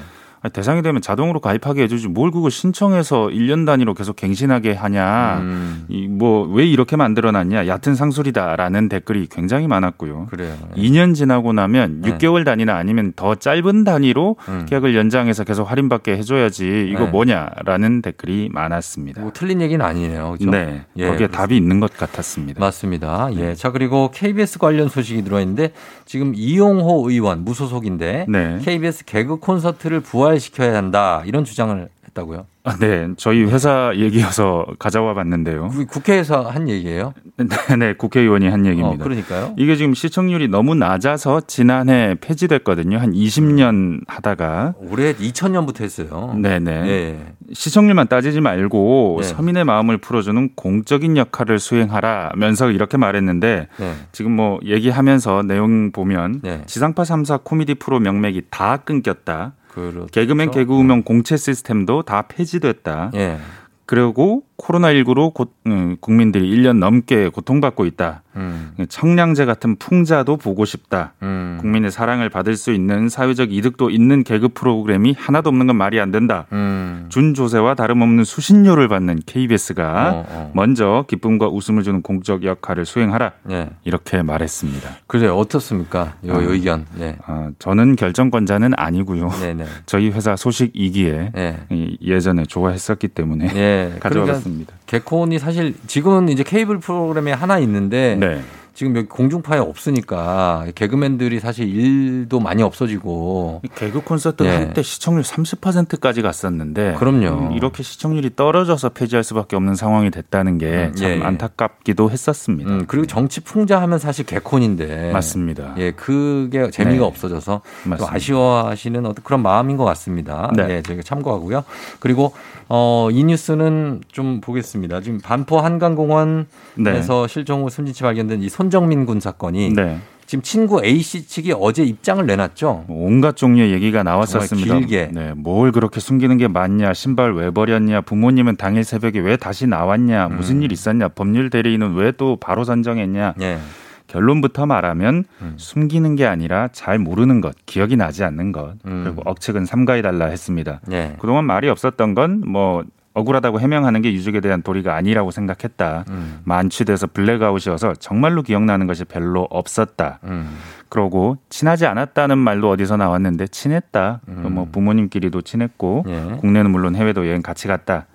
대상이 0.54 0.82
되면 0.82 1.02
자동으로 1.02 1.40
가입하게 1.40 1.84
해주지 1.84 2.08
뭘 2.08 2.32
그걸 2.32 2.52
신청해서 2.52 3.28
1년 3.28 3.66
단위로 3.66 3.94
계속 3.94 4.16
갱신하게 4.16 4.74
하냐. 4.74 5.40
음, 5.40 5.86
이뭐왜 5.90 6.66
이렇게 6.66 6.96
만들어놨냐. 6.96 7.68
얕은 7.68 7.96
상술이다라는 7.96 8.90
댓글이 8.90 9.28
굉장히 9.30 9.68
많았고요. 9.68 10.28
그래요. 10.30 10.56
예. 10.78 10.82
2년 10.82 11.16
지나고 11.16 11.54
나면 11.54 12.02
네. 12.02 12.18
6개월 12.18 12.46
단위나 12.46 12.76
아니면 12.76 13.14
더 13.16 13.36
짧은 13.36 13.84
단위로 13.84 14.38
음. 14.48 14.66
계약을 14.68 14.96
연장해서 14.96 15.44
계속 15.44 15.70
할인받게 15.70 16.18
해줘야지 16.18 16.88
이거 16.90 17.06
네. 17.06 17.12
뭐냐라는 17.12 18.02
댓글이 18.02 18.50
많았습니다. 18.52 19.22
뭐 19.22 19.32
틀린 19.34 19.62
얘기는 19.62 19.84
아니네요. 19.84 20.32
그죠? 20.38 20.50
네, 20.50 20.86
예, 20.98 21.06
거기에 21.06 21.28
그렇습니다. 21.28 21.38
답이 21.38 21.58
있는 21.58 21.80
것 21.80 21.96
같았습니다. 21.96 22.60
맞습니다. 22.60 23.30
예. 23.36 23.56
자, 23.56 23.72
그리고 23.72 24.12
KBS 24.14 24.60
관련 24.60 24.90
소식이 24.90 25.24
들어있는데 25.24 25.72
지금 26.06 26.34
이용호 26.36 27.10
의원 27.10 27.44
무소속인데 27.44 28.26
네. 28.30 28.60
KBS 28.64 29.06
개그 29.06 29.38
콘서트를 29.38 30.02
부활 30.02 30.35
시켜야 30.40 30.76
한다. 30.76 31.24
이런 31.26 31.44
주장을 31.44 31.90
했다고요. 32.08 32.46
아, 32.64 32.76
네, 32.78 33.10
저희 33.18 33.44
회사 33.44 33.92
얘기여서 33.96 34.66
가져와 34.80 35.14
봤는데요. 35.14 35.70
그 35.70 35.86
국회에서 35.86 36.50
한 36.50 36.68
얘기예요? 36.68 37.14
네, 37.38 37.76
네, 37.78 37.94
국회의원이 37.94 38.50
한 38.50 38.66
어, 38.66 38.70
얘기입니다. 38.70 39.04
그러니까요. 39.04 39.54
이게 39.58 39.76
지금 39.76 39.94
시청률이 39.94 40.48
너무 40.48 40.74
낮아서 40.74 41.42
지난해 41.42 42.16
폐지됐거든요. 42.20 42.98
한 42.98 43.14
20년 43.14 44.02
하다가. 44.08 44.74
올해 44.90 45.14
2000년부터 45.14 45.82
했어요. 45.82 46.36
네네. 46.42 46.72
예. 46.72 47.34
시청률만 47.54 48.08
따지지 48.08 48.42
말고 48.42 49.20
네. 49.22 49.28
서민의 49.28 49.64
마음을 49.64 50.00
풀어주는 50.00 50.56
공적인 50.56 51.18
역할을 51.18 51.60
수행하라면서 51.60 52.72
이렇게 52.72 52.98
말했는데 52.98 53.68
네. 53.78 53.94
지금 54.12 54.32
뭐 54.32 54.60
얘기하면서 54.66 55.44
내용 55.44 55.92
보면 55.92 56.42
네. 56.42 56.64
지상파 56.66 57.04
3사 57.04 57.44
코미디 57.44 57.76
프로 57.76 58.00
명맥이 58.00 58.44
다 58.50 58.78
끊겼다. 58.78 59.54
그렇죠. 59.76 60.08
개그맨 60.08 60.52
개그우먼 60.52 61.04
공채 61.04 61.36
시스템도 61.36 62.04
다 62.04 62.24
폐지됐다. 62.28 63.12
예. 63.16 63.38
그리고 63.86 64.44
코로나19로 64.58 65.34
고, 65.34 65.48
음, 65.68 65.98
국민들이 66.00 66.50
1년 66.56 66.78
넘게 66.80 67.30
고통받고 67.30 67.86
있다. 67.86 68.22
음. 68.38 68.74
청량제 68.90 69.46
같은 69.46 69.76
풍자도 69.78 70.38
보고 70.38 70.66
싶다. 70.66 71.14
음. 71.24 71.58
국민의 71.62 71.90
사랑을 71.92 72.30
받을 72.30 72.58
수 72.58 72.74
있는 72.74 73.08
사회적 73.08 73.54
이득도 73.54 73.90
있는 73.90 74.24
개그 74.24 74.50
프로그램이 74.50 75.16
하나도 75.18 75.50
없는 75.50 75.68
건 75.68 75.76
말이 75.78 76.00
안 76.02 76.12
된다. 76.12 76.46
음. 76.52 77.06
준조세와 77.10 77.76
다름없는 77.76 78.24
수신료를 78.26 78.88
받는 78.90 79.20
KBS가 79.26 80.12
어, 80.12 80.26
어. 80.28 80.52
먼저 80.54 81.06
기쁨과 81.08 81.48
웃음을 81.48 81.84
주는 81.84 82.02
공적 82.02 82.44
역할을 82.44 82.86
수행하라. 82.86 83.32
예. 83.52 83.70
이렇게 83.86 84.22
말했습니다. 84.22 84.90
그래요. 85.08 85.36
어떻습니까? 85.38 86.16
요, 86.26 86.34
요 86.34 86.38
아. 86.38 86.42
의견. 86.42 86.86
예. 87.00 87.16
아, 87.26 87.52
저는 87.60 87.96
결정권자는 87.96 88.72
아니고요. 88.76 89.30
네네. 89.30 89.66
저희 89.86 90.10
회사 90.10 90.36
소식 90.36 90.72
이기에 90.74 91.32
예. 91.38 91.58
이- 91.70 91.98
예전에 92.02 92.44
좋아했었기 92.44 93.10
때문에 93.10 93.50
예. 93.56 93.94
가져와 94.02 94.26
봤습니다. 94.46 94.74
개콘이 94.86 95.40
사실 95.40 95.76
지금은 95.88 96.30
이제 96.30 96.44
케이블 96.44 96.80
프로그램에 96.80 97.32
하나 97.32 97.60
있는데 97.60 98.16
네. 98.16 98.42
지금 98.76 98.94
여기 98.98 99.08
공중파에 99.08 99.58
없으니까 99.60 100.66
개그맨들이 100.76 101.40
사실 101.40 101.66
일도 101.70 102.42
많이 102.42 102.62
없어지고 102.62 103.62
개그 103.76 104.02
콘서트 104.02 104.44
예. 104.44 104.50
할때 104.50 104.84
시청률 104.84 105.24
30%까지 105.24 106.22
갔었는데 106.22 106.96
그럼요. 107.00 107.28
음, 107.28 107.52
이렇게 107.54 107.84
시청률이 107.84 108.36
떨어져서 108.36 108.90
폐지할 108.90 109.24
수밖에 109.24 109.56
없는 109.56 109.76
상황이 109.76 110.12
됐다는 110.12 110.58
게 110.58 110.88
음, 110.88 110.96
참 110.96 111.08
예, 111.10 111.16
예. 111.16 111.24
안타깝기도 111.24 112.12
했었습니다. 112.12 112.70
음, 112.70 112.86
그리고 112.86 113.08
정치 113.08 113.40
풍자 113.40 113.82
하면 113.82 113.98
사실 113.98 114.26
개콘인데 114.26 115.14
맞습니다. 115.14 115.74
예, 115.78 115.92
그게 115.92 116.70
재미가 116.70 117.00
네. 117.00 117.06
없어져서 117.06 117.62
좀 117.84 117.90
맞습니다. 117.92 118.14
아쉬워하시는 118.14 119.06
어떤 119.06 119.24
그런 119.24 119.42
마음인 119.42 119.78
것 119.78 119.86
같습니다. 119.86 120.52
네. 120.54 120.68
예, 120.70 120.82
저희가 120.82 121.02
참고하고요. 121.02 121.64
그리고 122.02 122.34
어, 122.68 123.10
이 123.12 123.24
뉴스는 123.24 124.02
좀 124.12 124.42
보겠습니다. 124.42 125.02
지금 125.02 125.20
반포 125.20 125.60
한강공원에서 125.60 127.28
실종 127.28 127.64
후 127.64 127.70
숨진 127.70 127.94
채 127.94 128.04
발견된 128.04 128.42
이 128.44 128.50
손정민 128.50 129.06
군 129.06 129.20
사건이 129.20 129.74
네. 129.74 130.00
지금 130.26 130.42
친구 130.42 130.84
A 130.84 131.00
씨 131.02 131.28
측이 131.28 131.54
어제 131.60 131.84
입장을 131.84 132.26
내놨죠. 132.26 132.86
뭐 132.88 133.08
온갖 133.08 133.36
종류의 133.36 133.72
얘기가 133.74 134.02
나왔었습니다. 134.02 134.80
길게. 134.80 135.10
네, 135.14 135.34
뭘 135.36 135.72
그렇게 135.72 136.00
숨기는 136.00 136.36
게 136.38 136.48
맞냐, 136.48 136.96
신발 136.96 137.36
왜 137.36 137.52
버렸냐, 137.52 138.02
부모님은 138.02 138.56
당일 138.58 138.84
새벽에 138.84 139.20
왜 139.20 139.38
다시 139.38 139.68
나왔냐, 139.68 140.28
음. 140.28 140.38
무슨 140.38 140.64
일 140.64 140.72
있었냐, 140.72 141.10
법률 141.10 141.52
대리인은 141.52 141.94
왜 141.94 142.12
또 142.18 142.38
바로 142.38 142.64
선정했냐. 142.64 143.36
예. 143.42 143.60
결론부터 144.08 144.66
말하면 144.66 145.26
음. 145.42 145.54
숨기는 145.58 146.16
게 146.16 146.26
아니라 146.26 146.70
잘 146.72 147.00
모르는 147.00 147.42
것, 147.42 147.56
기억이 147.66 147.96
나지 147.98 148.24
않는 148.24 148.52
것, 148.52 148.76
음. 148.86 149.04
그리고 149.04 149.22
억측은 149.26 149.66
삼가해달라 149.66 150.26
했습니다. 150.28 150.82
예. 150.92 151.16
그동안 151.20 151.46
말이 151.46 151.70
없었던 151.70 152.14
건 152.14 152.42
뭐 152.46 152.84
억울하다고 153.16 153.62
해명하는 153.62 154.02
게 154.02 154.14
유족에 154.14 154.42
대한 154.42 154.62
도리가 154.62 154.94
아니라고 154.94 155.32
생각했다. 155.32 156.04
음. 156.10 156.42
만취돼서 156.44 157.08
블랙아웃이어서 157.08 157.96
정말로 157.96 158.42
기억나는 158.44 158.88
것이 158.88 159.06
별로 159.06 159.48
없었다. 159.50 160.20
음. 160.26 160.58
그러고 160.90 161.38
친하지 161.50 161.86
않았다는 161.86 162.38
말도 162.38 162.70
어디서 162.70 162.98
나왔는데 162.98 163.48
친했다. 163.48 164.20
음. 164.28 164.54
뭐 164.54 164.68
부모님끼리도 164.70 165.42
친했고 165.42 166.04
예. 166.08 166.38
국내는 166.42 166.72
물론 166.72 166.96
해외도 166.96 167.26
여행 167.28 167.42
같이 167.42 167.68
갔다. 167.70 168.06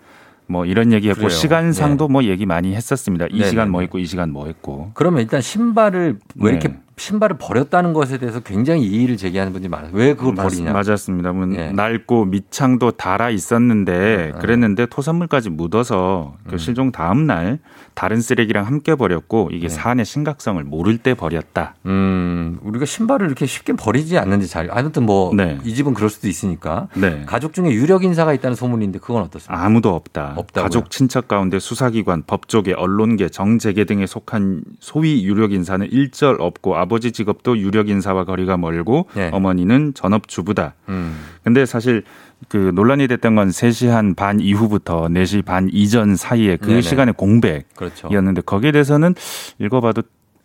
뭐 0.51 0.66
이런 0.66 0.92
얘기했고 0.92 1.20
그래요. 1.20 1.30
시간상도 1.30 2.09
뭐 2.09 2.24
얘기 2.24 2.44
많이 2.44 2.74
했었습니다. 2.74 3.26
이 3.26 3.34
네네네. 3.34 3.51
시간 3.51 3.70
뭐 3.70 3.82
했고 3.82 3.98
이 4.01 4.05
시간 4.05 4.32
뭐 4.32 4.46
했고. 4.46 4.90
그러면 4.94 5.22
일단 5.22 5.40
신발을 5.40 6.18
왜 6.40 6.51
네. 6.51 6.59
이렇게 6.59 6.76
신발을 7.01 7.38
버렸다는 7.38 7.94
것에 7.94 8.18
대해서 8.18 8.40
굉장히 8.40 8.84
이의를 8.86 9.16
제기하는 9.16 9.53
분들이 9.53 9.70
많아요. 9.70 9.90
왜 9.94 10.14
그걸 10.14 10.34
맞- 10.34 10.42
버리냐? 10.44 10.72
맞았습니다. 10.72 11.32
뭐 11.32 11.48
예. 11.57 11.72
낡고 11.72 12.26
밑창도 12.26 12.92
달아 12.92 13.30
있었는데 13.30 14.32
어. 14.34 14.38
그랬는데 14.38 14.84
토산물까지 14.86 15.48
묻어서 15.51 16.34
음. 16.44 16.51
그 16.51 16.59
실종 16.59 16.92
다음 16.92 17.26
날 17.26 17.59
다른 17.94 18.20
쓰레기랑 18.20 18.66
함께 18.66 18.94
버렸고 18.94 19.48
이게 19.53 19.68
네. 19.68 19.74
사안의 19.74 20.05
심각성을 20.05 20.62
모를 20.64 20.98
때 20.98 21.14
버렸다. 21.14 21.74
음, 21.86 22.59
우리가 22.62 22.84
신발을 22.84 23.26
이렇게 23.26 23.46
쉽게 23.46 23.72
버리지 23.72 24.18
않는지 24.18 24.46
잘. 24.48 24.68
아무튼 24.70 25.05
뭐, 25.07 25.34
네. 25.34 25.59
이 25.64 25.74
집은 25.74 25.94
그럴 25.94 26.11
수도 26.11 26.28
있으니까. 26.28 26.88
네. 26.94 27.22
가족 27.26 27.53
중에 27.55 27.70
유력 27.72 28.05
인사가 28.05 28.32
있다는 28.34 28.55
소문인데 28.55 28.98
그건 28.98 29.22
어떻습니까? 29.22 29.64
아무도 29.64 29.94
없다. 29.94 30.34
없다고요? 30.36 30.62
가족 30.64 30.90
친척 30.90 31.28
가운데 31.28 31.59
수사기관, 31.59 32.22
법조계, 32.26 32.74
언론계, 32.74 33.28
정재계 33.30 33.84
등에 33.84 34.07
속한 34.07 34.62
소위 34.80 35.24
유력 35.24 35.53
인사는 35.53 35.86
일절 35.90 36.36
없고 36.40 36.76
아버지 36.91 37.12
직업도 37.12 37.59
유력 37.59 37.88
인사와 37.88 38.24
거리가 38.24 38.57
멀고 38.57 39.07
네. 39.14 39.30
어머니는 39.32 39.95
전업 39.95 40.26
주부다. 40.26 40.74
음, 40.88 41.16
근데 41.45 41.64
사실 41.64 42.03
그 42.49 42.72
논란이 42.74 43.07
됐던 43.07 43.36
건 43.36 43.49
3시 43.51 43.86
한 43.86 44.14
반 44.16 44.41
이후부터 44.41 45.07
4시 45.09 45.45
반 45.45 45.68
이전 45.72 46.16
사이에 46.16 46.57
그 46.57 46.66
네네. 46.82 47.12
공백이었는데 47.12 47.70
그렇죠. 47.76 48.43
거기에 48.45 48.72
대해서는 48.72 49.14
읽어봐도 49.61 50.03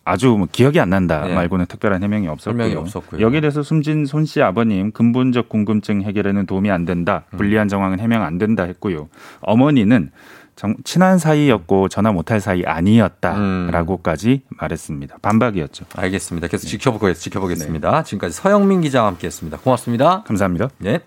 아주 0.08 0.28
뭐 0.38 0.48
기억이 0.52 0.80
안 0.80 0.92
난다 0.92 1.26
네. 1.26 1.34
말고는 1.34 1.66
특별한 1.66 2.04
해명이 2.04 2.28
없었고요. 2.28 2.62
설명이 2.64 2.76
없었고요. 2.80 3.22
여기에 3.22 3.42
대해서 3.42 3.64
숨진 3.64 4.06
손 4.06 4.24
씨 4.26 4.40
아버님 4.44 4.92
근본적 4.92 5.50
궁금증 5.50 6.04
해결에는 6.04 6.46
도움이 6.46 6.70
안 6.70 6.86
된다. 6.86 7.24
음. 7.34 7.38
불리한 7.38 7.68
정황은 7.70 8.00
해명 8.00 8.22
안 8.22 8.38
된다 8.38 8.64
했고요. 8.66 9.10
어머니는 9.42 10.12
정- 10.56 10.76
친한 10.84 11.18
사이였고 11.18 11.90
전화 11.90 12.12
못할 12.12 12.40
사이 12.40 12.64
아니었다라고까지 12.66 14.44
말했습니다. 14.50 15.18
반박이었죠. 15.22 15.86
알겠습니다. 15.96 16.48
계속 16.48 16.68
지켜보고, 16.68 17.14
지켜보겠습니다. 17.14 18.04
지금까지 18.04 18.34
서영민 18.34 18.82
기자와 18.82 19.08
함께 19.08 19.28
했습니다. 19.28 19.58
고맙습니다. 19.58 20.24
감사합니다. 20.24 20.70
네. 20.80 21.00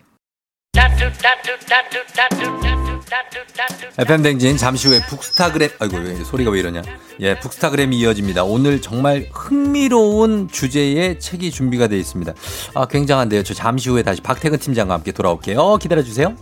FM 3.98 4.22
댕진 4.22 4.56
잠시 4.56 4.88
후에 4.88 5.00
북스타그램 5.08 5.70
아이고 5.80 5.96
왜 5.96 6.14
소리가 6.22 6.50
왜 6.50 6.60
이러냐 6.60 6.82
예 7.20 7.38
북스타그램이 7.40 7.98
이어집니다 7.98 8.44
오늘 8.44 8.80
정말 8.80 9.28
흥미로운 9.32 10.48
주제의 10.48 11.18
책이 11.18 11.50
준비가 11.50 11.88
되어 11.88 11.98
있습니다 11.98 12.32
아 12.74 12.86
굉장한데요 12.86 13.42
저 13.42 13.54
잠시 13.54 13.90
후에 13.90 14.02
다시 14.02 14.20
박태근 14.20 14.58
팀장과 14.58 14.94
함께 14.94 15.10
돌아올게요 15.12 15.78
기다려 15.78 16.02
주세요 16.02 16.36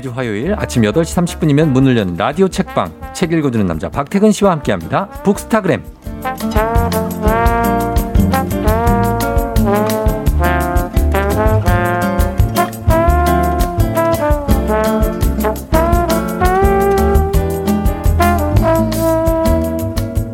매주 0.00 0.10
화요일 0.10 0.54
아침 0.56 0.82
8시 0.82 1.38
30분이면 1.38 1.68
문을 1.72 1.94
여는 1.94 2.16
라디오 2.16 2.48
책방 2.48 3.12
책 3.12 3.32
읽어주는 3.32 3.66
남자 3.66 3.90
박태근 3.90 4.32
씨와 4.32 4.52
함께합니다 4.52 5.08
북스타그램 5.24 5.84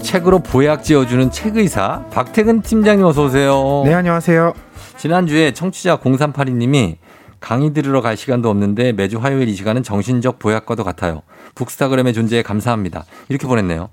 책으로 0.03 0.39
보약 0.39 0.85
지어주는 0.85 1.33
책의사 1.33 2.05
박태근 2.13 2.63
팀장님 2.63 3.05
어서 3.05 3.25
오세요. 3.25 3.83
네, 3.85 3.93
안녕하세요. 3.93 4.55
지난주에 4.97 5.53
청취자 5.53 5.99
0382님이 5.99 6.97
강의 7.41 7.73
들으러 7.73 8.01
갈 8.01 8.17
시간도 8.17 8.49
없는데 8.51 8.93
매주 8.93 9.19
화요일 9.19 9.49
이 9.49 9.55
시간은 9.55 9.83
정신적 9.83 10.39
보약과도 10.39 10.85
같아요. 10.85 11.23
북스타그램의 11.55 12.13
존재에 12.15 12.43
감사합니다. 12.43 13.05
이렇게 13.29 13.47
보냈네요. 13.47 13.89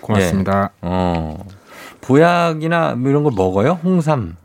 고맙습니다. 0.00 0.70
예. 0.74 0.78
어. 0.82 1.44
보약이나 2.00 2.94
뭐 2.94 3.10
이런 3.10 3.24
걸 3.24 3.32
먹어요? 3.36 3.78
홍삼, 3.82 4.36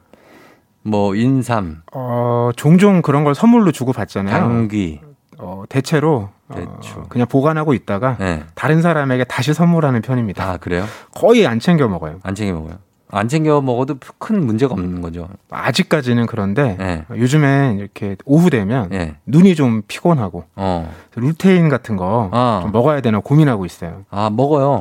뭐 0.81 1.15
인삼, 1.15 1.83
어, 1.93 2.49
종종 2.55 3.01
그런 3.01 3.23
걸 3.23 3.35
선물로 3.35 3.71
주고 3.71 3.93
받잖아요. 3.93 4.33
당귀. 4.37 5.01
어, 5.39 5.63
대체로 5.69 6.29
어, 6.49 6.55
대충. 6.55 7.03
그냥 7.09 7.27
보관하고 7.27 7.73
있다가 7.73 8.17
네. 8.19 8.43
다른 8.55 8.81
사람에게 8.81 9.23
다시 9.25 9.53
선물하는 9.53 10.01
편입니다. 10.01 10.43
아 10.43 10.57
그래요? 10.57 10.85
거의 11.13 11.47
안 11.47 11.59
챙겨 11.59 11.87
먹어요. 11.87 12.19
안 12.23 12.35
챙겨 12.35 12.53
먹어요. 12.53 12.77
안 13.15 13.27
챙겨 13.27 13.61
먹어도 13.61 13.95
큰 14.17 14.43
문제가 14.45 14.73
없는 14.73 15.01
거죠. 15.01 15.27
아직까지는 15.51 16.25
그런데 16.25 16.75
네. 16.79 17.05
요즘엔 17.15 17.77
이렇게 17.77 18.15
오후 18.25 18.49
되면 18.49 18.89
네. 18.89 19.15
눈이 19.27 19.53
좀 19.55 19.83
피곤하고 19.87 20.45
어. 20.55 20.91
루테인 21.15 21.69
같은 21.69 21.95
거 21.95 22.29
아. 22.33 22.59
좀 22.63 22.71
먹어야 22.71 23.01
되나 23.01 23.19
고민하고 23.19 23.65
있어요. 23.65 24.05
아 24.09 24.29
먹어요. 24.31 24.79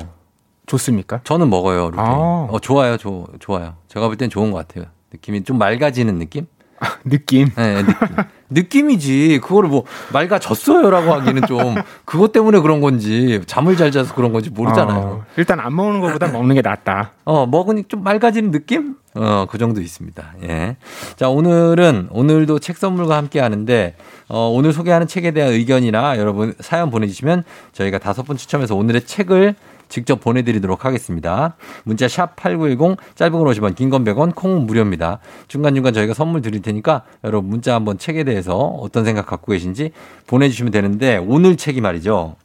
좋습니까? 0.67 1.21
저는 1.25 1.51
먹어요. 1.51 1.91
루테인. 1.91 2.07
아. 2.09 2.47
어 2.51 2.59
좋아요, 2.59 2.97
좋 2.97 3.27
좋아요. 3.39 3.75
제가 3.89 4.07
볼 4.07 4.17
땐 4.17 4.31
좋은 4.31 4.51
것 4.51 4.67
같아요. 4.67 4.87
느낌이 5.13 5.45
좀 5.45 5.59
맑아지는 5.59 6.19
느낌? 6.19 6.47
느낌. 7.05 7.49
네, 7.57 7.83
느낌. 7.83 8.17
느낌이지. 8.51 9.41
그거를 9.43 9.69
뭐 9.69 9.85
맑아졌어요라고 10.13 11.13
하기는 11.15 11.43
좀 11.47 11.75
그것 12.05 12.33
때문에 12.33 12.61
그런 12.61 12.81
건지 12.81 13.41
잠을 13.47 13.77
잘 13.77 13.91
자서 13.91 14.15
그런 14.15 14.33
건지 14.33 14.51
모르잖아요. 14.51 14.99
어, 14.99 15.25
일단 15.37 15.61
안 15.61 15.75
먹는 15.75 16.01
것보다 16.01 16.29
먹는 16.33 16.55
게 16.55 16.63
낫다. 16.63 17.13
어, 17.25 17.47
먹으니 17.47 17.85
좀 17.85 18.03
맑아지는 18.03 18.51
느낌? 18.51 18.97
어, 19.15 19.47
그 19.49 19.59
정도 19.59 19.81
있습니다. 19.81 20.35
예. 20.45 20.77
자, 21.17 21.29
오늘은, 21.29 22.09
오늘도 22.11 22.61
책 22.61 22.79
선물과 22.79 23.17
함께 23.17 23.41
하는데, 23.41 23.95
어, 24.29 24.49
오늘 24.49 24.73
소개하는 24.73 25.07
책에 25.07 25.33
대한 25.33 25.53
의견이나 25.53 26.17
여러분 26.17 26.55
사연 26.61 26.91
보내 26.91 27.07
주시면 27.07 27.45
저희가 27.73 27.99
다섯 27.99 28.23
분 28.23 28.39
추첨해서 28.39 28.75
오늘의 28.75 29.05
책을 29.05 29.55
직접 29.93 30.21
보내드리도록 30.21 30.87
하겠습니다. 30.87 31.55
문자 31.85 32.09
샵 32.09 32.35
8910, 32.35 32.97
짧은 33.15 33.33
건 33.33 33.45
50원, 33.45 33.75
긴 33.75 33.91
건 33.91 34.05
100원, 34.05 34.35
콩은 34.35 34.67
무료입니다. 34.67 35.19
중간중간 35.49 35.93
저희가 35.93 36.15
선물 36.15 36.41
드릴 36.41 36.63
테니까 36.63 37.03
여러분 37.25 37.51
문자 37.51 37.75
한번 37.75 37.99
책에 37.99 38.25
대해서 38.25 38.57
어떤 38.57 39.05
생각 39.05 39.27
갖고 39.27 39.53
계신지 39.53 39.93
보내주시면 40.27 40.73
되는데, 40.73 41.19
오늘 41.19 41.57
책이 41.59 41.83
말이죠. 41.83 42.37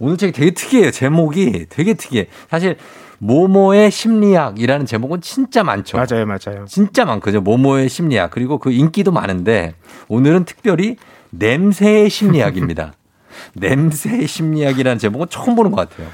오늘 0.00 0.16
책이 0.16 0.32
되게 0.32 0.50
특이해요. 0.50 0.90
제목이 0.90 1.66
되게 1.68 1.94
특이해. 1.94 2.26
사실 2.50 2.76
모모의 3.18 3.92
심리학이라는 3.92 4.86
제목은 4.86 5.20
진짜 5.20 5.62
많죠. 5.62 5.98
맞아요, 5.98 6.26
맞아요. 6.26 6.64
진짜 6.66 7.04
많거든요. 7.04 7.42
모모의 7.42 7.88
심리학. 7.88 8.30
그리고 8.32 8.58
그 8.58 8.72
인기도 8.72 9.12
많은데 9.12 9.74
오늘은 10.08 10.46
특별히 10.46 10.96
냄새의 11.30 12.10
심리학입니다. 12.10 12.94
냄새의 13.54 14.26
심리학이라는 14.26 14.98
제목은 14.98 15.28
처음 15.30 15.54
보는 15.54 15.70
것 15.70 15.88
같아요. 15.88 16.08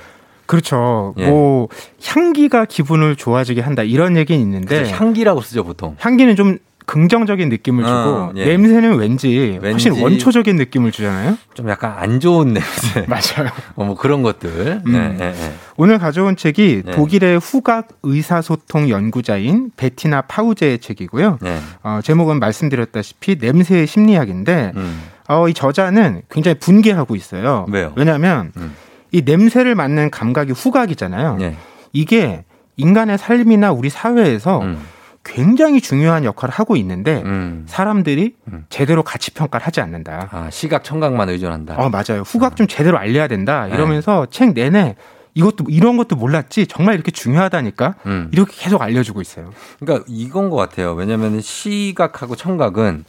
그렇죠. 0.47 1.15
예. 1.19 1.29
뭐 1.29 1.69
향기가 2.05 2.65
기분을 2.65 3.17
좋아지게 3.17 3.61
한다 3.61 3.83
이런 3.83 4.17
얘기는 4.17 4.41
있는데 4.41 4.77
그래서 4.77 4.95
향기라고 4.95 5.41
쓰죠 5.41 5.65
보통. 5.65 5.97
향기는 5.99 6.37
좀 6.37 6.59
긍정적인 6.87 7.49
느낌을 7.49 7.85
주고 7.85 7.97
어, 7.97 8.33
예. 8.37 8.47
냄새는 8.47 8.97
왠지, 8.97 9.59
훨씬 9.61 9.93
왠지 9.93 10.03
원초적인 10.03 10.57
느낌을 10.57 10.93
주잖아요. 10.93 11.37
좀 11.55 11.69
약간 11.69 11.95
안 11.99 12.21
좋은 12.21 12.55
냄새. 12.55 13.05
맞아요. 13.11 13.51
어, 13.75 13.85
뭐 13.85 13.97
그런 13.97 14.23
것들. 14.23 14.83
음. 14.87 14.93
네, 14.93 15.09
네, 15.09 15.33
네. 15.33 15.55
오늘 15.77 15.99
가져온 15.99 16.37
책이 16.37 16.83
네. 16.87 16.93
독일의 16.93 17.39
후각 17.39 17.89
의사소통 18.05 18.89
연구자인 18.89 19.73
베티나 19.77 20.23
파우제의 20.23 20.79
책이고요. 20.79 21.39
네. 21.43 21.59
어, 21.83 22.01
제목은 22.03 22.39
말씀드렸다시피 22.39 23.37
냄새의 23.41 23.89
심리학인데 23.89 24.73
음. 24.77 25.03
어, 25.29 25.49
이 25.49 25.55
저자는 25.55 26.23
굉장히 26.31 26.57
분개하고 26.59 27.17
있어요. 27.17 27.67
왜요? 27.69 27.93
왜냐하면 27.97 28.53
음. 28.57 28.75
이 29.17 29.23
냄새를 29.23 29.75
맡는 29.75 30.11
감각이 30.11 30.53
후각이잖아요. 30.53 31.37
네. 31.39 31.57
이게 31.95 32.45
인간의 32.77 33.17
삶이나 33.17 33.73
우리 33.73 33.89
사회에서 33.89 34.61
음. 34.61 34.79
굉장히 35.25 35.81
중요한 35.81 36.25
역할을 36.25 36.53
하고 36.53 36.77
있는데 36.77 37.23
음. 37.25 37.65
사람들이 37.67 38.35
제대로 38.69 39.03
가치 39.03 39.31
평가를 39.31 39.67
하지 39.67 39.81
않는다. 39.81 40.29
아, 40.31 40.51
시각 40.51 40.85
청각만 40.85 41.31
의존한다. 41.31 41.77
어 41.79 41.89
맞아요. 41.89 42.25
후각 42.27 42.57
좀 42.57 42.67
제대로 42.67 42.99
알려야 42.99 43.27
된다. 43.27 43.67
네. 43.67 43.75
이러면서 43.75 44.27
책 44.27 44.53
내내 44.53 44.97
이것도 45.33 45.65
이런 45.69 45.97
것도 45.97 46.15
몰랐지 46.17 46.67
정말 46.67 46.95
이렇게 46.95 47.11
중요하다니까 47.11 47.95
음. 48.05 48.29
이렇게 48.33 48.53
계속 48.55 48.83
알려주고 48.83 49.23
있어요. 49.23 49.51
그러니까 49.81 50.05
이건 50.09 50.51
것 50.51 50.57
같아요. 50.57 50.93
왜냐하면 50.93 51.41
시각하고 51.41 52.37
청각은 52.37 53.07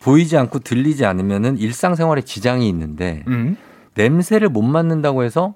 보이지 0.00 0.38
않고 0.38 0.60
들리지 0.60 1.04
않으면은 1.04 1.58
일상생활에 1.58 2.22
지장이 2.22 2.66
있는데 2.70 3.22
음. 3.28 3.58
냄새를 3.94 4.48
못 4.48 4.62
맡는다고 4.62 5.22
해서 5.24 5.54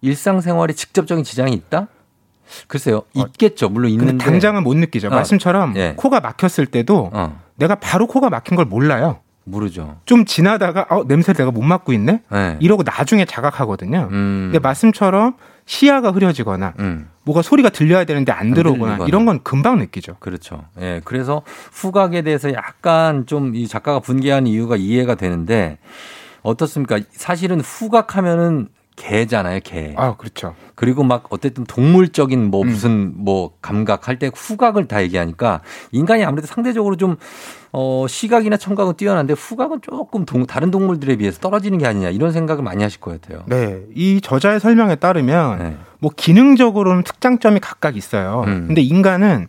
일상생활에 0.00 0.72
직접적인 0.74 1.24
지장이 1.24 1.52
있다? 1.52 1.88
글쎄요, 2.68 3.02
있겠죠. 3.14 3.68
물론 3.68 3.90
있는데 3.90 4.18
당장은 4.24 4.62
못 4.62 4.76
느끼죠. 4.76 5.08
어. 5.08 5.10
말씀처럼 5.10 5.74
예. 5.76 5.94
코가 5.96 6.20
막혔을 6.20 6.66
때도 6.66 7.10
어, 7.12 7.40
내가 7.56 7.74
바로 7.74 8.06
코가 8.06 8.30
막힌 8.30 8.56
걸 8.56 8.66
몰라요. 8.66 9.18
모르죠. 9.48 9.96
좀 10.06 10.24
지나다가 10.24 10.86
어 10.90 11.04
냄새 11.06 11.32
내가 11.32 11.50
못 11.52 11.62
맡고 11.62 11.92
있네. 11.92 12.20
네. 12.30 12.56
이러고 12.60 12.82
나중에 12.84 13.24
자각하거든요. 13.24 14.08
음, 14.10 14.48
근데 14.52 14.58
말씀처럼 14.58 15.34
시야가 15.66 16.10
흐려지거나 16.10 16.74
음, 16.80 17.08
뭐가 17.24 17.42
소리가 17.42 17.68
들려야 17.70 18.04
되는데 18.04 18.32
안, 18.32 18.48
안 18.48 18.54
들어오거나. 18.54 19.06
이런 19.06 19.24
건 19.24 19.40
금방 19.44 19.78
느끼죠. 19.78 20.16
그렇죠. 20.18 20.64
예, 20.80 21.00
그래서 21.04 21.42
후각에 21.72 22.22
대해서 22.22 22.52
약간 22.54 23.26
좀 23.26 23.54
이 23.54 23.66
작가가 23.68 24.00
분개한 24.00 24.46
이유가 24.48 24.74
이해가 24.76 25.14
되는데 25.14 25.78
어떻습니까? 26.46 27.00
사실은 27.10 27.60
후각하면은 27.60 28.68
개잖아요, 28.96 29.60
개. 29.62 29.92
아 29.98 30.16
그렇죠. 30.16 30.54
그리고 30.74 31.04
막 31.04 31.24
어쨌든 31.28 31.64
동물적인 31.64 32.50
뭐 32.50 32.62
음. 32.62 32.68
무슨 32.68 33.12
뭐 33.14 33.50
감각 33.60 34.08
할 34.08 34.18
때 34.18 34.30
후각을 34.34 34.88
다 34.88 35.02
얘기하니까 35.02 35.60
인간이 35.92 36.24
아무래도 36.24 36.46
상대적으로 36.46 36.96
좀 36.96 37.16
어, 37.72 38.06
시각이나 38.08 38.56
청각은 38.56 38.94
뛰어난데 38.94 39.34
후각은 39.34 39.80
조금 39.82 40.24
동- 40.24 40.46
다른 40.46 40.70
동물들에 40.70 41.16
비해서 41.16 41.38
떨어지는 41.40 41.76
게 41.76 41.86
아니냐 41.86 42.08
이런 42.08 42.32
생각을 42.32 42.62
많이 42.64 42.82
하실 42.82 42.98
것 43.00 43.20
같아요. 43.20 43.42
네, 43.46 43.82
이 43.94 44.22
저자의 44.22 44.60
설명에 44.60 44.94
따르면 44.94 45.58
네. 45.58 45.76
뭐 45.98 46.10
기능적으로는 46.16 47.02
특장점이 47.02 47.60
각각 47.60 47.98
있어요. 47.98 48.44
음. 48.46 48.64
근데 48.68 48.80
인간은 48.80 49.48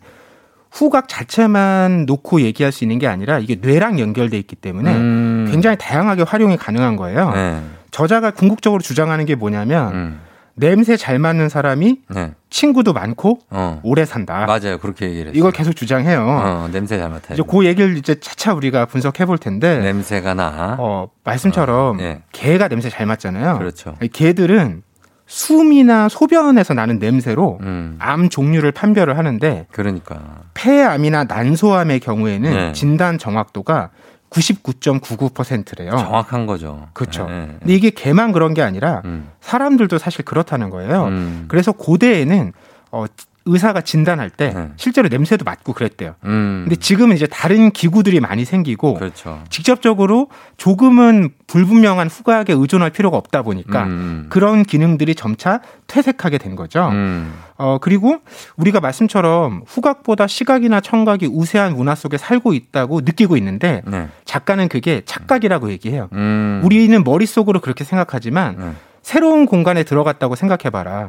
후각 0.78 1.08
자체만 1.08 2.06
놓고 2.06 2.40
얘기할 2.42 2.70
수 2.70 2.84
있는 2.84 3.00
게 3.00 3.08
아니라 3.08 3.40
이게 3.40 3.56
뇌랑 3.60 3.98
연결돼 3.98 4.38
있기 4.38 4.54
때문에 4.54 4.94
음. 4.94 5.48
굉장히 5.50 5.76
다양하게 5.76 6.22
활용이 6.22 6.56
가능한 6.56 6.94
거예요. 6.96 7.32
네. 7.32 7.60
저자가 7.90 8.30
궁극적으로 8.30 8.80
주장하는 8.80 9.24
게 9.24 9.34
뭐냐면 9.34 9.92
음. 9.92 10.20
냄새 10.54 10.96
잘 10.96 11.18
맡는 11.18 11.48
사람이 11.48 11.98
네. 12.10 12.32
친구도 12.48 12.92
많고 12.92 13.40
어. 13.50 13.80
오래 13.82 14.04
산다. 14.04 14.46
맞아요. 14.46 14.78
그렇게 14.78 15.06
얘기를 15.06 15.26
했어요. 15.28 15.38
이걸 15.38 15.50
계속 15.50 15.74
주장해요. 15.74 16.20
어, 16.20 16.68
냄새 16.70 16.96
잘 16.96 17.10
맡아요. 17.10 17.34
이제 17.34 17.42
그 17.48 17.64
얘기를 17.66 17.96
이제 17.96 18.18
차차 18.20 18.54
우리가 18.54 18.86
분석해 18.86 19.24
볼 19.26 19.38
텐데 19.38 19.78
냄새가 19.78 20.34
나. 20.34 20.76
어, 20.78 21.08
말씀처럼 21.24 21.98
어, 21.98 22.02
예. 22.02 22.22
개가 22.32 22.68
냄새 22.68 22.88
잘 22.88 23.06
맡잖아요. 23.06 23.58
그렇죠. 23.58 23.96
이 24.00 24.08
개들은 24.08 24.82
숨이나 25.28 26.08
소변에서 26.08 26.72
나는 26.74 26.98
냄새로 26.98 27.58
음. 27.60 27.96
암 28.00 28.30
종류를 28.30 28.72
판별을 28.72 29.18
하는데 29.18 29.66
그러니까. 29.70 30.40
폐암이나 30.54 31.24
난소암의 31.24 32.00
경우에는 32.00 32.50
네. 32.50 32.72
진단 32.72 33.18
정확도가 33.18 33.90
99.99%래요. 34.30 35.90
정확한 35.90 36.46
거죠. 36.46 36.88
그렇죠. 36.94 37.26
네, 37.26 37.46
네. 37.46 37.56
근데 37.60 37.74
이게 37.74 37.90
개만 37.90 38.32
그런 38.32 38.54
게 38.54 38.62
아니라 38.62 39.02
음. 39.04 39.28
사람들도 39.40 39.98
사실 39.98 40.24
그렇다는 40.24 40.70
거예요. 40.70 41.04
음. 41.04 41.44
그래서 41.48 41.72
고대에는 41.72 42.52
어, 42.90 43.04
의사가 43.48 43.80
진단할 43.80 44.30
때 44.30 44.52
네. 44.54 44.68
실제로 44.76 45.08
냄새도 45.08 45.44
맡고 45.44 45.72
그랬대요. 45.72 46.14
음. 46.24 46.64
근데 46.64 46.76
지금은 46.76 47.16
이제 47.16 47.26
다른 47.26 47.70
기구들이 47.70 48.20
많이 48.20 48.44
생기고 48.44 48.94
그렇죠. 48.94 49.42
직접적으로 49.50 50.28
조금은 50.56 51.30
불분명한 51.46 52.08
후각에 52.08 52.46
의존할 52.48 52.90
필요가 52.90 53.16
없다 53.16 53.42
보니까 53.42 53.84
음. 53.84 54.26
그런 54.28 54.62
기능들이 54.62 55.14
점차 55.14 55.60
퇴색하게 55.86 56.38
된 56.38 56.56
거죠. 56.56 56.88
음. 56.88 57.32
어, 57.56 57.78
그리고 57.80 58.18
우리가 58.56 58.80
말씀처럼 58.80 59.62
후각보다 59.66 60.26
시각이나 60.26 60.80
청각이 60.80 61.26
우세한 61.26 61.74
문화 61.74 61.94
속에 61.94 62.18
살고 62.18 62.52
있다고 62.52 63.00
느끼고 63.00 63.36
있는데 63.38 63.82
네. 63.86 64.08
작가는 64.24 64.68
그게 64.68 65.02
착각이라고 65.04 65.70
얘기해요. 65.70 66.08
음. 66.12 66.60
우리는 66.64 67.02
머릿속으로 67.02 67.60
그렇게 67.60 67.84
생각하지만 67.84 68.56
네. 68.58 68.72
새로운 69.02 69.46
공간에 69.46 69.84
들어갔다고 69.84 70.34
생각해봐라. 70.34 71.08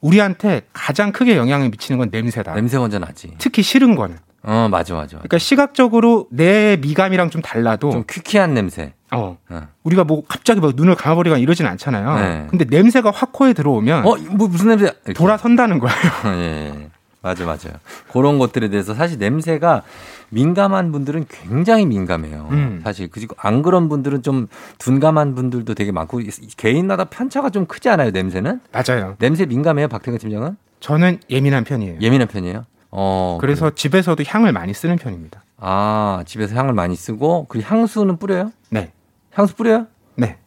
음. 0.00 0.08
우리한테 0.08 0.62
가장 0.72 1.12
크게 1.12 1.36
영향을 1.36 1.70
미치는 1.70 1.98
건 1.98 2.08
냄새다. 2.10 2.54
냄새 2.54 2.78
먼저 2.78 2.98
나지. 2.98 3.32
특히 3.38 3.62
싫은 3.62 3.94
거는. 3.94 4.16
어, 4.42 4.68
맞아, 4.70 4.94
맞아. 4.94 5.16
그러니까 5.18 5.38
시각적으로 5.38 6.26
내 6.30 6.76
미감이랑 6.80 7.30
좀 7.30 7.42
달라도 7.42 7.90
좀 7.90 8.04
퀴퀴한 8.08 8.54
냄새. 8.54 8.94
어, 9.10 9.36
어. 9.48 9.68
우리가 9.82 10.04
뭐 10.04 10.22
갑자기 10.26 10.60
막 10.60 10.72
눈을 10.74 10.94
감아버리거나 10.94 11.40
이러진 11.40 11.66
않잖아요. 11.66 12.14
네. 12.16 12.46
근데 12.48 12.64
냄새가 12.64 13.10
확 13.10 13.32
코에 13.32 13.52
들어오면 13.52 14.06
어, 14.06 14.16
뭐 14.30 14.48
무슨 14.48 14.68
냄새? 14.68 14.92
돌아선다는 15.14 15.78
거예요. 15.80 15.96
예, 16.38 16.72
예. 16.74 16.88
맞아, 17.20 17.44
맞아요. 17.44 17.74
그런 18.12 18.38
것들에 18.38 18.68
대해서 18.68 18.94
사실 18.94 19.18
냄새가 19.18 19.82
민감한 20.30 20.92
분들은 20.92 21.26
굉장히 21.28 21.86
민감해요. 21.86 22.48
음. 22.50 22.80
사실 22.84 23.08
그리고 23.08 23.34
안 23.38 23.62
그런 23.62 23.88
분들은 23.88 24.22
좀 24.22 24.48
둔감한 24.78 25.34
분들도 25.34 25.74
되게 25.74 25.92
많고 25.92 26.20
개인마다 26.56 27.04
편차가 27.04 27.50
좀 27.50 27.66
크지 27.66 27.88
않아요, 27.88 28.10
냄새는? 28.10 28.60
맞아요. 28.72 29.16
냄새 29.18 29.46
민감해요, 29.46 29.88
박태근 29.88 30.18
팀장은? 30.18 30.56
저는 30.80 31.20
예민한 31.30 31.64
편이에요. 31.64 32.00
예민한 32.00 32.28
편이에요. 32.28 32.64
어. 32.90 33.38
그래서 33.40 33.66
그래요. 33.66 33.74
집에서도 33.74 34.22
향을 34.26 34.52
많이 34.52 34.72
쓰는 34.72 34.96
편입니다. 34.96 35.44
아, 35.58 36.22
집에서 36.26 36.54
향을 36.54 36.72
많이 36.72 36.94
쓰고 36.94 37.46
그리고 37.48 37.66
향수는 37.68 38.18
뿌려요? 38.18 38.52
네. 38.70 38.92
향수 39.32 39.54
뿌려요? 39.56 39.86
네. 40.14 40.38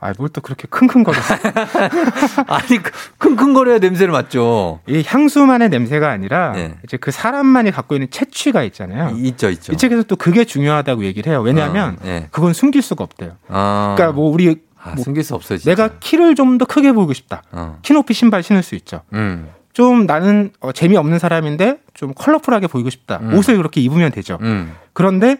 아, 0.00 0.12
뭘 0.16 0.28
또 0.28 0.40
그렇게 0.40 0.68
킁킁거렸어. 0.68 1.34
아니, 2.46 2.78
그 2.82 2.90
킁킁거려야 3.18 3.78
냄새를 3.78 4.12
맡죠. 4.12 4.80
이 4.86 5.02
향수만의 5.06 5.68
냄새가 5.70 6.08
아니라 6.10 6.52
네. 6.52 6.74
이제 6.84 6.96
그 6.96 7.10
사람만이 7.10 7.70
갖고 7.70 7.94
있는 7.94 8.08
채취가 8.10 8.62
있잖아요. 8.64 9.16
이- 9.16 9.28
있죠, 9.28 9.50
있죠. 9.50 9.72
이 9.72 9.76
책에서 9.76 10.04
또 10.04 10.16
그게 10.16 10.44
중요하다고 10.44 11.04
얘기를 11.04 11.32
해요. 11.32 11.40
왜냐하면 11.42 11.94
어, 11.94 12.06
예. 12.06 12.28
그건 12.30 12.52
숨길 12.52 12.82
수가 12.82 13.04
없대요. 13.04 13.36
아. 13.48 13.94
그러니까 13.96 14.14
뭐 14.14 14.30
우리 14.30 14.56
아, 14.80 14.90
뭐 14.94 15.02
숨길 15.02 15.24
수 15.24 15.34
없어요, 15.34 15.58
진짜. 15.58 15.70
내가 15.74 15.94
키를 15.98 16.34
좀 16.36 16.58
더 16.58 16.64
크게 16.64 16.92
보이고 16.92 17.12
싶다. 17.12 17.42
어. 17.52 17.78
키 17.82 17.92
높이 17.92 18.14
신발 18.14 18.42
신을 18.42 18.62
수 18.62 18.74
있죠. 18.76 19.02
음. 19.12 19.48
좀 19.72 20.06
나는 20.06 20.50
어, 20.60 20.72
재미없는 20.72 21.18
사람인데 21.18 21.78
좀 21.94 22.12
컬러풀하게 22.14 22.66
보이고 22.68 22.88
싶다. 22.90 23.18
음. 23.22 23.34
옷을 23.34 23.56
그렇게 23.56 23.80
입으면 23.80 24.10
되죠. 24.12 24.38
음. 24.42 24.72
그런데 24.92 25.38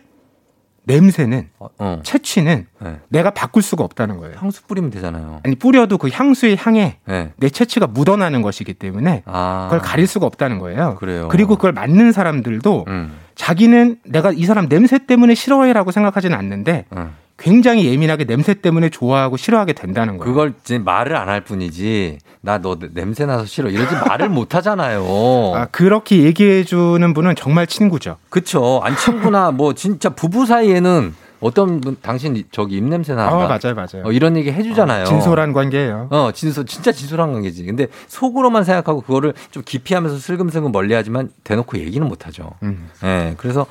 냄새는 0.88 1.50
어. 1.58 2.00
채취는 2.02 2.66
네. 2.80 2.96
내가 3.08 3.30
바꿀 3.30 3.62
수가 3.62 3.84
없다는 3.84 4.16
거예요. 4.16 4.34
향수 4.38 4.64
뿌리면 4.64 4.90
되잖아요. 4.90 5.40
아니 5.44 5.54
뿌려도 5.54 5.98
그 5.98 6.08
향수의 6.10 6.56
향에 6.58 6.96
네. 7.04 7.32
내 7.36 7.50
채취가 7.50 7.86
묻어나는 7.86 8.42
것이기 8.42 8.74
때문에 8.74 9.22
아. 9.26 9.68
그걸 9.70 9.80
가릴 9.80 10.06
수가 10.06 10.26
없다는 10.26 10.58
거예요. 10.58 10.96
그래요. 10.98 11.28
그리고 11.30 11.56
그걸 11.56 11.72
맡는 11.72 12.12
사람들도 12.12 12.86
음. 12.88 13.12
자기는 13.34 13.98
내가 14.04 14.32
이 14.32 14.44
사람 14.44 14.68
냄새 14.68 14.98
때문에 14.98 15.34
싫어해라고 15.34 15.90
생각하지는 15.92 16.36
않는데 16.36 16.86
음. 16.96 17.12
굉장히 17.38 17.86
예민하게 17.86 18.24
냄새 18.24 18.52
때문에 18.54 18.88
좋아하고 18.90 19.36
싫어하게 19.36 19.72
된다는 19.72 20.18
거예요. 20.18 20.24
그걸 20.32 20.54
이제 20.60 20.78
말을 20.78 21.16
안 21.16 21.28
할 21.28 21.42
뿐이지 21.42 22.18
나 22.40 22.58
너 22.58 22.76
냄새 22.94 23.26
나서 23.26 23.44
싫어 23.44 23.68
이러지 23.70 23.94
말을 24.06 24.28
못 24.28 24.54
하잖아요. 24.54 25.02
아, 25.54 25.66
그렇게 25.70 26.22
얘기해 26.22 26.64
주는 26.64 27.14
분은 27.14 27.34
정말 27.36 27.66
친구죠. 27.66 28.16
그쵸. 28.30 28.80
안 28.82 28.96
친구나 28.96 29.50
뭐 29.52 29.74
진짜 29.74 30.08
부부 30.10 30.46
사이에는 30.46 31.14
어떤 31.40 31.80
분 31.80 31.96
당신 32.02 32.42
저기 32.50 32.76
입냄새 32.76 33.14
난다. 33.14 33.34
아, 33.34 33.46
맞아요, 33.46 33.74
맞아요. 33.74 34.04
어, 34.04 34.12
이런 34.12 34.36
얘기 34.36 34.50
해주잖아요. 34.50 35.04
진솔한 35.04 35.52
관계예요. 35.52 36.08
어, 36.10 36.30
진솔, 36.32 36.66
진짜 36.66 36.90
진솔한 36.90 37.32
관계지. 37.32 37.64
근데 37.64 37.86
속으로만 38.08 38.64
생각하고 38.64 39.02
그거를 39.02 39.34
좀 39.50 39.62
기피하면서 39.64 40.18
슬금슬금 40.18 40.72
멀리 40.72 40.94
하지만 40.94 41.30
대놓고 41.44 41.78
얘기는 41.78 42.06
못 42.06 42.26
하죠. 42.26 42.50
음. 42.62 42.88
예. 43.04 43.34
그래서, 43.36 43.62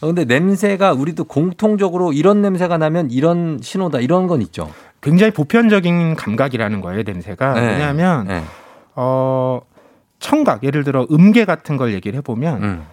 어, 0.00 0.06
근데 0.06 0.24
냄새가 0.24 0.92
우리도 0.92 1.24
공통적으로 1.24 2.12
이런 2.12 2.42
냄새가 2.42 2.76
나면 2.78 3.10
이런 3.10 3.58
신호다 3.62 4.00
이런 4.00 4.26
건 4.26 4.42
있죠. 4.42 4.70
굉장히 5.00 5.32
보편적인 5.32 6.16
감각이라는 6.16 6.80
거예요, 6.80 7.02
냄새가. 7.04 7.54
네. 7.54 7.66
왜냐하면 7.72 8.26
네. 8.26 8.42
어 8.96 9.60
청각, 10.18 10.64
예를 10.64 10.84
들어 10.84 11.06
음계 11.10 11.44
같은 11.44 11.76
걸 11.76 11.92
얘기를 11.92 12.16
해보면 12.18 12.62
음. 12.62 12.86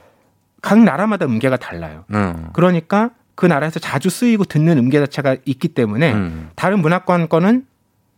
각 0.62 0.80
나라마다 0.80 1.26
음계가 1.26 1.58
달라요. 1.58 2.04
음. 2.14 2.50
그러니까 2.54 3.12
그 3.42 3.48
나라에서 3.48 3.80
자주 3.80 4.12
쓰이고 4.12 4.44
듣는 4.46 4.78
음계 4.78 5.00
자체가 5.00 5.38
있기 5.46 5.70
때문에 5.70 6.14
음. 6.14 6.52
다른 6.54 6.80
문화권 6.80 7.28
거는 7.28 7.66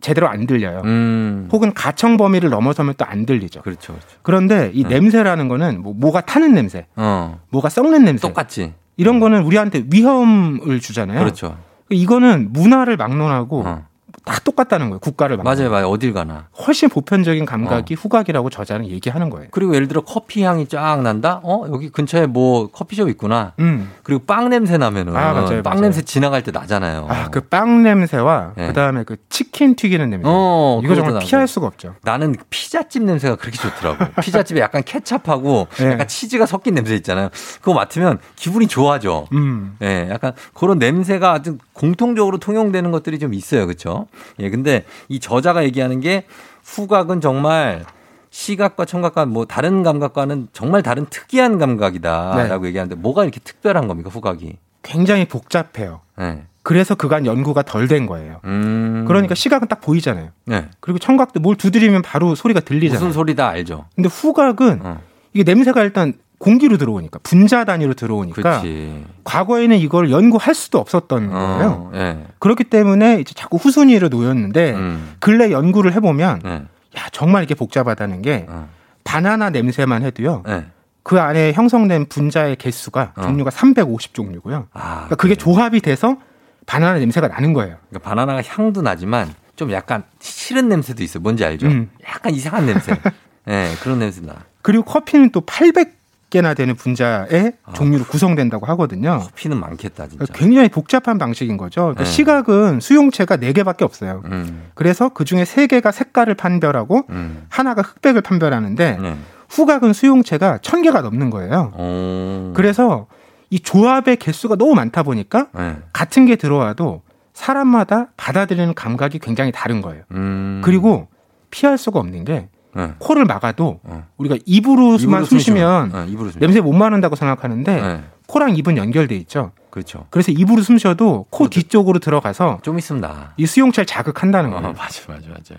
제대로 0.02 0.28
안 0.28 0.46
들려요. 0.46 0.82
음. 0.84 1.48
혹은 1.50 1.74
가청 1.74 2.18
범위를 2.18 2.50
넘어서면 2.50 2.96
또 2.98 3.06
안 3.06 3.26
들리죠. 3.26 3.62
그렇죠. 3.62 3.94
그렇죠. 3.94 4.18
그런데 4.22 4.70
이 4.74 4.84
음. 4.84 4.90
냄새라는 4.90 5.48
거는 5.48 5.82
뭐 5.82 5.94
뭐가 5.94 6.20
타는 6.20 6.54
냄새, 6.54 6.88
어. 6.98 7.40
뭐가 7.52 7.70
썩는 7.70 8.04
냄새, 8.04 8.28
똑같지. 8.28 8.74
이런 8.98 9.22
거는 9.22 9.44
우리한테 9.44 9.86
위험을 9.90 10.82
주잖아요. 10.82 11.20
그렇죠. 11.20 11.58
이거는 11.90 12.52
문화를 12.52 12.98
막론하고 12.98 13.64
어. 13.66 13.88
다 14.26 14.40
똑같다는 14.44 14.90
거예요. 14.90 15.00
국가를. 15.00 15.38
맞아요, 15.38 15.70
맞아요. 15.70 15.88
어딜 15.90 16.14
가나. 16.14 16.48
훨씬 16.66 16.90
보편적인 16.90 17.46
감각이 17.46 17.94
어. 17.94 17.98
후각이라고 18.00 18.50
저자는 18.50 18.88
얘기하는 18.88 19.30
거예요. 19.30 19.48
그리고 19.52 19.76
예를 19.76 19.88
들어 19.88 20.02
커피 20.02 20.44
향이 20.44 20.68
쫙 20.68 21.02
난다? 21.02 21.40
어? 21.44 21.66
여기 21.72 21.90
근처에 21.90 22.26
뭐 22.28 22.68
커피숍 22.72 23.10
있구나. 23.10 23.54
음. 23.60 23.92
그리고 24.04 24.24
빵 24.26 24.50
냄새 24.50 24.78
나면은. 24.78 25.16
아, 25.16 25.34
맞아요, 25.34 25.62
빵 25.64 25.74
맞아요. 25.74 25.82
냄새 25.82 26.02
지나갈 26.04 26.42
때 26.44 26.52
나잖아요. 26.52 27.08
아, 27.10 27.30
그 27.30 27.42
빵 27.50 27.84
냄새와 27.84 28.54
네. 28.56 28.68
그다음에 28.68 29.04
그 29.04 29.18
치킨 29.30 29.76
튀기는 29.76 30.10
냄새. 30.10 30.24
어, 30.28 30.80
이거 30.84 30.96
정말 30.96 31.14
그것도 31.14 31.26
피할. 31.28 31.48
수가 31.48 31.68
없죠. 31.68 31.96
나는 32.04 32.36
피자집 32.50 33.04
냄새가 33.04 33.36
그렇게 33.36 33.58
좋더라고. 33.58 34.06
피자집에 34.24 34.60
약간 34.62 34.82
케찹하고 34.84 35.68
네. 35.78 35.92
약간 35.92 36.08
치즈가 36.08 36.46
섞인 36.46 36.74
냄새 36.76 36.96
있잖아요. 36.96 37.30
그거 37.60 37.74
맡으면 37.74 38.20
기분이 38.38 38.68
좋아져. 38.68 39.26
음. 39.34 39.76
예, 39.84 40.08
약간 40.10 40.32
그런 40.54 40.80
냄새가 40.80 41.34
아주 41.34 41.58
공통적으로 41.74 42.38
통용되는 42.38 42.90
것들이 42.92 43.20
좀 43.20 43.34
있어요. 43.34 43.66
그렇죠? 43.66 44.08
예, 44.40 44.50
근데 44.50 44.86
이 45.10 45.20
저자가 45.20 45.64
얘기하는 45.64 46.00
게 46.00 46.26
후각은 46.64 47.22
정말 47.22 47.86
시각과 48.30 48.86
청각과 48.86 49.26
뭐 49.26 49.46
다른 49.46 49.84
감각과는 49.84 50.48
정말 50.54 50.82
다른 50.82 51.06
특이한 51.10 51.60
감각이다라고 51.60 52.66
얘기하는데 52.68 53.00
뭐가 53.00 53.24
이렇게 53.24 53.40
특별한 53.40 53.88
겁니까, 53.88 54.10
후각이? 54.10 54.58
굉장히 54.82 55.26
복잡해요. 55.26 56.02
예. 56.20 56.44
그래서 56.64 56.96
그간 56.96 57.26
연구가 57.26 57.62
덜 57.64 57.88
된 57.88 58.06
거예요. 58.08 58.40
음. 58.46 59.04
그러니까 59.08 59.36
시각은 59.36 59.68
딱 59.68 59.82
보이잖아요. 59.82 60.30
네. 60.46 60.70
그리고 60.80 60.98
청각도 60.98 61.42
뭘 61.42 61.56
두드리면 61.58 62.02
바로 62.02 62.36
소리가 62.36 62.62
들리잖아요. 62.62 63.00
무슨 63.00 63.14
소리다 63.14 63.50
알죠? 63.50 63.86
근데 63.96 64.08
후각은 64.10 64.80
어. 64.82 65.02
이게 65.34 65.44
냄새가 65.44 65.84
일단 65.84 66.14
공기로 66.44 66.76
들어오니까 66.76 67.20
분자 67.24 67.64
단위로 67.64 67.94
들어오니까 67.94 68.42
그렇지. 68.42 69.06
과거에는 69.24 69.78
이걸 69.78 70.12
연구할 70.12 70.54
수도 70.54 70.78
없었던 70.78 71.30
거예요. 71.30 71.70
어, 71.70 71.92
예. 71.96 72.26
그렇기 72.40 72.66
때문에 72.66 73.22
이제 73.22 73.34
자꾸 73.34 73.56
후순위로 73.56 74.10
놓였는데 74.10 74.74
음. 74.74 75.14
근래 75.20 75.52
연구를 75.52 75.94
해보면 75.94 76.42
네. 76.44 76.50
야 76.98 77.08
정말 77.14 77.44
이게 77.44 77.56
복잡하다는 77.56 78.22
게 78.24 78.46
어. 78.50 78.68
바나나 79.06 79.52
냄새만 79.52 80.04
해도요. 80.04 80.44
네. 80.46 80.66
그 81.04 81.22
안에 81.22 81.54
형성된 81.54 82.08
분자의 82.08 82.58
개수가 82.58 83.14
어. 83.16 83.22
종류가 83.22 83.50
350 83.50 84.14
종류고요. 84.14 84.68
아, 84.74 84.94
그러니까 84.96 85.16
그게 85.16 85.36
조합이 85.36 85.80
돼서 85.80 86.18
바나나 86.66 87.00
냄새가 87.00 87.30
나는 87.30 87.54
거예요. 87.54 87.78
그러니까 87.90 88.10
바나나가 88.10 88.42
향도 88.46 88.82
나지만 88.82 89.34
좀 89.56 89.72
약간 89.72 90.04
싫은 90.20 90.68
냄새도 90.68 91.04
있어요. 91.04 91.22
뭔지 91.22 91.46
알죠? 91.46 91.68
음. 91.68 91.90
약간 92.06 92.34
이상한 92.34 92.66
냄새. 92.66 93.00
예, 93.48 93.70
그런 93.82 94.00
냄새 94.00 94.20
나. 94.20 94.36
그리고 94.62 94.84
커피는 94.84 95.30
또 95.30 95.40
800 95.40 96.03
개나 96.34 96.56
되는 96.56 96.76
분자의 96.76 97.54
아. 97.64 97.74
종류로 97.74 98.06
구성된다고 98.06 98.66
하거든요. 98.66 99.22
피는 99.36 99.60
많겠다, 99.60 100.08
진짜. 100.08 100.26
굉장히 100.34 100.68
복잡한 100.68 101.20
방식인 101.20 101.58
거죠. 101.58 101.82
그러니까 101.82 102.06
네. 102.06 102.10
시각은 102.10 102.80
수용체가 102.80 103.38
4개밖에 103.38 103.84
없어요. 103.84 104.24
음, 104.26 104.64
그래서 104.74 105.10
그 105.10 105.26
중에 105.26 105.44
3개가 105.44 105.92
색깔을 105.92 106.34
판별하고 106.34 107.04
음. 107.12 107.46
하나가 107.50 107.84
흑백을 107.84 108.22
판별하는데 108.22 108.98
네. 109.00 109.18
후각은 109.50 109.94
수용체가 109.94 110.58
1000개가 110.58 111.04
넘는 111.04 111.30
거예요. 111.30 111.72
어. 111.76 112.54
그래서 112.56 113.06
이 113.52 113.60
조합의 113.60 114.18
개수가 114.18 114.56
너무 114.56 114.74
많다 114.74 115.04
보니까 115.04 115.50
네. 115.54 115.78
같은 115.94 116.26
게 116.26 116.36
들어와도 116.36 117.04
사람마다 117.34 118.08
받아들이는 118.18 118.74
감각이 118.74 119.20
굉장히 119.20 119.52
다른 119.52 119.84
거예요. 119.84 120.02
음. 120.14 120.62
그리고 120.64 121.10
피할 121.52 121.78
수가 121.78 122.00
없는 122.00 122.26
게 122.26 122.50
네. 122.76 122.94
코를 123.00 123.26
막아도 123.26 123.80
어. 123.84 124.08
우리가 124.18 124.38
입으로만 124.46 125.00
입으로 125.00 125.26
숨 125.26 125.40
쉬면 125.40 125.92
네, 125.92 126.08
입으로 126.08 126.32
숨 126.32 126.40
냄새 126.40 126.60
못 126.62 126.74
맡는다고 126.74 127.16
생각하는데 127.16 127.82
네. 127.82 128.04
코랑 128.28 128.56
입은 128.56 128.78
연결돼 128.78 129.16
있죠. 129.18 129.52
그렇죠. 129.74 130.06
그래서 130.12 130.32
입으로 130.32 130.62
숨 130.62 130.78
쉬어도 130.78 131.26
코 131.32 131.50
뒤쪽으로 131.50 131.98
들어가서 131.98 132.60
좀 132.62 132.78
있으면 132.78 133.02
나. 133.02 133.34
이 133.38 133.48
수용체를 133.48 133.88
자극한다는 133.88 134.54
어, 134.54 134.58
거예요. 134.58 134.74
맞아, 134.74 135.02
맞아, 135.08 135.30
맞아. 135.30 135.56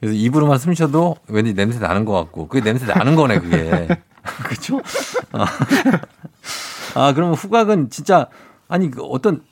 그래서 0.00 0.12
입으로만 0.12 0.58
숨 0.58 0.74
쉬어도 0.74 1.16
왠지 1.28 1.54
냄새 1.54 1.78
나는 1.78 2.04
것 2.04 2.14
같고, 2.14 2.48
그게 2.48 2.64
냄새 2.64 2.84
나는 2.84 3.14
거네, 3.14 3.38
그게. 3.38 3.86
그쵸? 4.42 4.80
아, 5.30 5.46
아, 6.96 7.12
그러면 7.14 7.36
후각은 7.36 7.90
진짜, 7.90 8.26
아니, 8.66 8.90
그 8.90 9.02
어떤, 9.02 9.42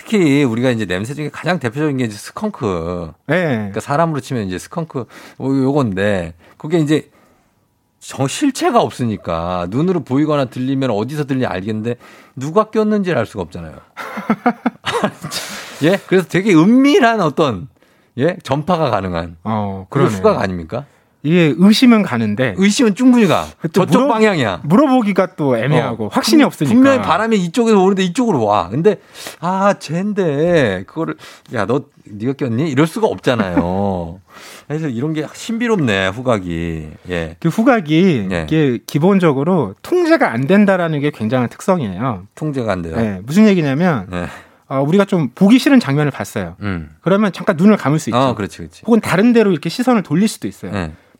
특히 0.00 0.44
우리가 0.44 0.70
이제 0.70 0.86
냄새 0.86 1.12
중에 1.12 1.28
가장 1.28 1.58
대표적인 1.58 1.98
게 1.98 2.04
이제 2.04 2.16
스컹크. 2.16 3.12
네. 3.26 3.56
그러니까 3.56 3.80
사람으로 3.80 4.20
치면 4.20 4.46
이제 4.46 4.58
스컹크, 4.58 5.00
어, 5.00 5.44
요건데, 5.44 6.32
그게 6.56 6.78
이제 6.78 7.10
정 7.98 8.26
실체가 8.26 8.80
없으니까 8.80 9.66
눈으로 9.68 10.00
보이거나 10.00 10.46
들리면 10.46 10.90
어디서 10.90 11.26
들리 11.26 11.44
알겠는데 11.44 11.96
누가 12.34 12.70
꼈는지를 12.70 13.18
알 13.18 13.26
수가 13.26 13.42
없잖아요. 13.42 13.76
예? 15.84 15.98
그래서 16.06 16.26
되게 16.26 16.54
은밀한 16.54 17.20
어떤 17.20 17.68
예? 18.16 18.38
전파가 18.42 18.88
가능한 18.88 19.36
어, 19.44 19.86
그런. 19.90 20.08
후각 20.08 20.40
아닙니까? 20.40 20.86
이게 21.22 21.54
의심은 21.58 22.02
가는데 22.02 22.54
의심은 22.56 22.94
충분히 22.94 23.26
가. 23.26 23.46
또 23.72 23.84
저쪽 23.84 24.04
물어- 24.04 24.08
방향이야. 24.12 24.62
물어보기가 24.64 25.34
또 25.36 25.56
애매하고 25.58 26.06
어. 26.06 26.08
확신이 26.10 26.38
분- 26.42 26.46
없으니까. 26.46 26.74
분명히 26.74 27.02
바람이 27.02 27.36
이쪽에서 27.36 27.78
오는데 27.82 28.02
이쪽으로 28.04 28.42
와. 28.44 28.68
근데 28.70 28.96
아, 29.40 29.74
쟤인데 29.78 30.84
그거를 30.86 31.16
야, 31.54 31.66
너 31.66 31.82
네가 32.04 32.32
꼈니? 32.34 32.70
이럴 32.70 32.86
수가 32.86 33.06
없잖아요. 33.06 34.20
그래서 34.66 34.88
이런 34.88 35.12
게 35.12 35.26
신비롭네, 35.32 36.08
후각이. 36.08 36.88
예. 37.10 37.36
그 37.38 37.48
후각이 37.48 38.26
네. 38.30 38.46
이게 38.48 38.78
기본적으로 38.86 39.74
통제가 39.82 40.32
안 40.32 40.46
된다라는 40.46 41.00
게 41.00 41.10
굉장한 41.10 41.48
특성이에요. 41.50 42.24
통제가 42.34 42.72
안 42.72 42.82
돼요. 42.82 42.96
네, 42.96 43.20
무슨 43.24 43.46
얘기냐면 43.46 44.06
네. 44.10 44.26
어, 44.68 44.80
우리가 44.80 45.04
좀 45.04 45.28
보기 45.34 45.58
싫은 45.58 45.80
장면을 45.80 46.10
봤어요. 46.12 46.54
음. 46.60 46.90
그러면 47.02 47.32
잠깐 47.32 47.56
눈을 47.56 47.76
감을 47.76 47.98
수 47.98 48.08
있죠. 48.10 48.18
어, 48.18 48.34
그렇지, 48.34 48.58
그렇지. 48.58 48.82
혹은 48.86 49.00
다른 49.00 49.32
데로 49.32 49.50
이렇게 49.50 49.68
시선을 49.68 50.02
돌릴 50.04 50.28
수도 50.28 50.46
있어요. 50.48 50.70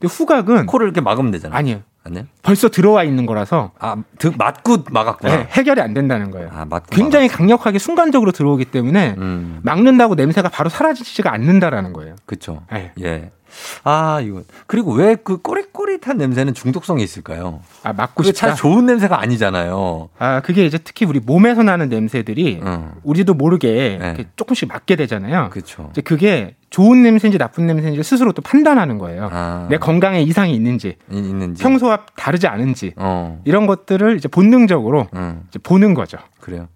네. 0.01 0.09
근데 0.09 0.15
후각은 0.15 0.67
코를 0.67 0.87
이렇게 0.87 1.01
막으면 1.01 1.31
되잖아. 1.31 1.57
아니에요. 1.57 1.81
아니요? 2.03 2.23
벌써 2.43 2.71
들어와 2.71 3.05
있는 3.05 3.27
거라서 3.27 3.73
아, 3.79 3.97
드, 4.19 4.33
맞고 4.37 4.85
막았구나. 4.91 5.37
네, 5.37 5.49
해결이 5.51 5.83
안 5.83 5.93
된다는 5.93 6.31
거예요. 6.31 6.49
아, 6.51 6.65
맞고 6.65 6.87
굉장히 6.91 7.29
강력하게 7.29 7.79
순간적으로 7.79 8.33
들어오기 8.33 8.65
때문에 8.67 9.17
음. 9.19 9.61
막는다고 9.63 10.15
냄새가 10.15 10.49
바로 10.49 10.71
사라지지가 10.71 11.31
않는다라는 11.33 11.93
거예요. 11.93 12.17
그쵸. 12.25 12.63
네. 12.73 12.93
예. 13.03 13.31
아, 13.85 14.21
이거. 14.23 14.43
그리고 14.67 14.93
왜 14.93 15.17
그 15.23 15.43
꼬릿꼬릿한 15.43 16.17
냄새는 16.17 16.55
중독성이 16.55 17.03
있을까요? 17.03 17.61
아, 17.83 17.93
맡고 17.93 18.23
싶다. 18.23 18.47
참 18.49 18.57
좋은 18.57 18.87
냄새가 18.87 19.21
아니잖아요. 19.21 20.09
아, 20.19 20.41
그게 20.41 20.65
이제 20.65 20.79
특히 20.79 21.05
우리 21.05 21.21
몸에서 21.21 21.63
나는 21.63 21.91
냄새들이 21.91 22.61
응. 22.65 22.93
우리도 23.03 23.35
모르게 23.35 23.99
네. 24.01 24.25
조금씩 24.37 24.69
맡게 24.69 24.97
되잖아요. 24.97 25.51
이제 25.91 26.01
그게 26.01 26.57
좋은 26.71 27.03
냄새인지 27.03 27.37
나쁜 27.37 27.67
냄새인지 27.67 28.01
스스로 28.05 28.33
또 28.33 28.43
판단하는 28.43 28.99
거예요. 28.99 29.29
아. 29.33 29.67
내 29.69 29.77
건강에 29.77 30.23
이상이 30.23 30.55
있는지, 30.55 30.97
이- 31.11 31.17
있는지. 31.19 31.63
평소와 31.63 32.07
다르지 32.17 32.47
않은지 32.47 32.93
어. 32.97 33.41
이런 33.45 33.67
것들을 33.67 34.17
이제 34.17 34.29
본능적으로 34.29 35.09
음. 35.15 35.43
이제 35.49 35.59
보는 35.59 35.95
거죠. 35.95 36.19
그래요. 36.41 36.69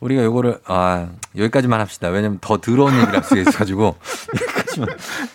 우리가 0.00 0.22
요거를 0.24 0.60
아 0.66 1.08
여기까지만 1.36 1.80
합시다. 1.80 2.08
왜냐면 2.08 2.38
더 2.40 2.58
더러운 2.58 2.94
얘기를 2.94 3.14
할 3.14 3.22
수가 3.24 3.40
있어가지고 3.40 3.96
여기까지만 4.70 4.88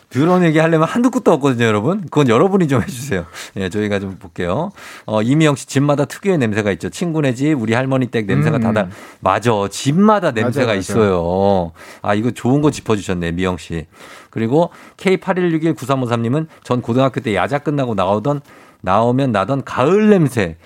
더러운 0.10 0.44
얘기 0.44 0.60
하려면 0.60 0.88
한두 0.88 1.12
끝도 1.12 1.32
없거든요, 1.34 1.66
여러분. 1.66 2.02
그건 2.02 2.30
여러분이 2.30 2.68
좀 2.68 2.82
해주세요. 2.82 3.26
예, 3.58 3.70
저희가 3.70 4.00
좀 4.00 4.18
볼게요. 4.18 4.72
어 5.06 5.22
이미영 5.22 5.56
씨 5.56 5.68
집마다 5.68 6.06
특유의 6.06 6.38
냄새가 6.38 6.72
있죠. 6.74 6.90
친구네 6.90 7.34
집, 7.34 7.54
우리 7.54 7.74
할머니 7.74 8.08
댁 8.08 8.26
냄새가 8.26 8.58
음. 8.58 8.62
다다 8.62 8.88
맞아. 9.20 9.52
집마다 9.70 10.32
냄새가 10.32 10.66
맞아요, 10.66 10.68
맞아요. 10.68 10.80
있어요. 10.80 11.72
아 12.02 12.14
이거 12.14 12.32
좋은 12.32 12.62
거 12.62 12.72
짚어주셨네, 12.72 13.34
미영 13.34 13.58
씨. 13.58 13.86
그리고 14.30 14.72
K81619353님은 14.98 16.48
전 16.64 16.82
고등학교 16.82 17.22
때 17.22 17.36
야자 17.36 17.60
끝나고 17.60 17.96
나오던 17.96 18.42
나오면 18.82 19.32
나던 19.32 19.64
가을 19.64 20.10
냄새. 20.10 20.58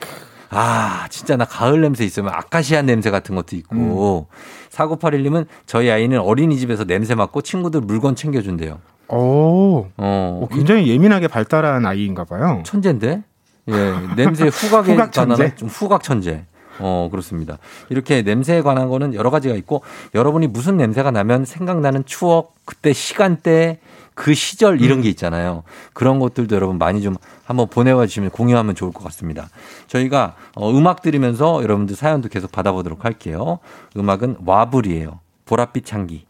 아, 0.51 1.07
진짜 1.11 1.37
나 1.37 1.45
가을 1.45 1.79
냄새 1.81 2.03
있으면 2.03 2.33
아카시아 2.33 2.81
냄새 2.81 3.11
같은 3.11 3.35
것도 3.35 3.55
있고. 3.55 4.27
음. 4.31 4.35
4981님은 4.79 5.45
저희 5.65 5.89
아이는 5.89 6.19
어린이집에서 6.19 6.85
냄새 6.85 7.15
맡고 7.15 7.41
친구들 7.41 7.81
물건 7.81 8.15
챙겨준대요. 8.15 8.79
오, 9.09 9.15
어, 9.17 9.87
어, 9.97 10.47
굉장히 10.51 10.87
예민하게 10.87 11.27
발달한 11.27 11.85
아이인가 11.85 12.25
봐요. 12.25 12.61
천재인데? 12.65 13.23
예, 13.67 13.93
냄새 14.15 14.47
후각에 14.47 14.91
후각 14.93 15.11
천재? 15.11 15.35
관한 15.35 15.57
좀 15.57 15.67
후각 15.67 16.03
천재. 16.03 16.45
어, 16.79 17.09
그렇습니다. 17.11 17.57
이렇게 17.89 18.21
냄새에 18.21 18.61
관한 18.61 18.89
거는 18.89 19.13
여러 19.13 19.29
가지가 19.29 19.55
있고 19.55 19.81
여러분이 20.15 20.47
무슨 20.47 20.77
냄새가 20.77 21.11
나면 21.11 21.45
생각나는 21.45 22.05
추억, 22.05 22.55
그때 22.65 22.93
시간대, 22.93 23.79
그 24.15 24.33
시절 24.33 24.81
이런 24.81 25.01
게 25.01 25.09
있잖아요. 25.09 25.63
그런 25.93 26.19
것들도 26.19 26.53
여러분 26.53 26.77
많이 26.77 27.01
좀 27.01 27.15
한번 27.45 27.67
보내와 27.69 28.05
주시면 28.05 28.31
공유하면 28.31 28.75
좋을 28.75 28.91
것 28.91 29.03
같습니다. 29.05 29.49
저희가 29.87 30.35
어, 30.55 30.69
음악 30.71 31.01
들으면서 31.01 31.63
여러분들 31.63 31.95
사연도 31.95 32.27
계속 32.27 32.51
받아보도록 32.51 33.05
할게요. 33.05 33.59
음악은 33.95 34.37
와불이에요. 34.45 35.19
보랏빛 35.45 35.93
향기. 35.93 36.28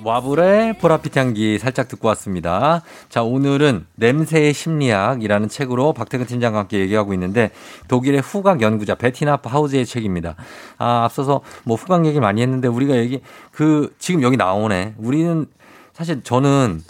와불의 0.00 0.74
보랏빛 0.74 1.16
향기 1.16 1.58
살짝 1.58 1.86
듣고 1.88 2.08
왔습니다. 2.08 2.82
자, 3.08 3.22
오늘은 3.22 3.86
냄새의 3.94 4.54
심리학이라는 4.54 5.48
책으로 5.48 5.92
박태근 5.92 6.26
팀장과 6.26 6.60
함께 6.60 6.78
얘기하고 6.80 7.12
있는데 7.14 7.50
독일의 7.88 8.20
후각 8.20 8.62
연구자 8.62 8.94
베티나 8.94 9.40
하우즈의 9.42 9.84
책입니다. 9.84 10.34
아, 10.78 11.04
앞서서 11.04 11.42
뭐 11.64 11.76
후각 11.76 12.06
얘기 12.06 12.20
많이 12.20 12.40
했는데 12.40 12.68
우리가 12.68 12.96
얘기 12.96 13.20
그 13.52 13.94
지금 13.98 14.22
여기 14.22 14.36
나오네. 14.36 14.94
우리는 14.98 15.46
사실 15.92 16.22
저는 16.22 16.82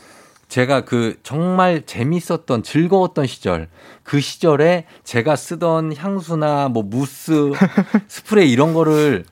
제가 0.48 0.84
그 0.84 1.16
정말 1.22 1.82
재밌었던 1.84 2.62
즐거웠던 2.62 3.26
시절 3.26 3.68
그 4.02 4.20
시절에 4.20 4.84
제가 5.02 5.34
쓰던 5.34 5.96
향수나 5.96 6.68
뭐 6.68 6.82
무스 6.82 7.52
스프레이 8.06 8.52
이런 8.52 8.74
거를 8.74 9.24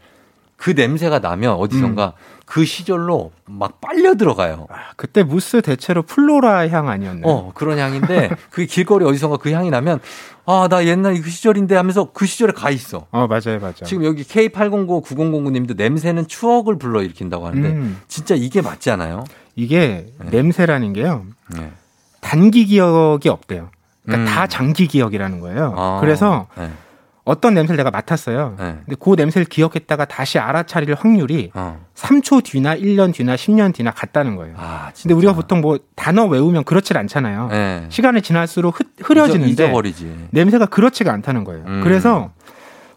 그 0.61 0.71
냄새가 0.71 1.21
나면 1.21 1.55
어디선가 1.55 2.13
그 2.45 2.67
시절로 2.67 3.33
막 3.47 3.81
빨려 3.81 4.15
들어가요. 4.15 4.67
그때 4.97 5.23
무스 5.23 5.63
대체로 5.63 6.03
floral 6.03 6.69
향 6.69 6.91
아니었나요? 6.91 7.23
어, 7.25 7.53
그런 7.55 7.79
향인데 7.79 8.31
그 8.51 8.67
길거리 8.67 9.07
어디선가 9.07 9.39
그 9.39 9.53
향이 9.53 9.71
나면 9.71 10.01
아, 10.45 10.69
나 10.69 10.85
옛날 10.85 11.19
그 11.23 11.31
시절인데 11.31 11.77
하면서 11.77 12.11
그 12.13 12.27
시절에 12.27 12.53
가 12.53 12.69
있어. 12.69 13.07
어, 13.11 13.27
맞아요, 13.27 13.59
맞아요. 13.59 13.85
지금 13.85 14.05
여기 14.05 14.23
K80099009 14.23 15.51
님도 15.51 15.75
냄새는 15.79 16.29
추억을 16.29 16.77
불러일으킨다고 16.77 17.47
하는데 17.47 17.69
음. 17.71 18.01
진짜 18.07 18.35
이게 18.35 18.61
맞지 18.61 18.91
않아요? 18.91 19.25
이게 19.57 20.13
냄새라는 20.19 20.93
게요. 20.93 21.25
네. 21.57 21.73
단기 22.21 22.67
기억이 22.67 23.31
없대요. 23.31 23.71
그러니까 24.05 24.31
음. 24.31 24.35
다 24.35 24.47
장기 24.47 24.87
기억이라는 24.87 25.41
거예요. 25.41 25.75
아, 25.75 26.01
그래서 26.01 26.49
네. 26.59 26.71
어떤 27.25 27.55
냄새를 27.55 27.77
내가 27.77 27.91
맡았어요. 27.91 28.57
네. 28.59 28.77
근데 28.85 28.97
그 28.99 29.15
냄새를 29.17 29.45
기억했다가 29.45 30.07
다시 30.07 30.39
알아차릴 30.39 30.95
확률이 30.95 31.51
어. 31.55 31.85
3초 31.95 32.43
뒤나 32.43 32.75
1년 32.77 33.13
뒤나 33.13 33.37
10년 33.37 33.75
뒤나 33.75 33.91
같다는 33.91 34.37
거예요. 34.37 34.55
아, 34.59 34.91
근데 35.01 35.15
우리가 35.15 35.35
보통 35.35 35.61
뭐 35.61 35.79
단어 35.95 36.25
외우면 36.27 36.65
그렇질 36.65 36.97
않잖아요. 36.99 37.49
네. 37.49 37.87
시간이 37.91 38.23
지날수록 38.23 38.81
흐, 38.81 38.85
흐려지는데 39.03 39.51
잊어, 39.53 39.65
잊어 39.65 39.73
버리지. 39.73 40.29
냄새가 40.31 40.67
그렇지가 40.67 41.13
않다는 41.13 41.45
거예요. 41.45 41.65
음. 41.67 41.81
그래서 41.85 42.33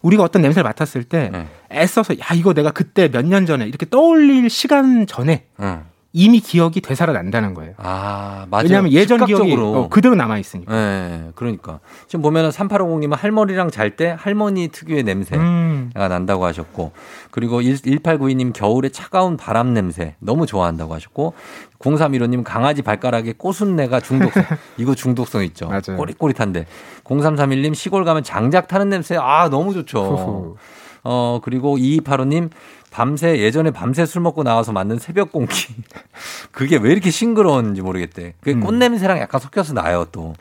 우리가 0.01 0.23
어떤 0.23 0.41
냄새를 0.41 0.63
맡았을 0.63 1.03
때 1.03 1.29
네. 1.31 1.47
애써서 1.71 2.13
야 2.19 2.25
이거 2.33 2.53
내가 2.53 2.71
그때 2.71 3.09
몇 3.09 3.25
년 3.25 3.45
전에 3.45 3.65
이렇게 3.65 3.85
떠올릴 3.89 4.49
시간 4.49 5.05
전에 5.07 5.45
응. 5.61 5.83
이미 6.15 6.39
기억이 6.39 6.79
되살아난다는 6.79 7.55
거예요. 7.55 7.73
아, 7.77 8.45
맞아요. 8.51 8.65
왜냐하면 8.65 8.91
예전 8.91 9.25
기억이. 9.25 9.55
어, 9.55 9.89
그대로 9.89 10.13
남아 10.13 10.37
있으니까. 10.37 10.71
네, 10.71 11.31
그러니까. 11.33 11.79
지금 12.07 12.21
보면은 12.21 12.51
3850님은 12.51 13.17
할머니랑 13.17 13.71
잘 13.71 13.93
때 13.95 14.15
할머니 14.17 14.69
특유의 14.69 15.03
냄새가 15.03 15.41
음. 15.41 15.91
난다고 15.93 16.45
하셨고, 16.45 16.91
그리고 17.31 17.61
1892님 17.61 18.53
겨울에 18.53 18.89
차가운 18.89 19.37
바람 19.37 19.73
냄새 19.73 20.15
너무 20.19 20.45
좋아한다고 20.45 20.93
하셨고, 20.93 21.33
0315님 21.79 22.43
강아지 22.43 22.81
발가락에 22.81 23.33
꼬순내가 23.37 23.99
중독성. 23.99 24.43
이거 24.77 24.95
중독성 24.95 25.43
있죠. 25.45 25.67
맞아요. 25.67 25.97
꼬릿꼬릿한데. 25.97 26.65
0331님 27.03 27.73
시골 27.75 28.05
가면 28.05 28.23
장작 28.23 28.67
타는 28.67 28.89
냄새. 28.89 29.17
아, 29.19 29.49
너무 29.49 29.73
좋죠. 29.73 29.99
후후. 29.99 30.57
어, 31.03 31.39
그리고 31.43 31.77
2285님 31.77 32.49
밤새 32.93 33.39
예전에 33.39 33.71
밤새 33.71 34.05
술 34.05 34.21
먹고 34.21 34.43
나와서 34.43 34.71
만든 34.71 34.99
새벽 34.99 35.31
공기. 35.31 35.73
그게 36.53 36.77
왜 36.77 36.91
이렇게 36.91 37.09
싱그러운지 37.09 37.81
모르겠대. 37.81 38.35
그게 38.39 38.53
음. 38.55 38.59
꽃냄새랑 38.59 39.17
약간 39.17 39.41
섞여서 39.41 39.73
나요, 39.73 40.05
또. 40.11 40.35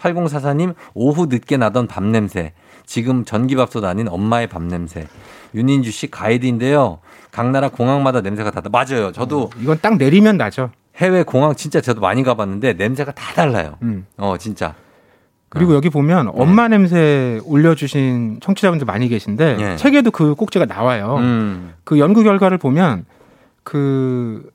8044님 0.00 0.74
오후 0.94 1.26
늦게 1.26 1.58
나던 1.58 1.86
밤 1.86 2.10
냄새. 2.10 2.54
지금 2.86 3.26
전기밥솥 3.26 3.84
아닌 3.84 4.08
엄마의 4.08 4.46
밤 4.46 4.68
냄새. 4.68 5.06
윤인주 5.54 5.90
씨 5.90 6.10
가이드인데요. 6.10 7.00
각 7.30 7.50
나라 7.50 7.68
공항마다 7.68 8.22
냄새가 8.22 8.52
다다. 8.52 8.70
맞아요. 8.70 9.12
저도 9.12 9.50
이건 9.60 9.78
딱 9.82 9.98
내리면 9.98 10.38
나죠. 10.38 10.70
해외 10.96 11.22
공항 11.22 11.54
진짜 11.56 11.82
저도 11.82 12.00
많이 12.00 12.22
가봤는데 12.22 12.72
냄새가 12.72 13.12
다 13.12 13.34
달라요. 13.34 13.76
음. 13.82 14.06
어, 14.16 14.36
진짜. 14.38 14.74
그리고 15.50 15.74
여기 15.74 15.88
보면 15.88 16.30
엄마 16.34 16.68
냄새 16.68 17.40
올려주신 17.44 18.40
청취자분들 18.40 18.84
많이 18.84 19.08
계신데 19.08 19.56
네. 19.56 19.76
책에도 19.76 20.10
그 20.10 20.34
꼭지가 20.34 20.66
나와요. 20.66 21.16
음. 21.18 21.72
그 21.84 21.98
연구 21.98 22.22
결과를 22.22 22.58
보면 22.58 23.06
그 23.64 24.50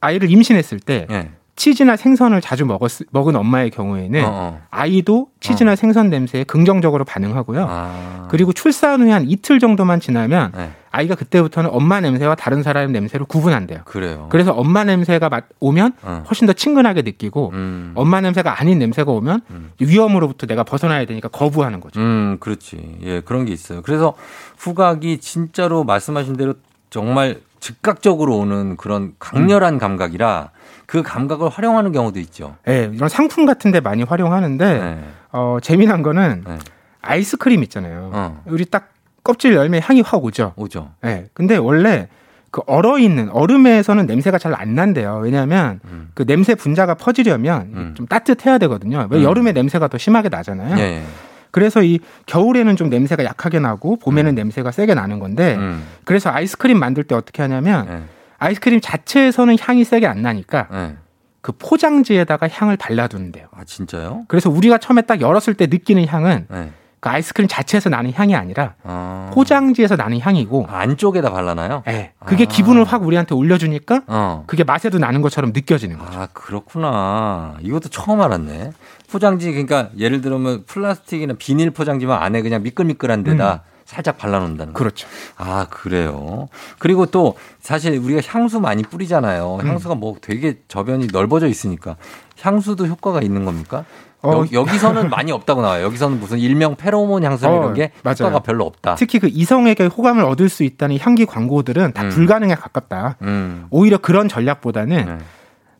아이를 0.00 0.30
임신했을 0.30 0.80
때 0.80 1.06
예. 1.10 1.30
치즈나 1.58 1.96
생선을 1.96 2.40
자주 2.40 2.64
먹었, 2.64 3.02
먹은 3.10 3.34
엄마의 3.34 3.70
경우에는 3.70 4.24
어, 4.24 4.28
어. 4.30 4.60
아이도 4.70 5.26
치즈나 5.40 5.74
생선 5.74 6.08
냄새에 6.08 6.44
긍정적으로 6.44 7.04
반응하고요. 7.04 7.66
아. 7.68 8.28
그리고 8.30 8.52
출산 8.52 9.02
후에 9.02 9.10
한 9.10 9.28
이틀 9.28 9.58
정도만 9.58 9.98
지나면 9.98 10.52
네. 10.56 10.70
아이가 10.92 11.16
그때부터는 11.16 11.70
엄마 11.72 12.00
냄새와 12.00 12.36
다른 12.36 12.62
사람의 12.62 12.92
냄새를 12.92 13.26
구분한대요. 13.26 13.80
그래요. 13.86 14.28
그래서 14.30 14.52
엄마 14.52 14.84
냄새가 14.84 15.28
맡- 15.28 15.48
오면 15.58 15.94
어. 16.02 16.22
훨씬 16.28 16.46
더 16.46 16.52
친근하게 16.52 17.02
느끼고 17.02 17.50
음. 17.54 17.90
엄마 17.96 18.20
냄새가 18.20 18.60
아닌 18.60 18.78
냄새가 18.78 19.10
오면 19.10 19.40
위험으로부터 19.80 20.46
내가 20.46 20.62
벗어나야 20.62 21.06
되니까 21.06 21.26
거부하는 21.26 21.80
거죠. 21.80 21.98
음, 21.98 22.36
그렇지. 22.38 22.98
예, 23.02 23.20
그런 23.20 23.44
게 23.44 23.52
있어요. 23.52 23.82
그래서 23.82 24.14
후각이 24.58 25.18
진짜로 25.18 25.82
말씀하신 25.82 26.36
대로 26.36 26.54
정말 26.90 27.40
즉각적으로 27.58 28.38
오는 28.38 28.76
그런 28.76 29.14
강렬한 29.18 29.74
음. 29.74 29.78
감각이라 29.78 30.50
그 30.88 31.02
감각을 31.02 31.50
활용하는 31.50 31.92
경우도 31.92 32.18
있죠. 32.20 32.56
네, 32.64 32.90
이런 32.94 33.10
상품 33.10 33.44
같은 33.44 33.70
데 33.70 33.78
많이 33.78 34.02
활용하는데 34.02 34.78
네. 34.78 34.98
어, 35.32 35.58
재미난 35.60 36.00
거는 36.02 36.44
네. 36.46 36.58
아이스크림 37.02 37.62
있잖아요. 37.64 38.10
어. 38.14 38.42
우리 38.46 38.64
딱 38.64 38.88
껍질 39.22 39.52
열매 39.54 39.80
향이 39.84 40.00
확 40.00 40.24
오죠. 40.24 40.54
오죠. 40.56 40.88
네, 41.02 41.26
근데 41.34 41.58
원래 41.58 42.08
그 42.50 42.62
얼어 42.66 42.98
있는 42.98 43.28
얼음에서는 43.28 44.06
냄새가 44.06 44.38
잘 44.38 44.54
안 44.54 44.74
난대요. 44.74 45.20
왜냐하면 45.22 45.80
음. 45.84 46.08
그 46.14 46.24
냄새 46.24 46.54
분자가 46.54 46.94
퍼지려면 46.94 47.60
음. 47.74 47.94
좀 47.94 48.06
따뜻해야 48.06 48.56
되거든요. 48.56 49.06
왜 49.10 49.18
음. 49.18 49.24
여름에 49.24 49.52
냄새가 49.52 49.88
더 49.88 49.98
심하게 49.98 50.30
나잖아요. 50.30 50.78
예. 50.78 51.02
그래서 51.50 51.82
이 51.82 51.98
겨울에는 52.24 52.76
좀 52.76 52.88
냄새가 52.88 53.24
약하게 53.24 53.58
나고 53.58 53.96
봄에는 53.96 54.34
냄새가 54.34 54.70
세게 54.70 54.94
나는 54.94 55.18
건데 55.18 55.56
음. 55.56 55.84
그래서 56.04 56.30
아이스크림 56.30 56.78
만들 56.78 57.04
때 57.04 57.14
어떻게 57.14 57.42
하냐면 57.42 57.86
예. 57.90 58.17
아이스크림 58.38 58.80
자체에서는 58.80 59.56
향이 59.60 59.84
세게 59.84 60.06
안 60.06 60.22
나니까 60.22 60.68
예. 60.72 60.96
그 61.40 61.52
포장지에다가 61.52 62.48
향을 62.48 62.76
발라둔대요. 62.76 63.46
아, 63.52 63.64
진짜요? 63.64 64.24
그래서 64.28 64.50
우리가 64.50 64.78
처음에 64.78 65.02
딱 65.02 65.20
열었을 65.20 65.54
때 65.54 65.66
느끼는 65.66 66.06
향은 66.06 66.46
예. 66.52 66.72
그 67.00 67.08
아이스크림 67.08 67.46
자체에서 67.46 67.90
나는 67.90 68.12
향이 68.12 68.34
아니라 68.34 68.74
어. 68.82 69.30
포장지에서 69.32 69.94
나는 69.94 70.18
향이고 70.18 70.66
안쪽에다 70.68 71.30
발라놔요? 71.30 71.84
예, 71.86 72.12
그게 72.26 72.44
아. 72.44 72.46
기분을 72.48 72.82
확 72.84 73.04
우리한테 73.04 73.36
올려주니까 73.36 74.02
어. 74.08 74.44
그게 74.48 74.64
맛에도 74.64 74.98
나는 74.98 75.22
것처럼 75.22 75.52
느껴지는 75.52 75.96
거죠. 75.98 76.18
아, 76.18 76.28
그렇구나. 76.32 77.56
이것도 77.60 77.88
처음 77.90 78.20
알았네. 78.20 78.72
포장지, 79.10 79.50
그러니까 79.52 79.90
예를 79.96 80.20
들면 80.20 80.64
플라스틱이나 80.66 81.34
비닐 81.38 81.70
포장지만 81.70 82.20
안에 82.20 82.42
그냥 82.42 82.62
미끌미끌한 82.62 83.22
데다 83.22 83.62
살짝 83.88 84.18
발라놓는다는 84.18 84.74
거. 84.74 84.78
그렇죠. 84.78 85.08
아, 85.38 85.66
그래요. 85.70 86.48
그리고 86.78 87.06
또 87.06 87.36
사실 87.58 87.96
우리가 87.96 88.20
향수 88.26 88.60
많이 88.60 88.82
뿌리잖아요. 88.82 89.60
음. 89.62 89.66
향수가 89.66 89.94
뭐 89.94 90.16
되게 90.20 90.58
저변이 90.68 91.06
넓어져 91.10 91.46
있으니까 91.46 91.96
향수도 92.38 92.86
효과가 92.86 93.22
있는 93.22 93.46
겁니까? 93.46 93.86
어. 94.20 94.44
여, 94.52 94.64
기서는 94.64 95.08
많이 95.08 95.32
없다고 95.32 95.62
나와요. 95.62 95.84
여기서는 95.84 96.20
무슨 96.20 96.38
일명 96.38 96.76
페로몬 96.76 97.24
향수 97.24 97.48
어, 97.48 97.56
이런 97.56 97.72
게 97.72 97.92
맞아요. 98.02 98.16
효과가 98.20 98.40
별로 98.40 98.66
없다. 98.66 98.96
특히 98.96 99.18
그 99.20 99.28
이성에게 99.28 99.86
호감을 99.86 100.22
얻을 100.22 100.50
수 100.50 100.64
있다는 100.64 100.98
향기 100.98 101.24
광고들은 101.24 101.94
다 101.94 102.02
음. 102.02 102.08
불가능에 102.10 102.56
가깝다. 102.56 103.16
음. 103.22 103.68
오히려 103.70 103.96
그런 103.96 104.28
전략보다는 104.28 105.06
네. 105.06 105.18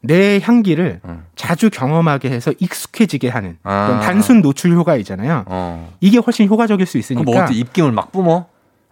내 0.01 0.41
향기를 0.41 1.01
음. 1.05 1.25
자주 1.35 1.71
경험하게 1.71 2.31
해서 2.31 2.53
익숙해지게 2.59 3.29
하는 3.29 3.57
아. 3.63 3.87
그런 3.87 4.01
단순 4.01 4.41
노출 4.43 4.73
효과이잖아요. 4.73 5.45
어. 5.47 5.93
이게 6.01 6.19
훨씬 6.19 6.49
효과적일 6.49 6.87
수 6.87 6.93
그럼 6.93 7.01
있으니까 7.01 7.23
뭐 7.25 7.43
어떻게 7.43 7.59
입김을 7.59 7.93
막 7.93 8.13
뿜어? 8.13 8.47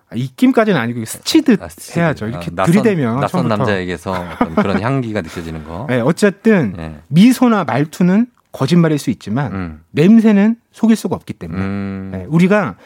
아, 0.08 0.14
입김까지는 0.14 0.78
아니고 0.80 1.04
스치듯 1.04 1.62
아, 1.62 1.68
스치듯. 1.68 1.96
해야죠. 1.96 2.26
이렇게 2.26 2.46
아, 2.52 2.54
낯선, 2.54 2.72
들이대면 2.72 3.20
낯선 3.20 3.42
처음부터. 3.42 3.56
남자에게서 3.56 4.12
어떤 4.12 4.54
그런 4.54 4.80
향기가 4.80 5.20
느껴지는 5.20 5.64
거. 5.64 5.86
네, 5.88 6.00
어쨌든 6.00 6.74
네. 6.76 6.96
미소나 7.08 7.64
말투는 7.64 8.26
거짓말일 8.52 8.98
수 8.98 9.10
있지만 9.10 9.52
음. 9.52 9.84
냄새는 9.90 10.56
속일 10.72 10.96
수가 10.96 11.16
없기 11.16 11.32
때문에 11.34 11.60
음. 11.60 12.08
네, 12.12 12.24
우리가 12.28 12.76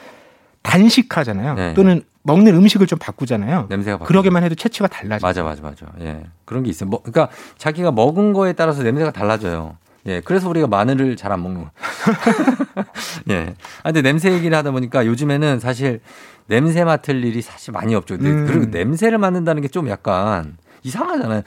단식하잖아요. 0.62 1.54
네. 1.54 1.74
또는 1.74 2.02
먹는 2.22 2.54
음식을 2.54 2.86
좀 2.86 2.98
바꾸잖아요. 2.98 3.66
냄새가 3.70 3.98
바뀌죠. 3.98 4.08
그러기만 4.08 4.42
해도 4.44 4.54
체취가 4.54 4.88
달라져. 4.88 5.26
맞아, 5.26 5.42
맞아, 5.42 5.62
맞아. 5.62 5.86
예. 6.00 6.22
그런 6.44 6.62
게 6.62 6.70
있어요. 6.70 6.88
뭐, 6.90 7.00
그러니까 7.02 7.28
자기가 7.58 7.92
먹은 7.92 8.32
거에 8.32 8.52
따라서 8.52 8.82
냄새가 8.82 9.10
달라져요. 9.12 9.76
예. 10.06 10.20
그래서 10.20 10.48
우리가 10.48 10.66
마늘을 10.66 11.16
잘 11.16 11.32
안 11.32 11.42
먹는 11.42 11.62
거. 11.64 11.70
예. 13.30 13.54
아, 13.82 13.92
근데 13.92 14.02
냄새 14.02 14.32
얘기를 14.32 14.56
하다 14.56 14.70
보니까 14.72 15.06
요즘에는 15.06 15.60
사실 15.60 16.00
냄새 16.46 16.84
맡을 16.84 17.24
일이 17.24 17.42
사실 17.42 17.72
많이 17.72 17.94
없죠. 17.94 18.14
음. 18.16 18.46
그리고 18.46 18.66
냄새를 18.66 19.18
맡는다는 19.18 19.62
게 19.62 19.68
좀 19.68 19.88
약간 19.88 20.56
이상하잖아요. 20.82 21.42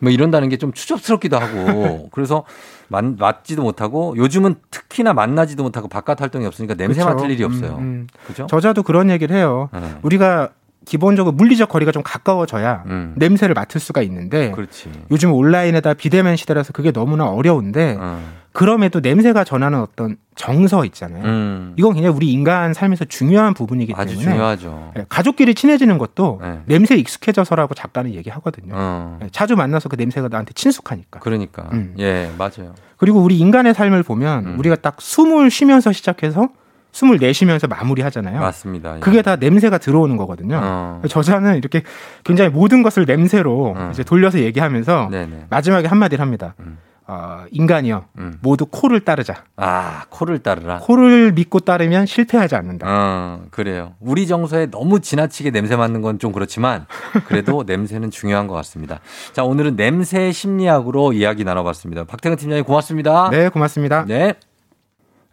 뭐 0.00 0.10
이런다는 0.10 0.48
게 0.48 0.56
좀 0.56 0.72
추접스럽기도 0.72 1.38
하고. 1.38 2.08
그래서 2.12 2.44
맡, 2.88 3.04
맡지도 3.18 3.62
못하고 3.62 4.14
요즘은 4.16 4.56
특히나 4.70 5.12
만나지도 5.12 5.62
못하고 5.62 5.88
바깥 5.88 6.20
활동이 6.20 6.46
없으니까 6.46 6.74
냄새 6.74 7.00
그쵸. 7.00 7.14
맡을 7.14 7.30
일이 7.30 7.44
없어요. 7.44 7.76
음, 7.76 7.78
음. 7.78 8.06
그죠? 8.26 8.46
저자도 8.46 8.82
그런 8.82 9.10
얘기를 9.10 9.36
해요. 9.36 9.68
네. 9.72 9.94
우리가 10.02 10.50
기본적으로 10.84 11.32
물리적 11.32 11.68
거리가 11.68 11.92
좀 11.92 12.02
가까워져야 12.02 12.84
음. 12.86 13.12
냄새를 13.16 13.54
맡을 13.54 13.80
수가 13.80 14.00
있는데 14.02 14.52
그렇지. 14.52 14.90
요즘 15.10 15.32
온라인에다 15.32 15.94
비대면 15.94 16.36
시대라서 16.36 16.72
그게 16.72 16.92
너무나 16.92 17.26
어려운데 17.28 17.96
어. 18.00 18.22
그럼에도 18.52 19.00
냄새가 19.00 19.44
전하는 19.44 19.80
어떤 19.80 20.16
정서 20.34 20.84
있잖아요. 20.86 21.24
음. 21.24 21.74
이건 21.76 21.94
굉장히 21.94 22.14
우리 22.14 22.32
인간 22.32 22.72
삶에서 22.72 23.04
중요한 23.04 23.54
부분이기 23.54 23.92
때문에 23.92 24.16
중요하죠. 24.16 24.92
예, 24.96 25.04
가족끼리 25.08 25.54
친해지는 25.54 25.98
것도 25.98 26.40
네. 26.42 26.60
냄새에 26.66 26.98
익숙해져서라고 26.98 27.74
작가는 27.74 28.12
얘기하거든요. 28.14 28.72
어. 28.74 29.18
예, 29.22 29.28
자주 29.30 29.56
만나서 29.56 29.88
그 29.88 29.96
냄새가 29.96 30.28
나한테 30.28 30.52
친숙하니까. 30.54 31.20
그러니까. 31.20 31.68
음. 31.72 31.94
예, 31.98 32.30
맞아요. 32.38 32.74
그리고 32.96 33.20
우리 33.20 33.38
인간의 33.38 33.74
삶을 33.74 34.02
보면 34.02 34.46
음. 34.46 34.58
우리가 34.58 34.76
딱 34.76 35.00
숨을 35.00 35.50
쉬면서 35.50 35.92
시작해서 35.92 36.48
숨을 36.92 37.18
내쉬면서 37.18 37.66
마무리하잖아요. 37.68 38.40
맞습니다. 38.40 38.96
예. 38.96 39.00
그게 39.00 39.22
다 39.22 39.36
냄새가 39.36 39.78
들어오는 39.78 40.16
거거든요. 40.16 40.58
어. 40.62 41.02
저자는 41.08 41.56
이렇게 41.56 41.82
굉장히 42.24 42.50
모든 42.50 42.82
것을 42.82 43.04
냄새로 43.04 43.74
어. 43.76 43.90
이제 43.92 44.02
돌려서 44.02 44.40
얘기하면서 44.40 45.08
네네. 45.10 45.46
마지막에 45.50 45.86
한마디를 45.86 46.22
합니다. 46.22 46.54
음. 46.60 46.78
어, 47.10 47.44
인간이여 47.50 48.04
음. 48.18 48.38
모두 48.42 48.66
코를 48.66 49.00
따르자. 49.00 49.44
아, 49.56 50.04
코를 50.10 50.40
따르라. 50.40 50.78
코를 50.80 51.32
믿고 51.32 51.60
따르면 51.60 52.04
실패하지 52.04 52.54
않는다. 52.54 52.86
어, 52.86 53.42
그래요. 53.50 53.94
우리 53.98 54.26
정서에 54.26 54.66
너무 54.66 55.00
지나치게 55.00 55.50
냄새 55.50 55.74
맡는 55.76 56.02
건 56.02 56.18
좀 56.18 56.32
그렇지만 56.32 56.84
그래도 57.26 57.62
냄새는 57.66 58.10
중요한 58.10 58.46
것 58.46 58.54
같습니다. 58.54 59.00
자, 59.32 59.44
오늘은 59.44 59.76
냄새 59.76 60.32
심리학으로 60.32 61.12
이야기 61.12 61.44
나눠봤습니다. 61.44 62.04
박태근 62.04 62.36
팀장님 62.36 62.64
고맙습니다. 62.64 63.30
네, 63.30 63.48
고맙습니다. 63.48 64.04
네. 64.06 64.34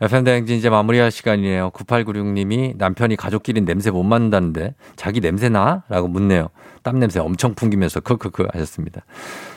FM대행진 0.01 0.57
이제 0.57 0.69
마무리할 0.69 1.09
시간이에요. 1.09 1.71
9896님이 1.71 2.76
남편이 2.78 3.15
가족끼리 3.15 3.61
냄새 3.61 3.91
못 3.91 4.03
맡는다는데 4.03 4.76
자기 4.95 5.21
냄새 5.21 5.47
나? 5.49 5.84
라고 5.88 6.07
묻네요. 6.09 6.49
땀 6.86 7.00
냄새 7.00 7.20
엄청 7.20 7.56
풍기면서 7.56 8.00
크크크 8.00 8.46
하셨습니다. 8.54 9.02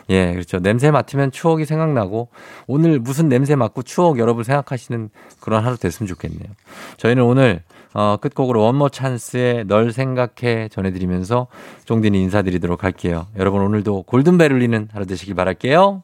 예, 0.09 0.33
그렇죠. 0.33 0.59
냄새 0.61 0.91
맡으면 0.91 1.31
추억이 1.31 1.67
생각나고 1.67 2.31
오늘 2.67 2.99
무슨 2.99 3.29
냄새 3.29 3.55
맡고 3.55 3.83
추억 3.83 4.19
여러분 4.19 4.45
생각하시는 4.45 5.11
그런 5.39 5.63
하루 5.63 5.77
됐으면 5.77 6.09
좋겠네요. 6.09 6.49
저희는 6.97 7.23
오늘 7.23 7.63
어, 7.93 8.17
끝곡으로 8.19 8.63
원모 8.63 8.89
찬스의 8.89 9.67
널 9.67 9.93
생각해 9.93 10.69
전해드리면서 10.71 11.49
종딘이 11.85 12.19
인사드리도록 12.23 12.83
할게요. 12.83 13.27
여러분 13.37 13.61
오늘도 13.61 14.05
골든벨 14.05 14.51
울리는 14.51 14.89
하루 14.91 15.05
되시길 15.05 15.35
바랄게요. 15.35 16.03